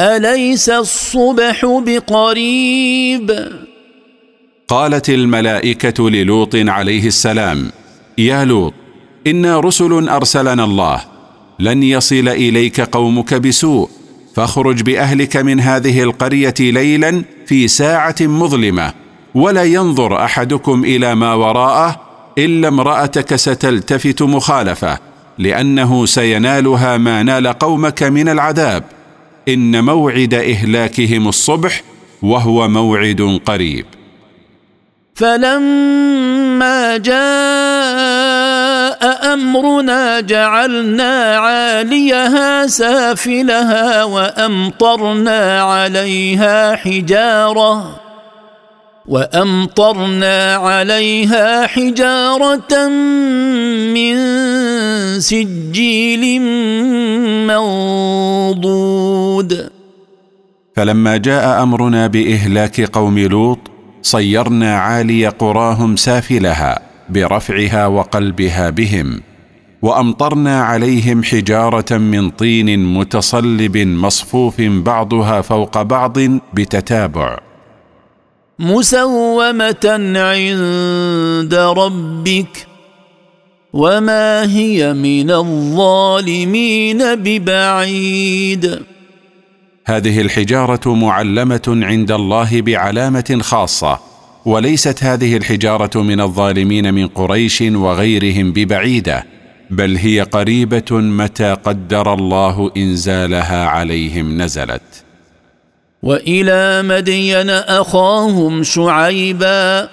أليس 0.00 0.68
الصبح 0.68 1.66
بقريب؟ 1.86 3.48
قالت 4.68 5.10
الملائكة 5.10 6.10
للوط 6.10 6.50
عليه 6.54 7.06
السلام 7.06 7.70
يا 8.18 8.44
لوط 8.44 8.74
إنا 9.26 9.60
رسل 9.60 10.08
أرسلنا 10.08 10.64
الله 10.64 11.00
لن 11.58 11.82
يصل 11.82 12.28
إليك 12.28 12.80
قومك 12.80 13.34
بسوء. 13.34 13.99
فاخرج 14.40 14.82
بأهلك 14.82 15.36
من 15.36 15.60
هذه 15.60 16.02
القرية 16.02 16.54
ليلا 16.60 17.22
في 17.46 17.68
ساعة 17.68 18.14
مظلمة 18.20 18.92
ولا 19.34 19.64
ينظر 19.64 20.24
أحدكم 20.24 20.84
إلى 20.84 21.14
ما 21.14 21.34
وراءه 21.34 22.00
إلا 22.38 22.68
امرأتك 22.68 23.36
ستلتفت 23.36 24.22
مخالفة 24.22 24.98
لأنه 25.38 26.06
سينالها 26.06 26.96
ما 26.96 27.22
نال 27.22 27.46
قومك 27.46 28.02
من 28.02 28.28
العذاب. 28.28 28.84
إن 29.48 29.84
موعد 29.84 30.34
إهلاكهم 30.34 31.28
الصبح 31.28 31.82
وهو 32.22 32.68
موعد 32.68 33.40
قريب. 33.46 33.86
فلما 35.14 36.96
جاء 36.96 38.39
امرنا 39.02 40.20
جعلنا 40.20 41.36
عاليها 41.36 42.66
سافلها 42.66 44.04
وأمطرنا 44.04 45.62
عليها 45.62 46.76
حجارة 46.76 48.00
وأمطرنا 49.06 50.54
عليها 50.54 51.66
حجارة 51.66 52.88
من 53.94 54.16
سجيل 55.20 56.40
منضود. 57.46 58.90
فلما 60.76 61.16
جاء 61.16 61.62
أمرنا 61.62 62.06
بإهلاك 62.06 62.80
قوم 62.80 63.18
لوط 63.18 63.58
صيرنا 64.02 64.76
عالي 64.76 65.28
قراهم 65.28 65.96
سافلها. 65.96 66.89
برفعها 67.12 67.86
وقلبها 67.86 68.70
بهم 68.70 69.20
وأمطرنا 69.82 70.62
عليهم 70.62 71.22
حجارة 71.22 71.98
من 71.98 72.30
طين 72.30 72.94
متصلب 72.94 73.76
مصفوف 73.76 74.60
بعضها 74.60 75.40
فوق 75.40 75.82
بعض 75.82 76.18
بتتابع. 76.54 77.38
مسومة 78.58 80.12
عند 80.16 81.54
ربك 81.54 82.66
وما 83.72 84.42
هي 84.56 84.92
من 84.92 85.30
الظالمين 85.30 87.14
ببعيد. 87.14 88.82
هذه 89.86 90.20
الحجارة 90.20 90.94
معلمة 90.94 91.62
عند 91.68 92.12
الله 92.12 92.62
بعلامة 92.62 93.38
خاصة 93.40 94.09
وليست 94.50 95.04
هذه 95.04 95.36
الحجارة 95.36 96.02
من 96.02 96.20
الظالمين 96.20 96.94
من 96.94 97.06
قريش 97.06 97.60
وغيرهم 97.60 98.52
ببعيدة 98.52 99.24
بل 99.70 99.96
هي 99.96 100.20
قريبة 100.20 100.90
متى 100.90 101.52
قدر 101.64 102.14
الله 102.14 102.70
إنزالها 102.76 103.66
عليهم 103.66 104.42
نزلت. 104.42 104.82
وإلى 106.02 106.82
مدين 106.82 107.50
أخاهم 107.50 108.62
شعيبا 108.62 109.88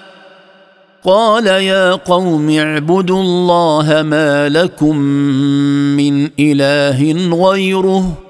قال 1.03 1.47
يا 1.47 1.91
قوم 1.91 2.49
اعبدوا 2.49 3.21
الله 3.21 4.01
ما 4.01 4.49
لكم 4.49 4.97
من 5.97 6.29
إله 6.39 7.13
غيره. 7.45 8.26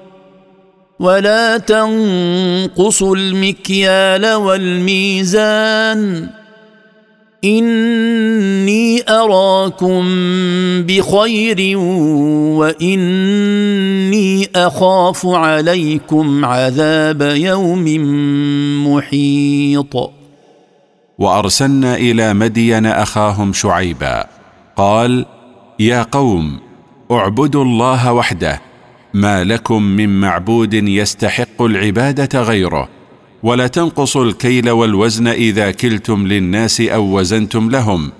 ولا 1.00 1.58
تنقصوا 1.58 3.16
المكيال 3.16 4.34
والميزان. 4.34 6.28
إني 7.44 9.02
أراكم 9.08 10.02
بخير 10.82 11.78
وإني 12.58 14.48
أخاف 14.56 15.26
عليكم 15.26 16.44
عذاب 16.44 17.22
يوم 17.22 17.84
محيط. 18.86 20.10
وأرسلنا 21.18 21.96
إلى 21.96 22.34
مدين 22.34 22.86
أخاهم 22.86 23.52
شعيبا. 23.52 24.24
قال 24.76 25.26
يا 25.78 26.02
قوم 26.02 26.60
اعبدوا 27.10 27.64
الله 27.64 28.12
وحده 28.12 28.67
ما 29.14 29.44
لكم 29.44 29.82
من 29.82 30.20
معبود 30.20 30.74
يستحق 30.74 31.62
العبادة 31.62 32.42
غيره 32.42 32.88
ولا 33.42 33.66
تنقصوا 33.66 34.24
الكيل 34.24 34.70
والوزن 34.70 35.28
إذا 35.28 35.70
كلتم 35.70 36.26
للناس 36.26 36.80
أو 36.80 37.18
وزنتم 37.18 37.70
لهم. 37.70 38.10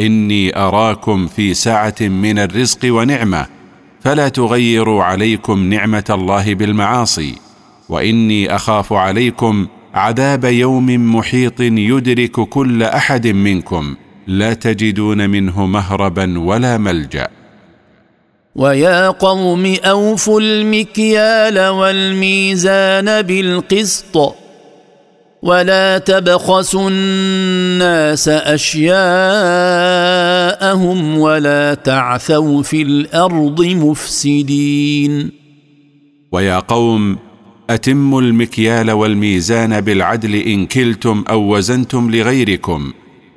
إني 0.00 0.56
أراكم 0.56 1.26
في 1.26 1.54
سعه 1.54 1.94
من 2.00 2.38
الرزق 2.38 2.78
ونعمة 2.84 3.46
فلا 4.00 4.28
تغيروا 4.28 5.04
عليكم 5.04 5.70
نعمة 5.70 6.04
الله 6.10 6.54
بالمعاصي. 6.54 7.34
وإني 7.88 8.54
أخاف 8.54 8.92
عليكم 8.92 9.66
عذاب 9.94 10.44
يوم 10.44 11.16
محيط 11.16 11.60
يدرك 11.60 12.30
كل 12.30 12.82
أحد 12.82 13.26
منكم 13.26 13.94
لا 14.26 14.54
تجدون 14.54 15.30
منه 15.30 15.66
مهربا 15.66 16.38
ولا 16.38 16.78
ملجأ. 16.78 17.28
ويا 18.56 19.08
قوم 19.08 19.76
أوفوا 19.84 20.40
المكيال 20.40 21.68
والميزان 21.68 23.22
بالقسط 23.22 24.34
ولا 25.42 25.98
تبخسوا 25.98 26.90
الناس 26.90 28.28
أشياءهم 28.28 28.88
ولا 31.18 31.74
تعثوا 31.74 32.62
في 32.62 32.82
الأرض 32.82 33.64
مفسدين. 33.64 35.30
ويا 36.32 36.58
قوم 36.58 37.18
أتموا 37.70 38.22
المكيال 38.22 38.90
والميزان 38.90 39.80
بالعدل 39.80 40.34
إن 40.34 40.66
كلتم 40.66 41.24
أو 41.30 41.56
وزنتم 41.56 42.10
لغيركم. 42.10 42.92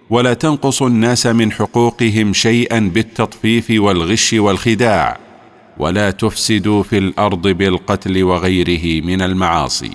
ولا 0.10 0.34
تنقصوا 0.34 0.88
الناس 0.88 1.28
من 1.28 1.52
حقوقهم 1.52 2.34
شيئا 2.34 2.80
بالتطفيف 2.80 3.66
والغش 3.70 4.34
والخداع 4.34 5.18
ولا 5.78 6.12
تفسدوا 6.12 6.84
في 6.84 6.98
الأرض 6.98 7.48
بالقتل 7.48 8.24
وغيره 8.24 9.06
من 9.06 9.22
المعاصي. 9.22 9.92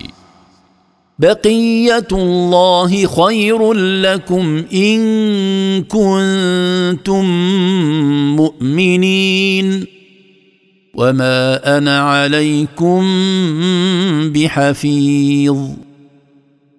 بقية 1.19 2.07
الله 2.11 3.07
خير 3.07 3.73
لكم 3.73 4.63
إن 4.73 5.83
كنتم 5.83 7.25
مؤمنين. 8.35 9.85
وما 10.93 11.77
أنا 11.77 11.99
عليكم 11.99 13.03
بحفيظ. 14.33 15.57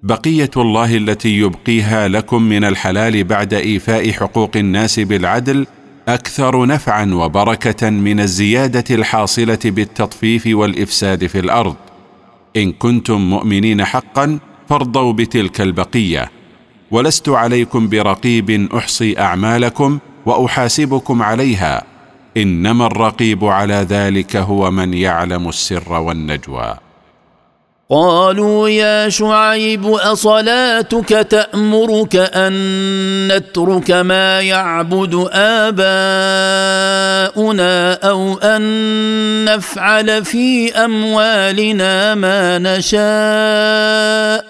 بقية 0.07 0.51
الله 0.57 0.97
التي 0.97 1.39
يبقيها 1.39 2.09
لكم 2.09 2.43
من 2.43 2.65
الحلال 2.65 3.25
بعد 3.25 3.55
إيفاء 3.55 4.13
حقوق 4.13 4.51
الناس 4.57 5.01
بالعدل 5.01 5.67
أكثر 6.09 6.67
نفعا 6.67 7.15
وبركة 7.15 7.91
من 7.91 8.21
الزيادة 8.21 8.85
الحاصلة 8.95 9.59
بالتطفيف 9.65 10.43
والإفساد 10.47 11.27
في 11.27 11.39
الأرض. 11.39 11.77
إن 12.57 12.73
كنتم 12.73 13.21
مؤمنين 13.31 13.85
حقا 13.85 14.39
فارضوا 14.69 15.13
بتلك 15.13 15.61
البقية. 15.61 16.31
ولست 16.91 17.29
عليكم 17.29 17.89
برقيب 17.89 18.69
أحصي 18.77 19.19
أعمالكم 19.19 19.99
وأحاسبكم 20.27 21.23
عليها. 21.23 21.83
إنما 22.37 22.87
الرقيب 22.87 23.45
على 23.45 23.75
ذلك 23.75 24.37
هو 24.37 24.71
من 24.71 24.95
يعلم 24.95 25.49
السر 25.49 25.93
والنجوى. 25.93 26.86
قالوا 27.91 28.69
يا 28.69 29.09
شعيب 29.09 29.87
أصلاتك 29.87 31.09
تأمرك 31.09 32.17
أن 32.17 32.53
نترك 33.33 33.91
ما 33.91 34.41
يعبد 34.41 35.29
آباؤنا 35.33 35.79
أو 37.95 38.39
أن 38.39 39.45
نفعل 39.45 40.25
في 40.25 40.73
أموالنا 40.73 42.15
ما 42.15 42.59
نشاء؟ 42.59 44.47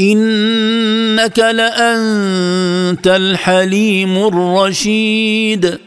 إنك 0.00 1.38
لأنت 1.38 3.06
الحليم 3.06 4.26
الرشيد. 4.26 5.78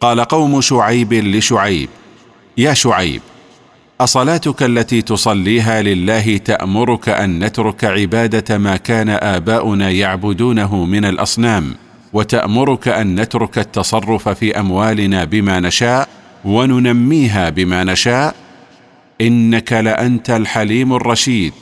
قال 0.00 0.20
قوم 0.20 0.60
شعيب 0.60 1.12
لشعيب 1.12 1.88
يا 2.56 2.74
شعيب 2.74 3.22
أصلاتك 4.00 4.62
التي 4.62 5.02
تصليها 5.02 5.82
لله 5.82 6.36
تأمرك 6.36 7.08
أن 7.08 7.44
نترك 7.44 7.84
عبادة 7.84 8.58
ما 8.58 8.76
كان 8.76 9.08
آباؤنا 9.08 9.90
يعبدونه 9.90 10.84
من 10.84 11.04
الأصنام 11.04 11.74
وتأمرك 12.12 12.88
أن 12.88 13.20
نترك 13.20 13.58
التصرف 13.58 14.28
في 14.28 14.60
أموالنا 14.60 15.24
بما 15.24 15.60
نشاء 15.60 16.08
وننميها 16.44 17.50
بما 17.50 17.84
نشاء. 17.84 18.34
إنك 19.20 19.72
لأنت 19.72 20.30
الحليم 20.30 20.94
الرشيد 20.94 21.52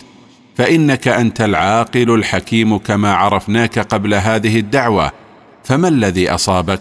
فإنك 0.57 1.09
أنت 1.09 1.41
العاقل 1.41 2.15
الحكيم 2.15 2.79
كما 2.79 3.15
عرفناك 3.15 3.79
قبل 3.79 4.15
هذه 4.15 4.59
الدعوة. 4.59 5.13
فما 5.65 5.89
الذي 5.89 6.31
أصابك؟ 6.31 6.81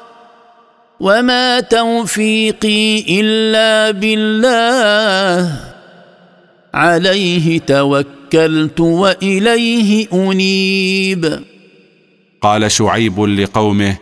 وما 1.01 1.59
توفيقي 1.59 3.19
الا 3.19 3.91
بالله 3.91 5.59
عليه 6.73 7.59
توكلت 7.59 8.79
واليه 8.79 10.07
انيب 10.13 11.39
قال 12.41 12.71
شعيب 12.71 13.19
لقومه 13.19 13.97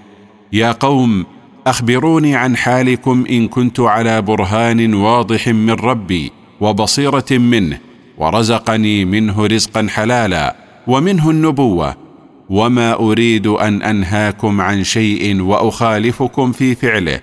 يا 0.54 0.72
قوم 0.72 1.26
اخبروني 1.68 2.36
عن 2.36 2.58
حالكم 2.58 3.26
ان 3.30 3.48
كنت 3.48 3.80
على 3.80 4.22
برهان 4.22 4.94
واضح 4.94 5.48
من 5.48 5.72
ربي 5.72 6.32
وبصيره 6.62 7.32
منه 7.32 7.80
ورزقني 8.18 9.06
منه 9.06 9.46
رزقا 9.46 9.88
حلالا 9.90 10.56
ومنه 10.88 11.30
النبوه 11.30 12.09
وما 12.50 12.94
اريد 12.94 13.48
ان 13.48 13.82
انهاكم 13.82 14.62
عن 14.62 14.84
شيء 14.84 15.42
واخالفكم 15.42 16.52
في 16.52 16.76
فعله. 16.76 17.20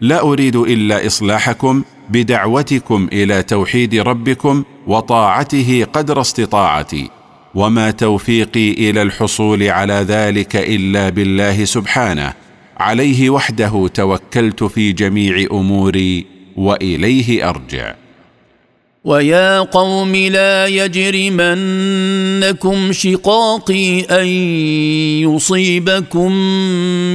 لا 0.00 0.20
اريد 0.22 0.56
الا 0.56 1.06
اصلاحكم 1.06 1.82
بدعوتكم 2.10 3.08
إلى 3.12 3.42
توحيد 3.42 3.94
ربكم 3.94 4.64
وطاعته 4.86 5.86
قدر 5.92 6.20
استطاعتي. 6.20 7.10
وما 7.54 7.90
توفيقي 7.90 8.70
إلى 8.70 9.02
الحصول 9.02 9.62
على 9.62 9.92
ذلك 10.08 10.56
الا 10.56 11.08
بالله 11.08 11.64
سبحانه. 11.64 12.32
عليه 12.76 13.30
وحده 13.30 13.88
توكلت 13.94 14.64
في 14.64 14.92
جميع 14.92 15.46
اموري 15.52 16.26
واليه 16.56 17.48
ارجع. 17.48 17.94
ويا 19.04 19.60
قوم 19.60 20.16
لا 20.16 20.66
يجرمنكم 20.66 22.12
شقاقي 22.92 24.00
أن 24.00 24.26
يصيبكم 25.24 26.32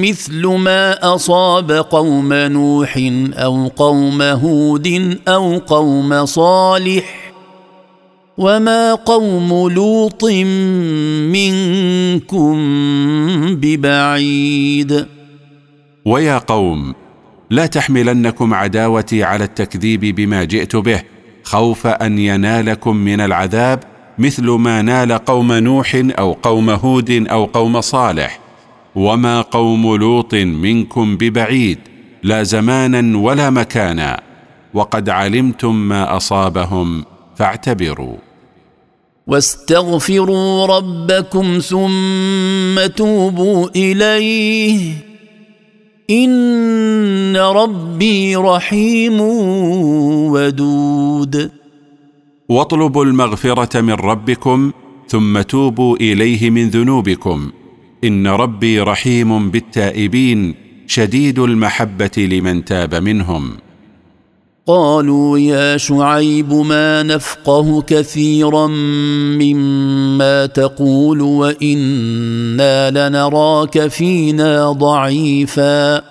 مثل 0.02 0.46
ما 0.46 1.16
أصاب 1.16 1.72
قوم 1.72 2.34
نوح 2.34 3.00
أو 3.34 3.68
قوم 3.68 4.22
هود 4.22 5.18
أو 5.28 5.58
قوم 5.58 6.26
صالح 6.26 7.34
وما 8.38 8.94
قوم 8.94 9.70
لوط 9.70 10.24
منكم 11.34 12.56
ببعيد. 13.56 15.06
ويا 16.06 16.38
قوم 16.38 16.94
لا 17.50 17.66
تحملنكم 17.66 18.54
عداوتي 18.54 19.24
على 19.24 19.44
التكذيب 19.44 20.16
بما 20.16 20.44
جئت 20.44 20.76
به. 20.76 21.14
خوف 21.46 21.88
أن 21.88 22.20
ينالكم 22.20 22.96
من 22.96 23.22
العذاب 23.22 23.84
مثل 24.18 24.50
ما 24.50 24.82
نال 24.82 25.12
قوم 25.12 25.54
نوح 25.54 26.02
أو 26.20 26.34
قوم 26.34 26.70
هود 26.70 27.12
أو 27.12 27.46
قوم 27.46 27.82
صالح. 27.82 28.39
وما 28.96 29.41
قوم 29.41 29.96
لوط 29.96 30.36
منكم 30.36 31.18
ببعيد 31.18 31.80
لا 32.24 32.43
زمانا 32.43 33.18
ولا 33.18 33.50
مكانا. 33.50 34.22
وقد 34.74 35.10
علمتم 35.10 35.76
ما 35.76 36.18
أصابهم 36.18 37.06
فاعتبروا. 37.36 38.18
واستغفروا 39.28 40.66
ربكم 40.66 41.60
ثم 41.60 42.86
توبوا 42.96 43.70
إليه. 43.76 45.14
ان 46.10 47.38
ربي 47.38 48.36
رحيم 48.36 49.22
ودود. 50.32 51.51
واطلبوا 52.49 53.06
المغفرة 53.06 53.82
من 53.82 53.93
ربكم 53.93 54.72
ثم 55.08 55.41
توبوا 55.41 55.97
إليه 55.97 56.49
من 56.49 56.70
ذنوبكم. 56.70 57.51
ان 58.03 58.28
ربي 58.28 58.80
رحيم 58.80 59.49
بالتائبين 59.49 60.56
شديد 60.88 61.39
المحبة 61.39 62.12
لمن 62.18 62.66
تاب 62.66 62.95
منهم. 62.95 63.51
قالوا 64.68 65.39
يا 65.39 65.78
شعيب 65.78 66.53
ما 66.53 67.03
نفقه 67.03 67.82
كثيرا 67.82 68.68
مما 69.38 70.45
تقول 70.45 71.22
وإنا 71.22 73.09
لنراك 73.09 73.88
فينا 73.88 74.72
ضعيفا 74.72 76.01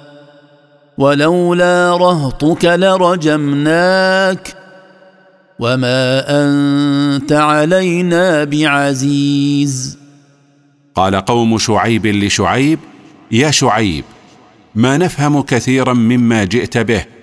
ولولا 0.98 1.96
رهطك 1.96 2.64
لرجمناك 2.64 4.56
وما 5.58 6.24
أنت 6.28 7.32
علينا 7.32 8.44
بعزيز. 8.44 9.98
قال 10.94 11.16
قوم 11.16 11.58
شعيب 11.58 12.06
لشعيب 12.06 12.78
يا 13.30 13.50
شعيب 13.50 14.04
ما 14.74 14.96
نفهم 14.96 15.42
كثيرا 15.42 15.92
مما 15.92 16.44
جئت 16.44 16.78
به 16.78 17.13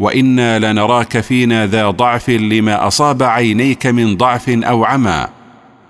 وإنا 0.00 0.58
لنراك 0.58 1.20
فينا 1.20 1.66
ذا 1.66 1.90
ضعف 1.90 2.30
لما 2.30 2.86
أصاب 2.86 3.22
عينيك 3.22 3.86
من 3.86 4.16
ضعف 4.16 4.48
أو 4.48 4.84
عمى. 4.84 5.26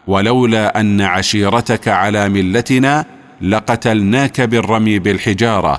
ولولا 0.06 0.80
أن 0.80 1.00
عشيرتك 1.00 1.88
على 1.88 2.28
ملتنا 2.28 3.04
لقتلناك 3.42 4.40
بالرمي 4.40 4.98
بالحجارة. 4.98 5.78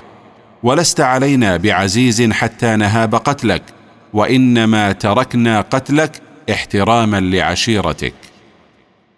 ولست 0.62 1.00
علينا 1.00 1.56
بعزيز 1.56 2.22
حتى 2.22 2.76
نهاب 2.76 3.14
قتلك. 3.14 3.62
وإنما 4.12 4.92
تركنا 4.92 5.60
قتلك 5.60 6.12
احتراما 6.50 7.20
لعشيرتك. 7.20 8.14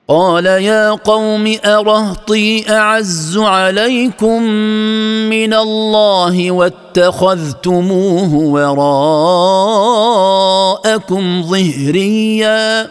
قال 0.09 0.47
يا 0.47 0.91
قوم 0.91 1.57
أرهطي 1.65 2.71
أعز 2.71 3.39
عليكم 3.39 4.43
من 5.31 5.55
الله 5.55 6.51
واتخذتموه 6.51 8.35
وراءكم 10.75 11.43
ظهريا. 11.43 12.91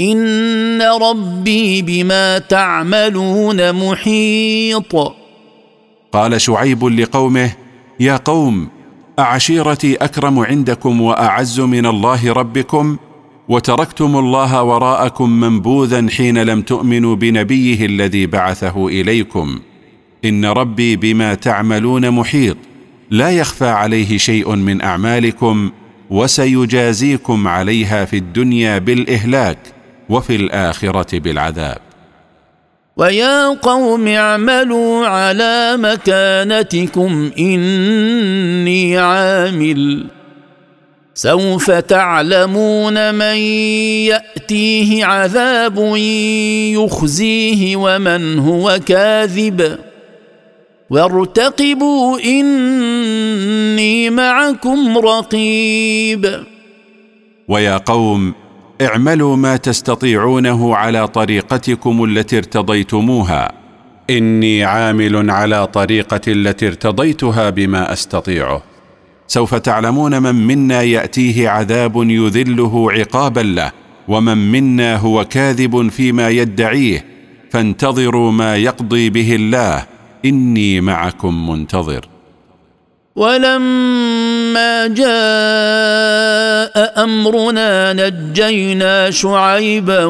إن 0.00 0.82
ربي 0.82 1.82
بما 1.82 2.38
تعملون 2.38 3.72
محيط. 3.72 5.12
قال 6.12 6.40
شعيب 6.40 6.84
لقومه 6.84 7.52
يا 8.00 8.16
قوم 8.16 8.68
أعشيرتي 9.18 9.96
أكرم 9.96 10.38
عندكم 10.38 11.00
وأعز 11.00 11.60
من 11.60 11.86
الله 11.86 12.32
ربكم؟ 12.32 12.96
وتركتم 13.48 14.16
الله 14.16 14.62
وراءكم 14.62 15.30
منبوذا 15.40 16.06
حين 16.16 16.38
لم 16.38 16.62
تؤمنوا 16.62 17.16
بنبيه 17.16 17.86
الذي 17.86 18.26
بعثه 18.26 18.88
إليكم. 18.88 19.58
إن 20.24 20.44
ربي 20.44 20.96
بما 20.96 21.34
تعملون 21.34 22.10
محيط. 22.10 22.56
لا 23.10 23.30
يخفى 23.30 23.68
عليه 23.68 24.18
شيء 24.18 24.56
من 24.56 24.82
أعمالكم 24.82 25.70
وسيجازيكم 26.10 27.48
عليها 27.48 28.04
في 28.04 28.16
الدنيا 28.16 28.78
بالإهلاك 28.78 29.58
وفي 30.08 30.36
الآخرة 30.36 31.18
بالعذاب. 31.18 31.78
ويا 32.96 33.48
قوم 33.48 34.08
اعملوا 34.08 35.06
على 35.06 35.76
مكانتكم 35.80 37.30
إني 37.38 38.98
عامل. 38.98 40.15
سوف 41.18 41.70
تعلمون 41.70 43.14
من 43.14 43.36
يأتيه 44.06 45.04
عذاب 45.04 45.96
يخزيه 46.76 47.76
ومن 47.76 48.38
هو 48.38 48.78
كاذب. 48.86 49.78
وارتقبوا 50.90 52.20
إني 52.20 54.10
معكم 54.10 54.98
رقيب. 54.98 56.44
ويا 57.48 57.76
قوم 57.76 58.34
اعملوا 58.82 59.36
ما 59.36 59.56
تستطيعونه 59.56 60.76
على 60.76 61.08
طريقتكم 61.08 62.04
التي 62.04 62.38
ارتضيتموها. 62.38 63.52
إني 64.10 64.64
عامل 64.64 65.30
على 65.30 65.66
طريقتي 65.66 66.32
التي 66.32 66.66
ارتضيتها 66.66 67.50
بما 67.50 67.92
أستطيعه. 67.92 68.75
سوف 69.28 69.54
تعلمون 69.54 70.22
من 70.22 70.34
منا 70.46 70.82
يأتيه 70.82 71.48
عذاب 71.48 71.96
يذله 71.96 72.92
عقابا 72.92 73.40
له 73.40 73.72
ومن 74.08 74.52
منا 74.52 74.96
هو 74.96 75.24
كاذب 75.24 75.88
فيما 75.88 76.28
يدعيه 76.28 77.04
فانتظروا 77.50 78.32
ما 78.32 78.56
يقضي 78.56 79.10
به 79.10 79.34
الله 79.34 79.86
إني 80.24 80.80
معكم 80.80 81.50
منتظر. 81.50 82.08
ولما 83.16 84.86
جاء 84.86 85.06
أمرنا 87.04 87.92
نجينا 87.92 89.10
شعيبا 89.10 90.04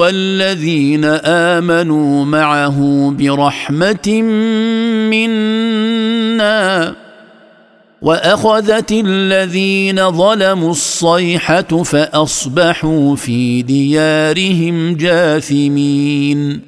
والذين 0.00 1.04
آمنوا 1.24 2.24
معه 2.24 3.10
برحمة 3.18 4.22
منا. 5.12 6.94
وأخذت 8.02 8.92
الذين 8.92 10.10
ظلموا 10.10 10.70
الصيحة 10.70 11.82
فأصبحوا 11.82 13.16
في 13.16 13.62
ديارهم 13.62 14.96
جاثمين. 14.96 16.60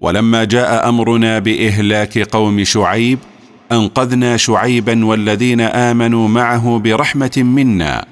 ولما 0.00 0.44
جاء 0.44 0.88
أمرنا 0.88 1.38
بإهلاك 1.38 2.18
قوم 2.18 2.64
شعيب 2.64 3.18
أنقذنا 3.72 4.36
شعيبا 4.36 5.04
والذين 5.04 5.60
آمنوا 5.60 6.28
معه 6.28 6.78
برحمة 6.78 7.30
منا 7.36 8.04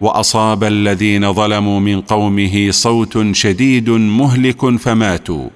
وأصاب 0.00 0.64
الذين 0.64 1.32
ظلموا 1.32 1.80
من 1.80 2.00
قومه 2.00 2.70
صوت 2.70 3.18
شديد 3.32 3.90
مهلك 3.90 4.76
فماتوا 4.76 5.48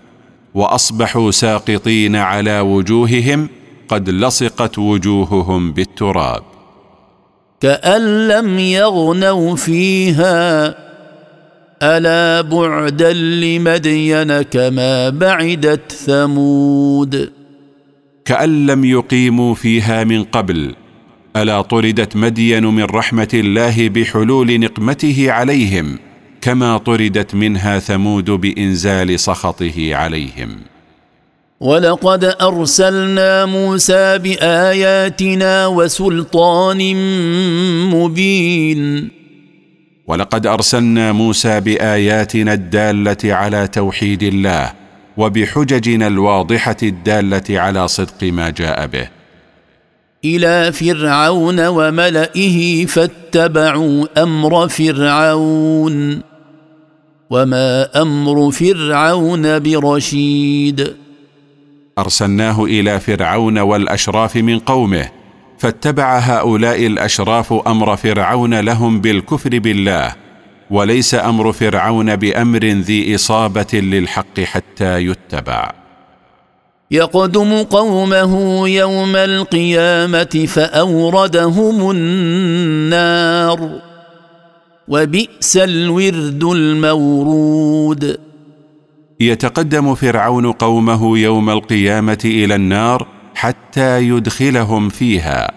وأصبحوا 0.54 1.30
ساقطين 1.30 2.16
على 2.16 2.60
وجوههم 2.60 3.48
قد 3.88 4.10
لصقت 4.10 4.78
وجوههم 4.78 5.72
بالتراب. 5.72 6.42
كأن 7.60 8.28
لم 8.28 8.58
يغنوا 8.58 9.56
فيها 9.56 10.74
ألا 11.82 12.40
بعدا 12.40 13.12
لمدين 13.12 14.42
كما 14.42 15.08
بعدت 15.10 15.92
ثمود. 15.92 17.32
كأن 18.24 18.66
لم 18.66 18.84
يقيموا 18.84 19.54
فيها 19.54 20.04
من 20.04 20.24
قبل 20.24 20.74
ألا 21.36 21.62
طردت 21.62 22.16
مدين 22.16 22.64
من 22.64 22.84
رحمة 22.84 23.28
الله 23.34 23.88
بحلول 23.88 24.60
نقمته 24.60 25.32
عليهم 25.32 25.98
كما 26.40 26.78
طردت 26.78 27.34
منها 27.34 27.78
ثمود 27.78 28.30
بإنزال 28.30 29.20
سخطه 29.20 29.94
عليهم. 29.94 30.50
ولقد 31.60 32.24
أرسلنا 32.24 33.46
موسى 33.46 34.18
بآياتنا 34.18 35.66
وسلطان 35.66 36.94
مبين. 37.90 39.10
ولقد 40.06 40.46
أرسلنا 40.46 41.12
موسى 41.12 41.60
بآياتنا 41.60 42.52
الدالة 42.52 43.34
على 43.34 43.68
توحيد 43.68 44.22
الله 44.22 44.72
وبحججنا 45.16 46.06
الواضحة 46.06 46.76
الدالة 46.82 47.60
على 47.60 47.88
صدق 47.88 48.22
ما 48.22 48.50
جاء 48.50 48.86
به. 48.86 49.08
إلى 50.24 50.72
فرعون 50.72 51.66
وملئه 51.66 52.86
فاتبعوا 52.86 54.22
أمر 54.22 54.68
فرعون 54.68 56.20
وما 57.30 58.02
أمر 58.02 58.50
فرعون 58.50 59.58
برشيد. 59.58 61.07
أرسلناه 61.98 62.64
إلى 62.64 63.00
فرعون 63.00 63.58
والأشراف 63.58 64.36
من 64.36 64.58
قومه 64.58 65.08
فاتبع 65.58 66.18
هؤلاء 66.18 66.86
الأشراف 66.86 67.52
أمر 67.52 67.96
فرعون 67.96 68.60
لهم 68.60 69.00
بالكفر 69.00 69.58
بالله 69.58 70.14
وليس 70.70 71.14
أمر 71.14 71.52
فرعون 71.52 72.16
بأمر 72.16 72.64
ذي 72.64 73.14
إصابة 73.14 73.66
للحق 73.72 74.40
حتى 74.40 74.98
يتبع. 74.98 75.72
يقدم 76.90 77.62
قومه 77.62 78.68
يوم 78.68 79.16
القيامة 79.16 80.46
فأوردهم 80.48 81.90
النار 81.90 83.70
وبئس 84.88 85.56
الورد 85.56 86.44
المورود. 86.44 88.27
يتقدم 89.20 89.94
فرعون 89.94 90.52
قومه 90.52 91.18
يوم 91.18 91.50
القيامة 91.50 92.18
إلى 92.24 92.54
النار 92.54 93.06
حتى 93.34 94.08
يدخلهم 94.08 94.88
فيها 94.88 95.50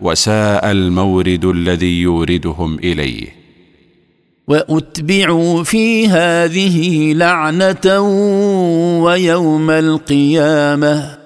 وساء 0.00 0.70
المورد 0.70 1.44
الذي 1.44 2.00
يوردهم 2.00 2.78
إليه. 2.78 3.28
وأتبعوا 4.48 5.62
في 5.62 6.08
هذه 6.08 7.12
لعنة 7.12 8.00
ويوم 9.04 9.70
القيامة. 9.70 11.18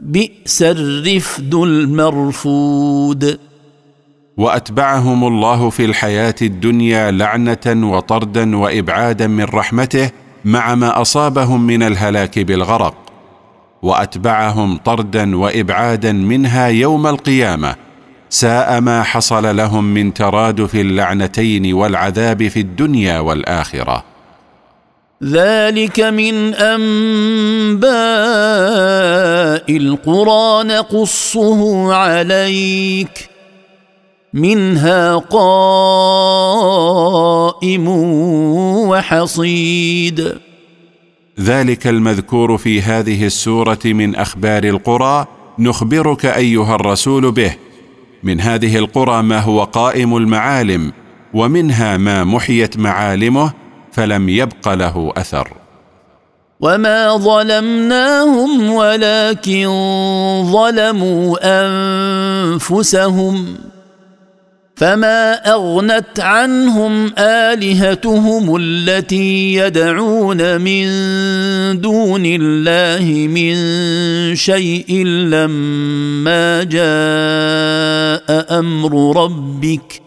بئس 0.00 0.62
الرفد 0.62 1.54
المرفود. 1.54 3.38
وأتبعهم 4.36 5.24
الله 5.24 5.70
في 5.70 5.84
الحياة 5.84 6.34
الدنيا 6.42 7.10
لعنة 7.10 7.92
وطردا 7.92 8.56
وإبعادا 8.56 9.26
من 9.26 9.44
رحمته 9.44 10.10
مع 10.44 10.74
ما 10.74 11.00
أصابهم 11.00 11.66
من 11.66 11.82
الهلاك 11.82 12.38
بالغرق 12.38 12.94
وأتبعهم 13.82 14.76
طردا 14.76 15.36
وإبعادا 15.36 16.12
منها 16.12 16.66
يوم 16.66 17.06
القيامة 17.06 17.74
ساء 18.30 18.80
ما 18.80 19.02
حصل 19.02 19.56
لهم 19.56 19.84
من 19.84 20.14
ترادف 20.14 20.74
اللعنتين 20.74 21.72
والعذاب 21.74 22.48
في 22.48 22.60
الدنيا 22.60 23.18
والآخرة. 23.18 24.04
ذلك 25.24 26.00
من 26.00 26.54
أنباء 26.54 27.92
القرى 29.76 30.64
نقصه 30.64 31.92
عليك. 31.94 33.31
منها 34.34 35.16
قائم 35.16 35.88
وحصيد. 38.88 40.34
ذلك 41.40 41.86
المذكور 41.86 42.58
في 42.58 42.82
هذه 42.82 43.26
السورة 43.26 43.78
من 43.84 44.14
أخبار 44.14 44.64
القرى 44.64 45.26
نخبرك 45.58 46.26
أيها 46.26 46.74
الرسول 46.74 47.32
به. 47.32 47.54
من 48.22 48.40
هذه 48.40 48.76
القرى 48.78 49.22
ما 49.22 49.38
هو 49.38 49.64
قائم 49.64 50.16
المعالم 50.16 50.92
ومنها 51.34 51.96
ما 51.96 52.24
محيت 52.24 52.76
معالمه 52.76 53.52
فلم 53.92 54.28
يبق 54.28 54.68
له 54.68 55.12
أثر. 55.16 55.48
وما 56.60 57.16
ظلمناهم 57.16 58.70
ولكن 58.70 59.66
ظلموا 60.52 61.38
أنفسهم. 62.54 63.56
فما 64.82 65.34
اغنت 65.34 66.20
عنهم 66.20 67.12
الهتهم 67.18 68.56
التي 68.56 69.54
يدعون 69.54 70.60
من 70.60 70.84
دون 71.80 72.22
الله 72.24 73.28
من 73.28 73.54
شيء 74.34 75.06
لما 75.06 76.62
جاء 76.64 78.58
أمر 78.58 79.22
ربك 79.24 80.02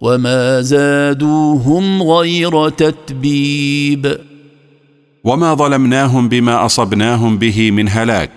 وما 0.00 0.60
زادوهم 0.60 2.02
غير 2.02 2.68
تتبيب 2.68 4.18
وما 5.24 5.54
ظلمناهم 5.54 6.28
بما 6.28 6.66
اصبناهم 6.66 7.38
به 7.38 7.70
من 7.70 7.88
هلاك 7.88 8.30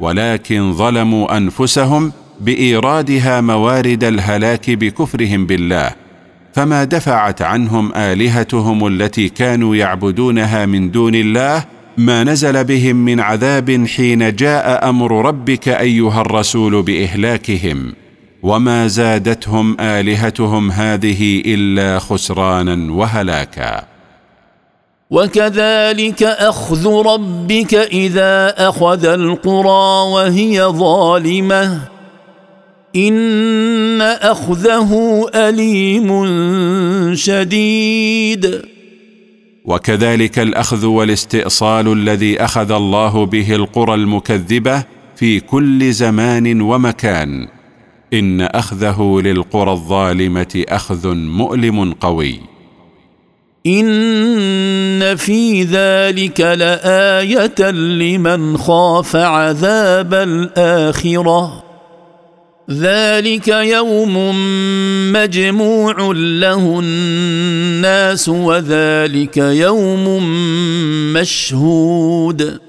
ولكن 0.00 0.72
ظلموا 0.72 1.36
انفسهم 1.36 2.12
بإيرادها 2.40 3.40
موارد 3.40 4.04
الهلاك 4.04 4.70
بكفرهم 4.70 5.46
بالله 5.46 5.90
فما 6.54 6.84
دفعت 6.84 7.42
عنهم 7.42 7.94
آلهتهم 7.94 8.86
التي 8.86 9.28
كانوا 9.28 9.76
يعبدونها 9.76 10.66
من 10.66 10.90
دون 10.90 11.14
الله 11.14 11.64
ما 11.96 12.24
نزل 12.24 12.64
بهم 12.64 12.96
من 12.96 13.20
عذاب 13.20 13.86
حين 13.86 14.36
جاء 14.36 14.88
أمر 14.88 15.26
ربك 15.26 15.68
أيها 15.68 16.20
الرسول 16.20 16.82
بإهلاكهم 16.82 17.94
وما 18.42 18.86
زادتهم 18.86 19.80
آلهتهم 19.80 20.70
هذه 20.70 21.42
إلا 21.46 21.98
خسرانا 21.98 22.92
وهلاكا. 22.92 23.84
وكذلك 25.10 26.22
أخذ 26.22 26.86
ربك 27.06 27.74
إذا 27.74 28.54
أخذ 28.68 29.04
القرى 29.04 30.12
وهي 30.12 30.62
ظالمة. 30.64 31.93
إن 32.96 34.00
أخذه 34.02 35.24
أليم 35.34 36.10
شديد. 37.14 38.62
وكذلك 39.64 40.38
الأخذ 40.38 40.86
والاستئصال 40.86 41.92
الذي 41.92 42.44
أخذ 42.44 42.72
الله 42.72 43.26
به 43.26 43.54
القرى 43.54 43.94
المكذبة 43.94 44.84
في 45.16 45.40
كل 45.40 45.92
زمان 45.92 46.60
ومكان. 46.60 47.48
إن 48.12 48.40
أخذه 48.40 49.20
للقرى 49.24 49.72
الظالمة 49.72 50.64
أخذ 50.68 51.14
مؤلم 51.14 51.92
قوي. 51.92 52.40
إن 53.66 55.16
في 55.16 55.62
ذلك 55.62 56.40
لآية 56.40 57.70
لمن 57.70 58.56
خاف 58.56 59.16
عذاب 59.16 60.14
الآخرة. 60.14 61.63
ذلك 62.70 63.48
يوم 63.48 64.14
مجموع 65.12 66.12
له 66.16 66.80
الناس 66.80 68.28
وذلك 68.28 69.36
يوم 69.36 70.22
مشهود. 71.12 72.60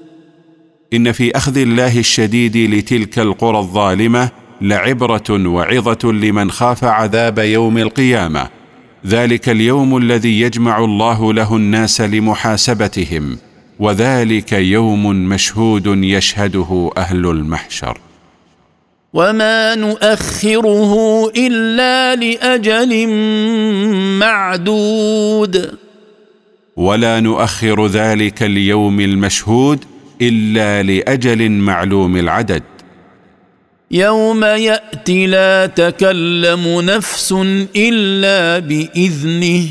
إن 0.92 1.12
في 1.12 1.36
أخذ 1.36 1.56
الله 1.56 1.98
الشديد 1.98 2.56
لتلك 2.56 3.18
القرى 3.18 3.58
الظالمة 3.58 4.30
لعبرة 4.60 5.48
وعظة 5.48 6.12
لمن 6.12 6.50
خاف 6.50 6.84
عذاب 6.84 7.38
يوم 7.38 7.78
القيامة. 7.78 8.48
ذلك 9.06 9.48
اليوم 9.48 9.96
الذي 9.96 10.40
يجمع 10.40 10.84
الله 10.84 11.32
له 11.32 11.56
الناس 11.56 12.00
لمحاسبتهم 12.00 13.38
وذلك 13.78 14.52
يوم 14.52 15.28
مشهود 15.28 15.86
يشهده 15.86 16.90
أهل 16.96 17.26
المحشر. 17.26 18.05
وما 19.16 19.74
نؤخره 19.74 20.92
الا 21.36 22.14
لاجل 22.14 23.08
معدود. 24.20 25.72
ولا 26.76 27.20
نؤخر 27.20 27.86
ذلك 27.86 28.42
اليوم 28.42 29.00
المشهود 29.00 29.84
الا 30.22 30.82
لاجل 30.82 31.50
معلوم 31.50 32.16
العدد. 32.16 32.62
يوم 33.90 34.44
ياتي 34.44 35.26
لا 35.26 35.66
تكلم 35.66 36.80
نفس 36.80 37.34
الا 37.76 38.58
باذنه 38.58 39.66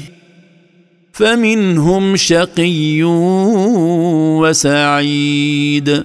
فمنهم 1.14 2.16
شقي 2.16 3.04
وسعيد. 4.42 6.04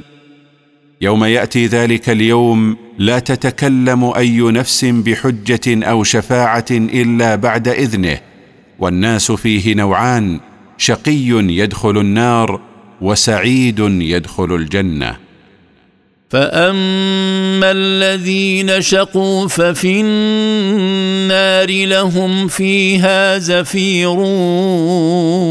يوم 1.01 1.25
ياتي 1.25 1.67
ذلك 1.67 2.09
اليوم 2.11 2.90
لا 3.01 3.19
تتكلم 3.19 4.05
أي 4.05 4.41
نفس 4.41 4.85
بحجة 4.85 5.87
أو 5.91 6.05
شفاعة 6.05 6.65
إلا 6.71 7.35
بعد 7.35 7.69
إذنه 7.69 8.19
والناس 8.79 9.33
فيه 9.33 9.75
نوعان 9.75 10.41
شقي 10.79 11.29
يدخل 11.31 11.99
النار 11.99 12.61
وسعيد 13.01 13.79
يدخل 14.01 14.55
الجنة. 14.55 15.17
فاما 16.31 17.71
الذين 17.71 18.81
شقوا 18.81 19.49
ففي 19.49 20.01
النار 20.01 21.71
لهم 21.87 22.49
فيها 22.49 23.39
زفير 23.39 24.17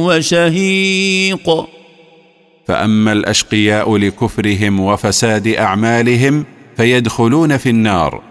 وشهيق. 0.05 1.49
فاما 2.67 3.11
الاشقياء 3.11 3.97
لكفرهم 3.97 4.79
وفساد 4.79 5.47
اعمالهم 5.47 6.45
فيدخلون 6.79 7.57
في 7.57 7.69
النار 7.69 8.21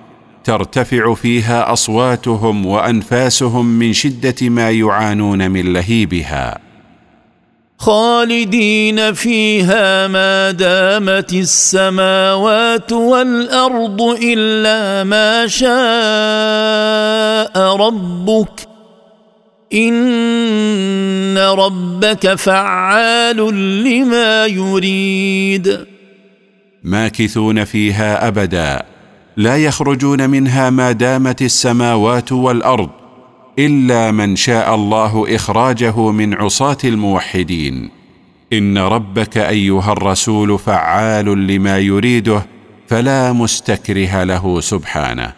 ترتفع 0.44 1.14
فيها 1.14 1.72
أصواتهم 1.72 2.66
وأنفاسهم 2.66 3.66
من 3.66 3.92
شدة 3.92 4.48
ما 4.48 4.70
يعانون 4.70 5.50
من 5.50 5.72
لهيبها. 5.72 6.58
خالدين 7.78 9.12
فيها 9.12 10.06
ما 10.06 10.50
دامت 10.50 11.32
السماوات 11.32 12.92
والأرض 12.92 14.02
إلا 14.22 15.04
ما 15.04 15.46
شاء 15.46 15.68
ربك. 17.76 18.68
إن 19.74 21.38
ربك 21.38 22.34
فعال 22.34 23.36
لما 23.84 24.46
يريد. 24.46 25.97
ماكثون 26.88 27.64
فيها 27.64 28.28
أبدا. 28.28 28.82
لا 29.36 29.56
يخرجون 29.56 30.30
منها 30.30 30.70
ما 30.70 30.92
دامت 30.92 31.42
السماوات 31.42 32.32
والأرض 32.32 32.90
إلا 33.58 34.10
من 34.10 34.36
شاء 34.36 34.74
الله 34.74 35.34
إخراجه 35.34 36.10
من 36.10 36.34
عصاة 36.34 36.78
الموحدين. 36.84 37.90
إن 38.52 38.78
ربك 38.78 39.38
أيها 39.38 39.92
الرسول 39.92 40.58
فعال 40.58 41.46
لما 41.46 41.78
يريده 41.78 42.46
فلا 42.88 43.32
مستكره 43.32 44.24
له 44.24 44.60
سبحانه. 44.60 45.32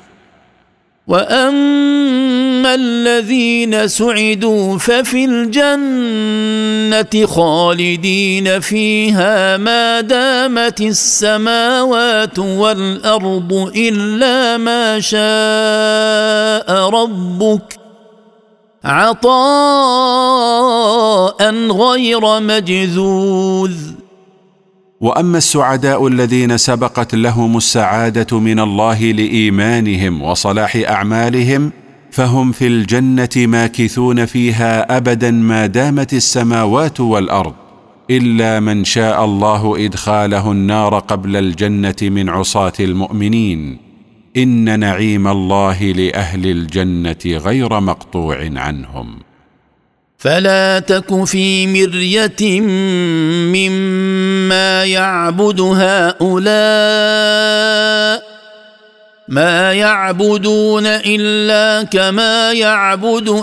وأما 1.06 2.39
الذين 2.66 3.88
سعدوا 3.88 4.78
ففي 4.78 5.24
الجنة 5.24 7.26
خالدين 7.26 8.60
فيها 8.60 9.56
ما 9.56 10.00
دامت 10.00 10.80
السماوات 10.80 12.38
والأرض 12.38 13.72
إلا 13.76 14.56
ما 14.56 15.00
شاء 15.00 15.20
ربك 16.90 17.78
عطاء 18.84 19.30
غير 21.70 22.40
مجذوذ. 22.40 23.74
وأما 25.00 25.38
السعداء 25.38 26.06
الذين 26.06 26.58
سبقت 26.58 27.14
لهم 27.14 27.56
السعادة 27.56 28.38
من 28.38 28.60
الله 28.60 29.12
لإيمانهم 29.12 30.22
وصلاح 30.22 30.76
أعمالهم 30.76 31.72
فهم 32.10 32.52
في 32.52 32.66
الجنة 32.66 33.28
ماكثون 33.36 34.26
فيها 34.26 34.96
أبدا 34.96 35.30
ما 35.30 35.66
دامت 35.66 36.14
السماوات 36.14 37.00
والأرض 37.00 37.54
إلا 38.10 38.60
من 38.60 38.84
شاء 38.84 39.24
الله 39.24 39.84
إدخاله 39.86 40.52
النار 40.52 40.98
قبل 40.98 41.36
الجنة 41.36 41.96
من 42.02 42.28
عصاة 42.28 42.72
المؤمنين. 42.80 43.78
إن 44.36 44.80
نعيم 44.80 45.28
الله 45.28 45.82
لأهل 45.82 46.46
الجنة 46.46 47.16
غير 47.26 47.80
مقطوع 47.80 48.50
عنهم. 48.56 49.18
فلا 50.18 50.78
تك 50.78 51.24
في 51.24 51.66
مرية 51.66 52.60
مما 53.50 54.84
يعبد 54.84 55.60
هؤلاء 55.60 56.30
ما 59.30 59.72
يعبدون 59.72 60.86
الا 60.86 61.82
كما 61.82 62.52
يعبد 62.52 63.42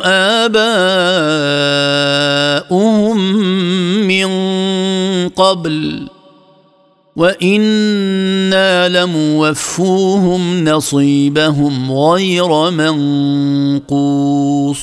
اباؤهم 2.63 3.17
من 4.07 4.27
قبل 5.29 6.07
وأنا 7.15 8.89
لموفوهم 8.89 10.63
نصيبهم 10.63 11.91
غير 11.91 12.71
منقوص. 13.81 14.79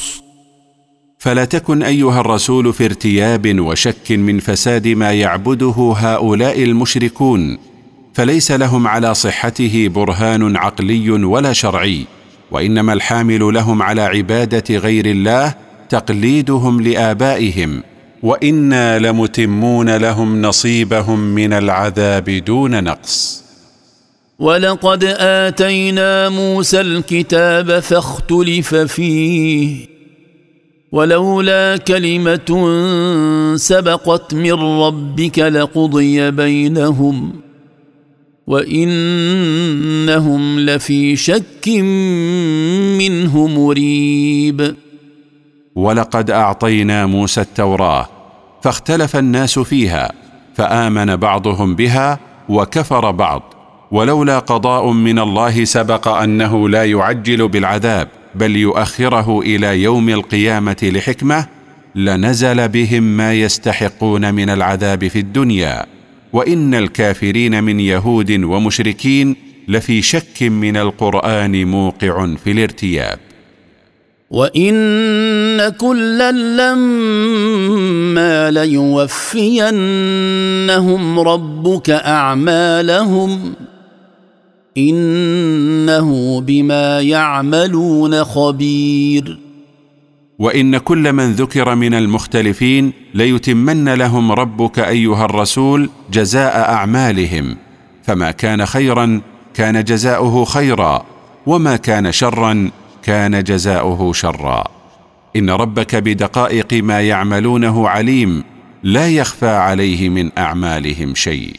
فلا 1.19 1.45
تكن 1.45 1.83
أيها 1.83 2.21
الرسول 2.21 2.73
في 2.73 2.85
ارتياب 2.85 3.61
وشك 3.61 4.13
من 4.13 4.39
فساد 4.39 4.89
ما 4.89 5.13
يعبده 5.13 5.95
هؤلاء 5.97 6.63
المشركون. 6.63 7.74
فليس 8.15 8.53
لهم 8.53 8.87
على 8.87 9.15
صحته 9.15 9.91
برهان 9.95 10.57
عقلي 10.57 11.11
ولا 11.11 11.53
شرعي 11.53 12.05
وإنما 12.51 12.93
الحامل 12.93 13.55
لهم 13.55 13.83
على 13.83 14.03
عبادة 14.03 14.79
غير 14.79 15.07
الله 15.07 15.55
تقليدهم 15.89 16.81
لآبائهم 16.81 17.83
وإنا 18.23 18.99
لمتمون 18.99 19.97
لهم 19.97 20.43
نصيبهم 20.43 21.19
من 21.19 21.53
العذاب 21.53 22.31
دون 22.31 22.85
نقص. 22.85 23.45
ولقد 24.39 25.05
آتينا 25.19 26.29
موسى 26.29 26.81
الكتاب 26.81 27.81
فاختلف 27.81 28.75
فيه 28.75 29.87
ولولا 30.93 31.77
كلمة 31.77 32.51
سبقت 33.57 34.35
من 34.35 34.53
ربك 34.53 35.39
لقضي 35.39 36.31
بينهم. 36.31 37.33
وإنهم 38.47 40.41
لفي 40.61 41.17
شك 41.17 41.69
منه 42.99 43.47
مريب. 43.47 44.75
ولقد 45.75 46.31
أعطينا 46.31 47.07
موسى 47.07 47.41
التوراة 47.41 48.09
فاختلف 48.63 49.17
الناس 49.17 49.59
فيها 49.59 50.13
فآمن 50.55 51.17
بعضهم 51.17 51.75
بها 51.75 52.19
وكفر 52.49 53.11
بعض. 53.11 53.55
ولولا 53.91 54.39
قضاء 54.39 54.91
من 54.91 55.19
الله 55.19 55.65
سبق 55.65 56.09
أنه 56.09 56.69
لا 56.69 56.85
يعجل 56.85 57.49
بالعذاب 57.49 58.09
بل 58.35 58.57
يؤخره 58.57 59.41
إلى 59.41 59.83
يوم 59.83 60.09
القيامة 60.09 60.77
لحكمة 60.83 61.47
لنزل 61.95 62.69
بهم 62.69 63.03
ما 63.03 63.33
يستحقون 63.33 64.35
من 64.35 64.51
العذاب 64.51 65.09
في 65.09 65.19
الدنيا. 65.19 65.94
وإن 66.35 66.75
الكافرين 66.75 67.65
من 67.65 67.81
يهود 67.81 68.31
ومشركين 68.31 69.37
لفي 69.69 70.03
شك 70.03 70.43
من 70.43 70.77
القرآن 70.77 71.67
موقع 71.67 72.35
في 72.45 72.51
الارتياب. 72.51 73.19
وإن 74.31 75.69
كلا 75.69 76.33
لما 76.33 78.51
ليوفينهم 78.51 79.71
ربك 81.21 81.91
أعمالهم 81.91 83.55
إنه 84.79 86.41
بما 86.41 87.01
يعملون 87.01 88.25
خبير. 88.25 89.44
وإن 90.45 90.79
كل 90.79 91.13
من 91.13 91.33
ذكر 91.33 91.75
من 91.75 91.95
المختلفين 91.95 92.93
ليتمن 93.15 93.89
لهم 93.95 94.33
ربك 94.33 94.79
أيها 94.79 95.25
الرسول 95.25 95.91
جزاء 96.13 96.57
أعمالهم 96.73 97.57
فما 98.03 98.31
كان 98.31 98.67
خيرا 98.67 99.21
كان 99.55 99.85
جزاؤه 99.85 100.45
خيرا 100.45 101.07
وما 101.47 101.77
كان 101.77 102.13
شرا 102.13 102.71
كان 103.03 103.45
جزاؤه 103.45 104.13
شرا. 104.13 104.65
إن 105.37 105.51
ربك 105.51 105.97
بدقائق 105.97 106.73
ما 106.73 107.01
يعملونه 107.01 107.89
عليم 107.89 108.45
لا 108.83 109.09
يخفى 109.09 109.49
عليه 109.49 110.09
من 110.09 110.31
أعمالهم 110.39 111.15
شيء. 111.15 111.57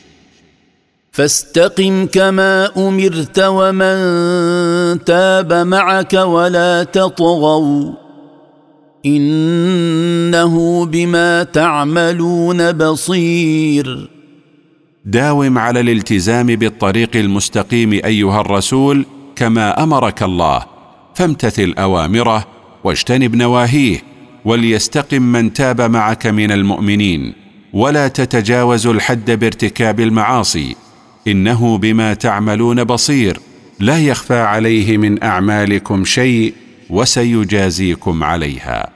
فاستقم 1.12 2.06
كما 2.06 2.72
أمرت 2.78 3.40
ومن 3.40 3.96
تاب 5.04 5.54
معك 5.54 6.14
ولا 6.14 6.84
تطغوا. 6.84 8.05
إنه 9.06 10.86
بما 10.86 11.44
تعملون 11.44 12.72
بصير. 12.72 14.10
داوم 15.06 15.58
على 15.58 15.80
الالتزام 15.80 16.48
بالطريق 16.48 17.16
المستقيم 17.16 17.92
أيها 17.94 18.42
الرسول 18.42 19.06
كما 19.36 19.84
أمرك 19.84 20.24
الله. 20.24 20.66
فامتثل 21.16 21.74
أوامره 21.78 22.48
واجتنب 22.84 23.36
نواهيه 23.36 24.02
وليستقم 24.46 25.22
من 25.22 25.54
تاب 25.54 25.82
معك 25.82 26.28
من 26.28 26.52
المؤمنين. 26.52 27.34
ولا 27.74 28.08
تتجاوز 28.08 28.88
الحد 28.88 29.32
بارتكاب 29.32 30.00
المعاصي. 30.00 30.76
إنه 31.28 31.78
بما 31.78 32.14
تعملون 32.14 32.84
بصير. 32.84 33.40
لا 33.80 34.00
يخفى 34.00 34.40
عليه 34.40 34.98
من 34.98 35.24
أعمالكم 35.24 36.06
شيء 36.06 36.54
وسيجازيكم 36.90 38.24
عليها. 38.24 38.95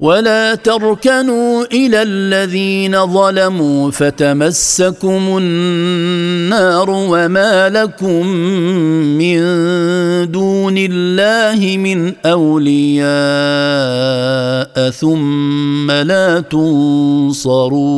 ولا 0.00 0.54
تركنوا 0.54 1.64
إلى 1.72 2.02
الذين 2.02 3.06
ظلموا 3.06 3.90
فتمسكم 3.90 5.38
النار 5.38 6.90
وما 6.90 7.68
لكم 7.68 8.26
من 9.16 9.40
دون 10.30 10.74
الله 10.78 11.76
من 11.76 12.12
أولياء 12.26 13.06
ثم 14.90 15.90
لا 15.90 16.40
تنصرون. 16.40 17.96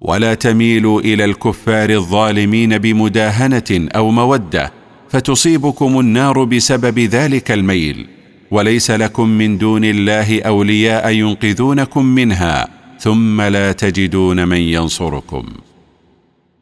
ولا 0.00 0.34
تميلوا 0.34 1.00
إلى 1.00 1.24
الكفار 1.24 1.90
الظالمين 1.90 2.78
بمداهنة 2.78 3.88
أو 3.96 4.10
مودة 4.10 4.72
فتصيبكم 5.08 6.00
النار 6.00 6.44
بسبب 6.44 6.98
ذلك 6.98 7.50
الميل. 7.50 8.13
وليس 8.54 8.90
لكم 8.90 9.28
من 9.28 9.58
دون 9.58 9.84
الله 9.84 10.42
أولياء 10.42 11.10
ينقذونكم 11.10 12.06
منها 12.06 12.68
ثم 12.98 13.40
لا 13.40 13.72
تجدون 13.72 14.48
من 14.48 14.56
ينصركم. 14.56 15.46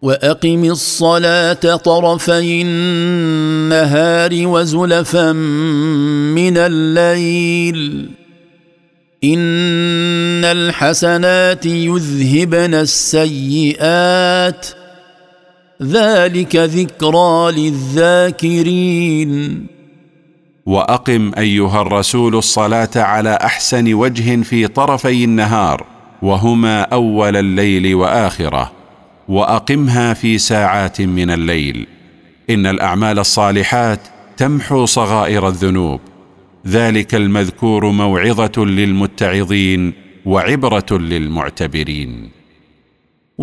وأقم 0.02 0.64
الصلاة 0.64 1.76
طرفي 1.76 2.62
النهار 2.62 4.46
وزلفا 4.46 5.32
من 5.32 6.56
الليل. 6.56 8.10
إن 9.24 10.44
الحسنات 10.44 11.66
يذهبن 11.66 12.74
السيئات. 12.74 14.66
ذلك 15.82 16.56
ذكرى 16.56 17.52
للذاكرين. 17.52 19.66
وأقم 20.66 21.32
أيها 21.38 21.82
الرسول 21.82 22.36
الصلاة 22.36 22.90
على 22.96 23.38
أحسن 23.42 23.94
وجه 23.94 24.42
في 24.42 24.66
طرفي 24.66 25.24
النهار 25.24 25.86
وهما 26.22 26.80
أول 26.80 27.36
الليل 27.36 27.94
وآخرة 27.94 28.72
وأقمها 29.28 30.14
في 30.14 30.38
ساعات 30.38 31.00
من 31.00 31.30
الليل. 31.30 31.86
إن 32.50 32.66
الأعمال 32.66 33.18
الصالحات 33.18 34.00
تمحو 34.36 34.84
صغائر 34.84 35.48
الذنوب. 35.48 36.00
ذلك 36.66 37.14
المذكور 37.14 37.90
موعظة 37.90 38.64
للمتعظين 38.64 39.92
وعبرة 40.24 40.98
للمعتبرين. 40.98 42.41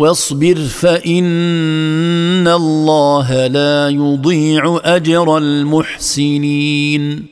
واصبر 0.00 0.56
فإن 0.56 2.48
الله 2.48 3.46
لا 3.46 3.88
يضيع 3.88 4.80
أجر 4.84 5.38
المحسنين. 5.38 7.26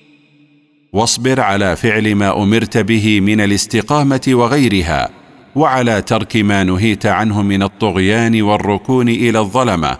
واصبر 0.92 1.40
على 1.40 1.76
فعل 1.76 2.14
ما 2.14 2.42
أمرت 2.42 2.78
به 2.78 3.20
من 3.20 3.40
الاستقامة 3.40 4.20
وغيرها 4.28 5.10
وعلى 5.54 6.02
ترك 6.02 6.36
ما 6.36 6.64
نهيت 6.64 7.06
عنه 7.06 7.42
من 7.42 7.62
الطغيان 7.62 8.42
والركون 8.42 9.08
إلى 9.08 9.38
الظلمة. 9.38 9.98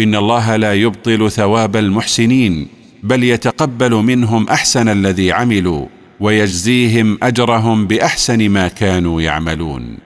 إن 0.00 0.14
الله 0.14 0.56
لا 0.56 0.74
يبطل 0.74 1.30
ثواب 1.30 1.76
المحسنين 1.76 2.68
بل 3.02 3.24
يتقبل 3.24 3.94
منهم 3.94 4.48
أحسن 4.48 4.88
الذي 4.88 5.32
عملوا 5.32 5.86
ويجزيهم 6.20 7.18
أجرهم 7.22 7.86
بأحسن 7.86 8.48
ما 8.48 8.68
كانوا 8.68 9.22
يعملون. 9.22 10.05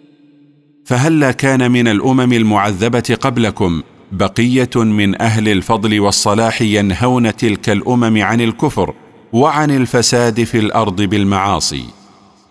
فهلا 0.91 1.31
كان 1.31 1.71
من 1.71 1.87
الأمم 1.87 2.33
المعذبة 2.33 3.17
قبلكم 3.21 3.81
بقية 4.11 4.69
من 4.75 5.21
أهل 5.21 5.49
الفضل 5.49 5.99
والصلاح 5.99 6.61
ينهون 6.61 7.35
تلك 7.35 7.69
الأمم 7.69 8.23
عن 8.23 8.41
الكفر 8.41 8.93
وعن 9.33 9.71
الفساد 9.71 10.43
في 10.43 10.59
الأرض 10.59 11.01
بالمعاصي؟ 11.01 11.85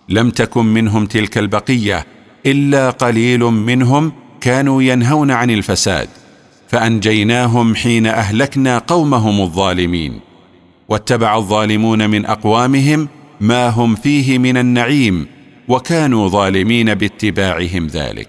لم 0.08 0.30
تكن 0.30 0.66
منهم 0.66 1.06
تلك 1.06 1.38
البقية 1.38 2.06
إلا 2.46 2.90
قليل 2.90 3.40
منهم 3.40 4.12
كانوا 4.40 4.82
ينهون 4.82 5.30
عن 5.30 5.50
الفساد 5.50 6.08
فأنجيناهم 6.68 7.74
حين 7.74 8.06
أهلكنا 8.06 8.78
قومهم 8.78 9.40
الظالمين. 9.40 10.20
واتبع 10.88 11.36
الظالمون 11.36 12.10
من 12.10 12.26
أقوامهم 12.26 13.08
ما 13.40 13.68
هم 13.68 13.94
فيه 13.94 14.38
من 14.38 14.56
النعيم 14.56 15.26
وكانوا 15.70 16.28
ظالمين 16.28 16.94
باتباعهم 16.94 17.86
ذلك. 17.86 18.28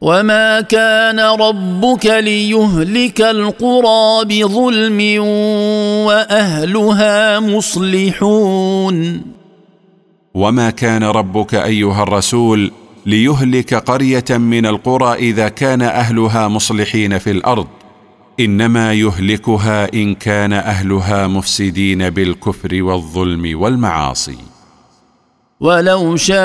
وما 0.00 0.60
كان 0.60 1.20
ربك 1.20 2.06
ليهلك 2.06 3.20
القرى 3.20 4.24
بظلم 4.24 5.22
واهلها 6.06 7.40
مصلحون. 7.40 9.22
وما 10.34 10.70
كان 10.70 11.04
ربك 11.04 11.54
ايها 11.54 12.02
الرسول 12.02 12.72
ليهلك 13.06 13.74
قريه 13.74 14.24
من 14.30 14.66
القرى 14.66 15.14
اذا 15.14 15.48
كان 15.48 15.82
اهلها 15.82 16.48
مصلحين 16.48 17.18
في 17.18 17.30
الأرض. 17.30 17.66
انما 18.40 18.92
يهلكها 18.92 19.94
ان 19.94 20.14
كان 20.14 20.52
اهلها 20.52 21.26
مفسدين 21.26 22.10
بالكفر 22.10 22.82
والظلم 22.82 23.60
والمعاصي. 23.60 24.55
ولو 25.60 26.16
شاء 26.16 26.36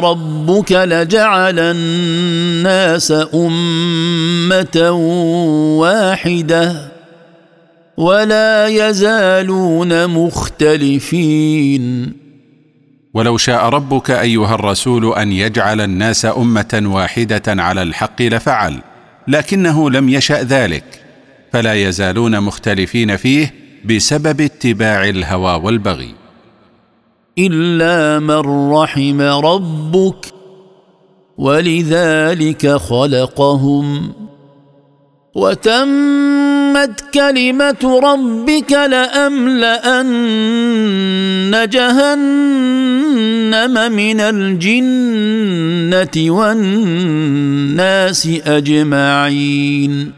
ربك 0.00 0.72
لجعل 0.72 1.58
الناس 1.58 3.12
امه 3.34 4.90
واحدة 5.80 6.92
ولا 7.96 8.66
يزالون 8.66 10.06
مختلفين 10.06 11.84
ولو 13.14 13.36
شاء 13.36 13.64
ربك 13.64 14.10
ايها 14.10 14.54
الرسول 14.54 15.14
ان 15.14 15.32
يجعل 15.32 15.80
الناس 15.80 16.24
امه 16.24 16.82
واحدة 16.84 17.42
على 17.48 17.82
الحق 17.82 18.22
لفعل 18.22 18.80
لكنه 19.28 19.90
لم 19.90 20.08
يشا 20.08 20.42
ذلك 20.42 20.84
فلا 21.52 21.74
يزالون 21.74 22.40
مختلفين 22.40 23.16
فيه 23.16 23.54
بسبب 23.84 24.40
اتباع 24.40 25.08
الهوى 25.08 25.54
والبغي. 25.54 26.23
إلا 27.38 28.18
من 28.18 28.70
رحم 28.72 29.20
ربك 29.20 30.26
ولذلك 31.38 32.66
خلقهم 32.68 34.12
وتمت 35.34 37.04
كلمة 37.14 38.00
ربك 38.02 38.72
لأملأن 38.72 40.14
جهنم 41.70 42.32
من 43.92 44.20
الجنة 44.20 45.50
والناس 46.30 48.28
أجمعين. 48.46 50.12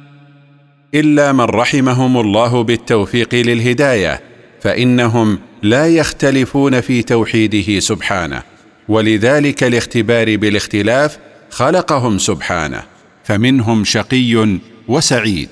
إلا 0.94 1.32
من 1.32 1.40
رحمهم 1.40 2.20
الله 2.20 2.62
بالتوفيق 2.62 3.34
للهداية 3.34 4.20
فإنهم 4.60 5.38
لا 5.62 5.86
يختلفون 5.86 6.80
في 6.80 7.02
توحيده 7.02 7.80
سبحانه 7.80 8.42
ولذلك 8.88 9.64
الاختبار 9.64 10.36
بالاختلاف 10.36 11.18
خلقهم 11.50 12.18
سبحانه 12.18 12.82
فمنهم 13.24 13.84
شقي 13.84 14.58
وسعيد. 14.88 15.48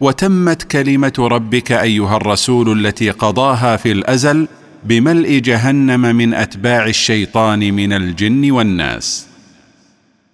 وتمت 0.00 0.62
كلمة 0.62 1.12
ربك 1.18 1.72
أيها 1.72 2.16
الرسول 2.16 2.86
التي 2.86 3.10
قضاها 3.10 3.76
في 3.76 3.92
الأزل 3.92 4.48
بملء 4.84 5.38
جهنم 5.38 6.00
من 6.00 6.34
أتباع 6.34 6.86
الشيطان 6.86 7.74
من 7.74 7.92
الجن 7.92 8.50
والناس. 8.50 9.27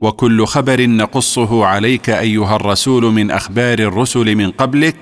وكل 0.00 0.46
خبر 0.46 0.86
نقصه 0.86 1.64
عليك 1.66 2.10
أيها 2.10 2.56
الرسول 2.56 3.04
من 3.04 3.30
أخبار 3.30 3.78
الرسل 3.78 4.34
من 4.34 4.50
قبلك 4.50 4.96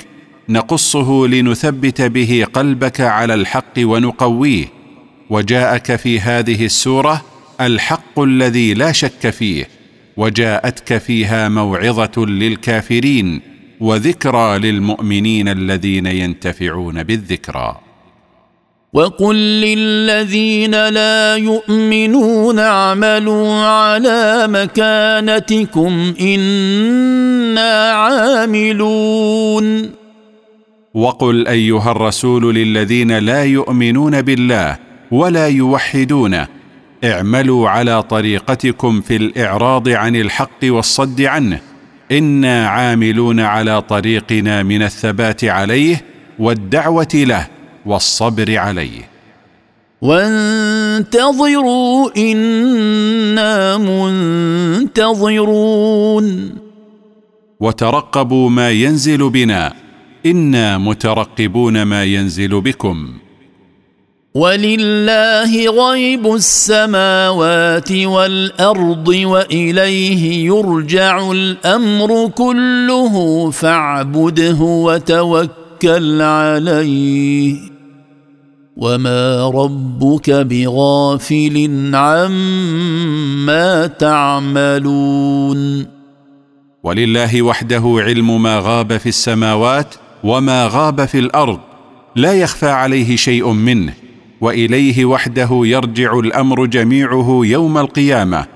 نقصه 0.48 1.26
لنثبت 1.26 2.02
به 2.02 2.46
قلبك 2.52 3.00
على 3.00 3.34
الحق 3.34 3.78
ونقويه. 3.78 4.64
وجاءك 5.30 5.96
في 5.96 6.20
هذه 6.20 6.64
السورة 6.64 7.22
الحق 7.60 8.20
الذي 8.20 8.74
لا 8.74 8.92
شك 8.92 9.30
فيه 9.30 9.68
وجاءتك 10.16 10.98
فيها 10.98 11.48
موعظة 11.48 12.26
للكافرين 12.26 13.40
وذكرى 13.80 14.58
للمؤمنين 14.58 15.48
الذين 15.48 16.06
ينتفعون 16.06 17.02
بالذكرى. 17.02 17.85
وقل 18.92 19.36
للذين 19.36 20.88
لا 20.88 21.36
يؤمنون 21.36 22.58
اعملوا 22.58 23.54
على 23.54 24.46
مكانتكم 24.48 26.14
إنا 26.20 27.90
عاملون. 27.90 29.90
وقل 30.94 31.48
أيها 31.48 31.90
الرسول 31.90 32.54
للذين 32.54 33.18
لا 33.18 33.44
يؤمنون 33.44 34.22
بالله 34.22 34.76
ولا 35.10 35.48
يوحدونه 35.48 36.46
اعملوا 37.04 37.68
على 37.68 38.02
طريقتكم 38.02 39.00
في 39.00 39.16
الإعراض 39.16 39.88
عن 39.88 40.16
الحق 40.16 40.64
والصد 40.64 41.20
عنه. 41.20 41.60
إنا 42.12 42.68
عاملون 42.68 43.40
على 43.40 43.82
طريقنا 43.82 44.62
من 44.62 44.82
الثبات 44.82 45.44
عليه 45.44 46.04
والدعوة 46.38 47.08
له. 47.14 47.55
والصبر 47.86 48.58
عليه. 48.58 49.08
وانتظروا 50.02 52.10
إنا 52.16 53.76
منتظرون. 53.76 55.06
وترقبوا 57.60 58.50
ما 58.50 58.70
ينزل 58.70 59.30
بنا. 59.30 59.72
إنا 60.26 60.78
مترقبون 60.78 61.82
ما 61.82 62.04
ينزل 62.04 62.60
بكم. 62.60 63.08
ولله 64.34 65.70
غيب 65.70 66.34
السماوات 66.34 67.92
والأرض 67.92 69.08
وإليه 69.08 70.46
يرجع 70.46 71.30
الأمر 71.30 72.28
كله 72.28 73.50
فاعبده 73.50 74.56
وتوكل 74.60 76.22
عليه. 76.22 77.75
وما 78.76 79.50
ربك 79.54 80.30
بغافل 80.30 81.70
عما 81.94 83.86
تعملون 83.86 85.86
ولله 86.82 87.42
وحده 87.42 87.94
علم 87.98 88.42
ما 88.42 88.58
غاب 88.58 88.96
في 88.96 89.08
السماوات 89.08 89.94
وما 90.24 90.66
غاب 90.66 91.04
في 91.04 91.18
الأرض 91.18 91.58
لا 92.16 92.32
يخفى 92.32 92.68
عليه 92.68 93.16
شيء 93.16 93.52
منه 93.52 93.92
واليه 94.40 95.04
وحده 95.04 95.48
يرجع 95.52 96.18
الامر 96.18 96.66
جميعه 96.66 97.40
يوم 97.44 97.78
القيامه 97.78 98.46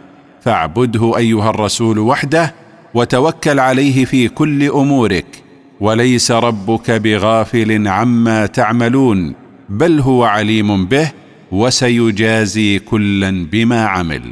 فاعبده 0.40 1.16
ايها 1.16 1.51
الرسول 1.51 1.98
وحده 1.98 2.55
وتوكل 2.94 3.60
عليه 3.60 4.05
في 4.05 4.28
كل 4.28 4.64
امورك 4.64 5.42
وليس 5.80 6.30
ربك 6.30 6.90
بغافل 6.90 7.88
عما 7.88 8.47
تعملون 8.47 9.39
بل 9.70 10.01
هو 10.01 10.24
عليم 10.24 10.84
به 10.86 11.12
وسيجازي 11.52 12.78
كلا 12.78 13.47
بما 13.52 13.84
عمل. 13.84 14.22